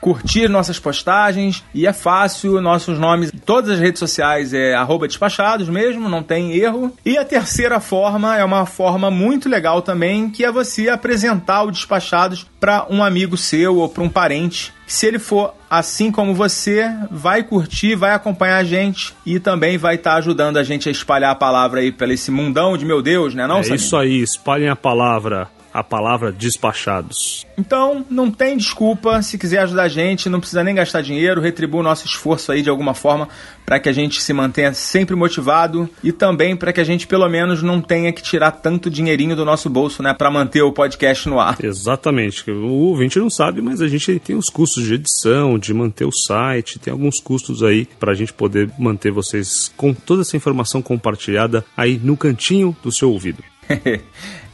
curtir 0.00 0.48
nossas 0.48 0.78
postagens 0.78 1.64
e 1.74 1.86
é 1.86 1.92
fácil, 1.92 2.60
nossos 2.60 2.98
nomes, 2.98 3.32
todas 3.44 3.70
as 3.70 3.78
redes 3.78 3.98
sociais 3.98 4.52
é 4.52 4.74
arroba 4.74 5.06
despachados 5.06 5.68
mesmo, 5.68 6.08
não 6.08 6.22
tem 6.22 6.54
erro. 6.54 6.92
E 7.04 7.16
a 7.16 7.24
terceira 7.24 7.80
forma 7.80 8.36
é 8.36 8.44
uma 8.44 8.66
forma 8.66 9.10
muito 9.10 9.48
legal 9.48 9.82
também, 9.82 10.30
que 10.30 10.44
é 10.44 10.52
você 10.52 10.88
apresentar 10.88 11.64
o 11.64 11.70
Despachados 11.70 12.46
para 12.58 12.86
um 12.90 13.02
amigo 13.02 13.36
seu 13.36 13.76
ou 13.76 13.88
para 13.88 14.02
um 14.02 14.08
parente. 14.08 14.72
Se 14.86 15.06
ele 15.06 15.18
for 15.18 15.54
assim 15.70 16.10
como 16.10 16.34
você, 16.34 16.90
vai 17.10 17.42
curtir, 17.42 17.94
vai 17.94 18.12
acompanhar 18.12 18.56
a 18.56 18.64
gente 18.64 19.14
e 19.24 19.38
também 19.38 19.76
vai 19.76 19.96
estar 19.96 20.12
tá 20.12 20.16
ajudando 20.16 20.56
a 20.56 20.62
gente 20.62 20.88
a 20.88 20.92
espalhar 20.92 21.30
a 21.30 21.34
palavra 21.34 21.80
aí 21.80 21.92
pelo 21.92 22.12
esse 22.12 22.30
mundão 22.30 22.76
de 22.76 22.86
meu 22.86 23.02
Deus, 23.02 23.34
né 23.34 23.46
não, 23.46 23.58
É 23.58 23.74
isso 23.74 23.96
aí, 23.96 24.22
espalhem 24.22 24.68
a 24.68 24.76
palavra 24.76 25.48
a 25.72 25.82
palavra 25.82 26.32
despachados. 26.32 27.46
Então, 27.56 28.04
não 28.08 28.30
tem 28.30 28.56
desculpa. 28.56 29.20
Se 29.22 29.36
quiser 29.36 29.60
ajudar 29.60 29.84
a 29.84 29.88
gente, 29.88 30.28
não 30.28 30.40
precisa 30.40 30.62
nem 30.62 30.74
gastar 30.74 31.02
dinheiro, 31.02 31.40
retribua 31.40 31.80
o 31.80 31.84
nosso 31.84 32.06
esforço 32.06 32.52
aí 32.52 32.62
de 32.62 32.70
alguma 32.70 32.94
forma 32.94 33.28
para 33.68 33.78
que 33.78 33.88
a 33.88 33.92
gente 33.92 34.22
se 34.22 34.32
mantenha 34.32 34.72
sempre 34.72 35.14
motivado 35.14 35.90
e 36.02 36.10
também 36.10 36.56
para 36.56 36.72
que 36.72 36.80
a 36.80 36.84
gente 36.84 37.06
pelo 37.06 37.28
menos 37.28 37.62
não 37.62 37.82
tenha 37.82 38.12
que 38.12 38.22
tirar 38.22 38.50
tanto 38.50 38.88
dinheirinho 38.88 39.36
do 39.36 39.44
nosso 39.44 39.68
bolso, 39.68 40.02
né, 40.02 40.14
para 40.14 40.30
manter 40.30 40.62
o 40.62 40.72
podcast 40.72 41.28
no 41.28 41.38
ar. 41.38 41.58
Exatamente. 41.62 42.50
O 42.50 42.66
ouvinte 42.66 43.18
não 43.18 43.28
sabe, 43.28 43.60
mas 43.60 43.82
a 43.82 43.88
gente 43.88 44.18
tem 44.20 44.36
os 44.36 44.48
custos 44.48 44.84
de 44.84 44.94
edição, 44.94 45.58
de 45.58 45.74
manter 45.74 46.06
o 46.06 46.12
site, 46.12 46.78
tem 46.78 46.92
alguns 46.92 47.20
custos 47.20 47.62
aí 47.62 47.86
para 47.98 48.12
a 48.12 48.14
gente 48.14 48.32
poder 48.32 48.70
manter 48.78 49.10
vocês 49.10 49.70
com 49.76 49.92
toda 49.92 50.22
essa 50.22 50.36
informação 50.36 50.80
compartilhada 50.80 51.64
aí 51.76 52.00
no 52.02 52.16
cantinho 52.16 52.74
do 52.82 52.90
seu 52.90 53.10
ouvido. 53.12 53.42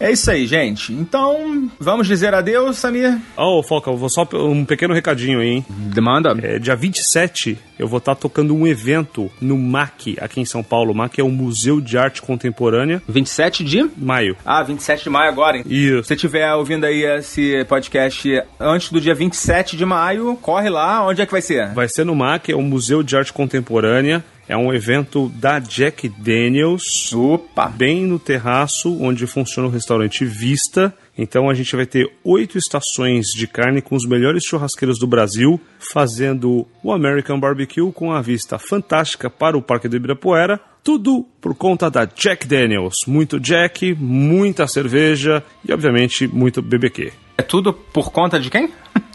É 0.01 0.12
isso 0.12 0.31
aí, 0.31 0.47
gente. 0.47 0.93
Então, 0.93 1.70
vamos 1.78 2.07
dizer 2.07 2.35
adeus, 2.35 2.78
Samir? 2.78 3.19
Oh, 3.36 3.62
Foca, 3.62 3.91
eu 3.91 3.97
vou 3.97 4.09
só 4.09 4.28
um 4.35 4.65
pequeno 4.65 4.95
recadinho 4.95 5.41
aí, 5.41 5.49
hein? 5.49 5.66
Demanda. 5.69 6.36
É, 6.43 6.59
dia 6.59 6.74
27, 6.74 7.59
eu 7.78 7.86
vou 7.86 7.99
estar 7.99 8.15
tocando 8.15 8.55
um 8.55 8.66
evento 8.66 9.31
no 9.41 9.57
MAC, 9.57 10.16
aqui 10.20 10.41
em 10.41 10.45
São 10.45 10.62
Paulo. 10.62 10.93
O 10.93 10.95
MAC 10.95 11.20
é 11.20 11.24
o 11.24 11.31
Museu 11.31 11.81
de 11.81 11.97
Arte 11.97 12.23
Contemporânea. 12.23 13.03
27 13.09 13.65
de? 13.65 13.91
Maio. 13.97 14.36
Ah, 14.45 14.62
27 14.62 15.05
de 15.05 15.11
maio 15.11 15.31
agora, 15.31 15.59
hein? 15.59 15.65
Isso. 15.66 16.03
Se 16.03 16.09
você 16.09 16.15
estiver 16.15 16.53
ouvindo 16.55 16.85
aí 16.85 17.05
esse 17.05 17.65
podcast 17.65 18.43
antes 18.59 18.91
do 18.91 19.01
dia 19.01 19.15
27 19.15 19.77
de 19.77 19.85
maio, 19.85 20.36
corre 20.41 20.69
lá. 20.69 21.07
Onde 21.07 21.23
é 21.23 21.27
que 21.27 21.32
vai 21.32 21.43
ser? 21.43 21.73
Vai 21.73 21.89
ser 21.89 22.05
no 22.05 22.15
MAC, 22.15 22.51
é 22.51 22.57
o 22.57 22.62
Museu 22.62 23.03
de 23.03 23.16
Arte 23.16 23.32
Contemporânea. 23.32 24.24
É 24.47 24.57
um 24.57 24.73
evento 24.75 25.31
da 25.37 25.59
Jack 25.59 26.09
Daniels. 26.09 27.12
Opa! 27.15 27.66
Bem 27.66 28.05
no 28.05 28.19
terraço 28.19 29.03
onde 29.03 29.27
funciona 29.27 29.69
o 29.69 29.71
restaurante 29.71 30.25
Vista. 30.25 30.95
Então 31.16 31.49
a 31.49 31.55
gente 31.55 31.75
vai 31.75 31.87
ter 31.87 32.11
oito 32.23 32.59
estações 32.59 33.29
de 33.29 33.47
carne 33.47 33.81
com 33.81 33.95
os 33.95 34.07
melhores 34.07 34.45
churrasqueiros 34.45 34.99
do 34.99 35.07
Brasil, 35.07 35.59
fazendo 35.79 36.66
o 36.83 36.93
American 36.93 37.41
Barbecue 37.41 37.91
com 37.93 38.12
a 38.12 38.21
vista 38.21 38.59
fantástica 38.59 39.31
para 39.31 39.57
o 39.57 39.62
Parque 39.62 39.89
do 39.89 39.97
Ibirapuera. 39.97 40.61
Tudo 40.83 41.27
por 41.41 41.55
conta 41.55 41.91
da 41.91 42.05
Jack 42.05 42.47
Daniels. 42.47 43.07
Muito 43.07 43.41
Jack, 43.41 43.95
muita 43.95 44.66
cerveja 44.66 45.43
e, 45.66 45.73
obviamente, 45.73 46.27
muito 46.27 46.61
BBQ. 46.61 47.12
É 47.39 47.43
tudo 47.43 47.73
por 47.73 48.12
conta 48.12 48.39
de 48.39 48.51
quem? 48.51 48.71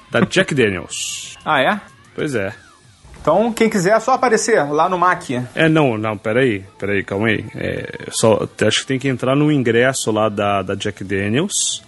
Da 0.09 0.21
Jack 0.21 0.55
Daniels. 0.55 1.37
Ah, 1.45 1.61
é? 1.61 1.79
Pois 2.13 2.35
é. 2.35 2.53
Então, 3.29 3.53
quem 3.53 3.69
quiser 3.69 3.95
é 3.95 3.99
só 3.99 4.13
aparecer 4.13 4.63
lá 4.71 4.89
no 4.89 4.97
MAC. 4.97 5.39
É, 5.53 5.69
não, 5.69 5.99
não, 5.99 6.17
peraí, 6.17 6.63
peraí, 6.79 7.03
calma 7.03 7.27
aí. 7.27 7.45
É, 7.53 8.07
só, 8.09 8.49
acho 8.65 8.81
que 8.81 8.87
tem 8.87 8.97
que 8.97 9.07
entrar 9.07 9.35
no 9.35 9.51
ingresso 9.51 10.11
lá 10.11 10.29
da, 10.29 10.63
da 10.63 10.73
Jack 10.73 11.03
Daniels. 11.03 11.83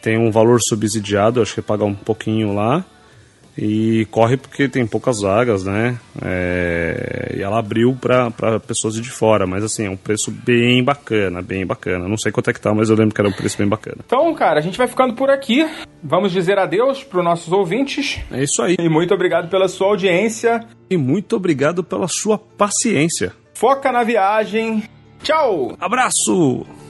Tem 0.00 0.16
um 0.16 0.30
valor 0.30 0.60
subsidiado, 0.62 1.42
acho 1.42 1.56
que 1.56 1.60
paga 1.60 1.84
um 1.84 1.92
pouquinho 1.92 2.54
lá. 2.54 2.84
E 3.58 4.06
corre 4.10 4.36
porque 4.36 4.68
tem 4.68 4.86
poucas 4.86 5.20
vagas, 5.22 5.64
né? 5.64 5.98
É, 6.22 7.34
e 7.36 7.42
ela 7.42 7.58
abriu 7.58 7.96
para 7.98 8.60
pessoas 8.60 8.94
de 8.94 9.10
fora, 9.10 9.46
mas 9.46 9.64
assim, 9.64 9.86
é 9.86 9.90
um 9.90 9.96
preço 9.96 10.30
bem 10.30 10.84
bacana, 10.84 11.40
bem 11.40 11.64
bacana. 11.64 12.06
Não 12.06 12.18
sei 12.18 12.30
quanto 12.30 12.50
é 12.50 12.52
que 12.52 12.60
tá, 12.60 12.74
mas 12.74 12.90
eu 12.90 12.96
lembro 12.96 13.14
que 13.14 13.20
era 13.20 13.28
um 13.28 13.32
preço 13.32 13.56
bem 13.56 13.66
bacana. 13.66 13.98
Então, 14.04 14.32
cara, 14.34 14.58
a 14.58 14.62
gente 14.62 14.76
vai 14.76 14.86
ficando 14.86 15.14
por 15.14 15.30
aqui. 15.30 15.66
Vamos 16.02 16.32
dizer 16.32 16.58
adeus 16.58 17.02
para 17.02 17.18
os 17.18 17.24
nossos 17.24 17.50
ouvintes. 17.52 18.20
É 18.30 18.42
isso 18.42 18.62
aí. 18.62 18.76
E 18.78 18.88
muito 18.88 19.14
obrigado 19.14 19.48
pela 19.48 19.68
sua 19.68 19.88
audiência. 19.88 20.60
E 20.90 20.96
muito 20.96 21.34
obrigado 21.34 21.82
pela 21.82 22.08
sua 22.08 22.38
paciência. 22.38 23.32
Foca 23.54 23.90
na 23.90 24.04
viagem. 24.04 24.82
Tchau! 25.22 25.74
Abraço! 25.80 26.85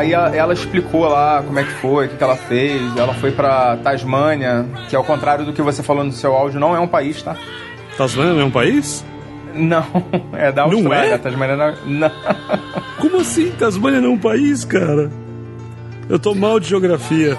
Aí 0.00 0.12
ela, 0.12 0.36
ela 0.36 0.52
explicou 0.52 1.06
lá 1.08 1.42
como 1.46 1.58
é 1.58 1.64
que 1.64 1.72
foi, 1.72 2.06
o 2.06 2.08
que, 2.08 2.16
que 2.16 2.22
ela 2.24 2.36
fez. 2.36 2.96
Ela 2.96 3.14
foi 3.14 3.30
pra 3.30 3.76
Tasmânia, 3.78 4.66
que 4.88 4.96
ao 4.96 5.04
contrário 5.04 5.44
do 5.44 5.52
que 5.52 5.62
você 5.62 5.82
falou 5.82 6.04
no 6.04 6.12
seu 6.12 6.34
áudio, 6.34 6.58
não 6.60 6.74
é 6.74 6.80
um 6.80 6.88
país, 6.88 7.22
tá? 7.22 7.36
Tasmânia 7.96 8.32
não 8.34 8.40
é 8.40 8.44
um 8.44 8.50
país? 8.50 9.04
Não, 9.54 9.84
é 10.32 10.50
da 10.52 10.66
Não 10.66 10.74
Austrália. 10.76 11.14
é? 11.14 11.18
Tasmânia 11.18 11.56
não, 11.56 11.74
não. 11.86 12.10
Como 12.98 13.20
assim? 13.20 13.50
Tasmânia 13.58 14.00
não 14.00 14.10
é 14.10 14.12
um 14.12 14.18
país, 14.18 14.64
cara? 14.64 15.10
Eu 16.08 16.18
tô 16.18 16.34
mal 16.34 16.58
de 16.58 16.68
geografia. 16.68 17.36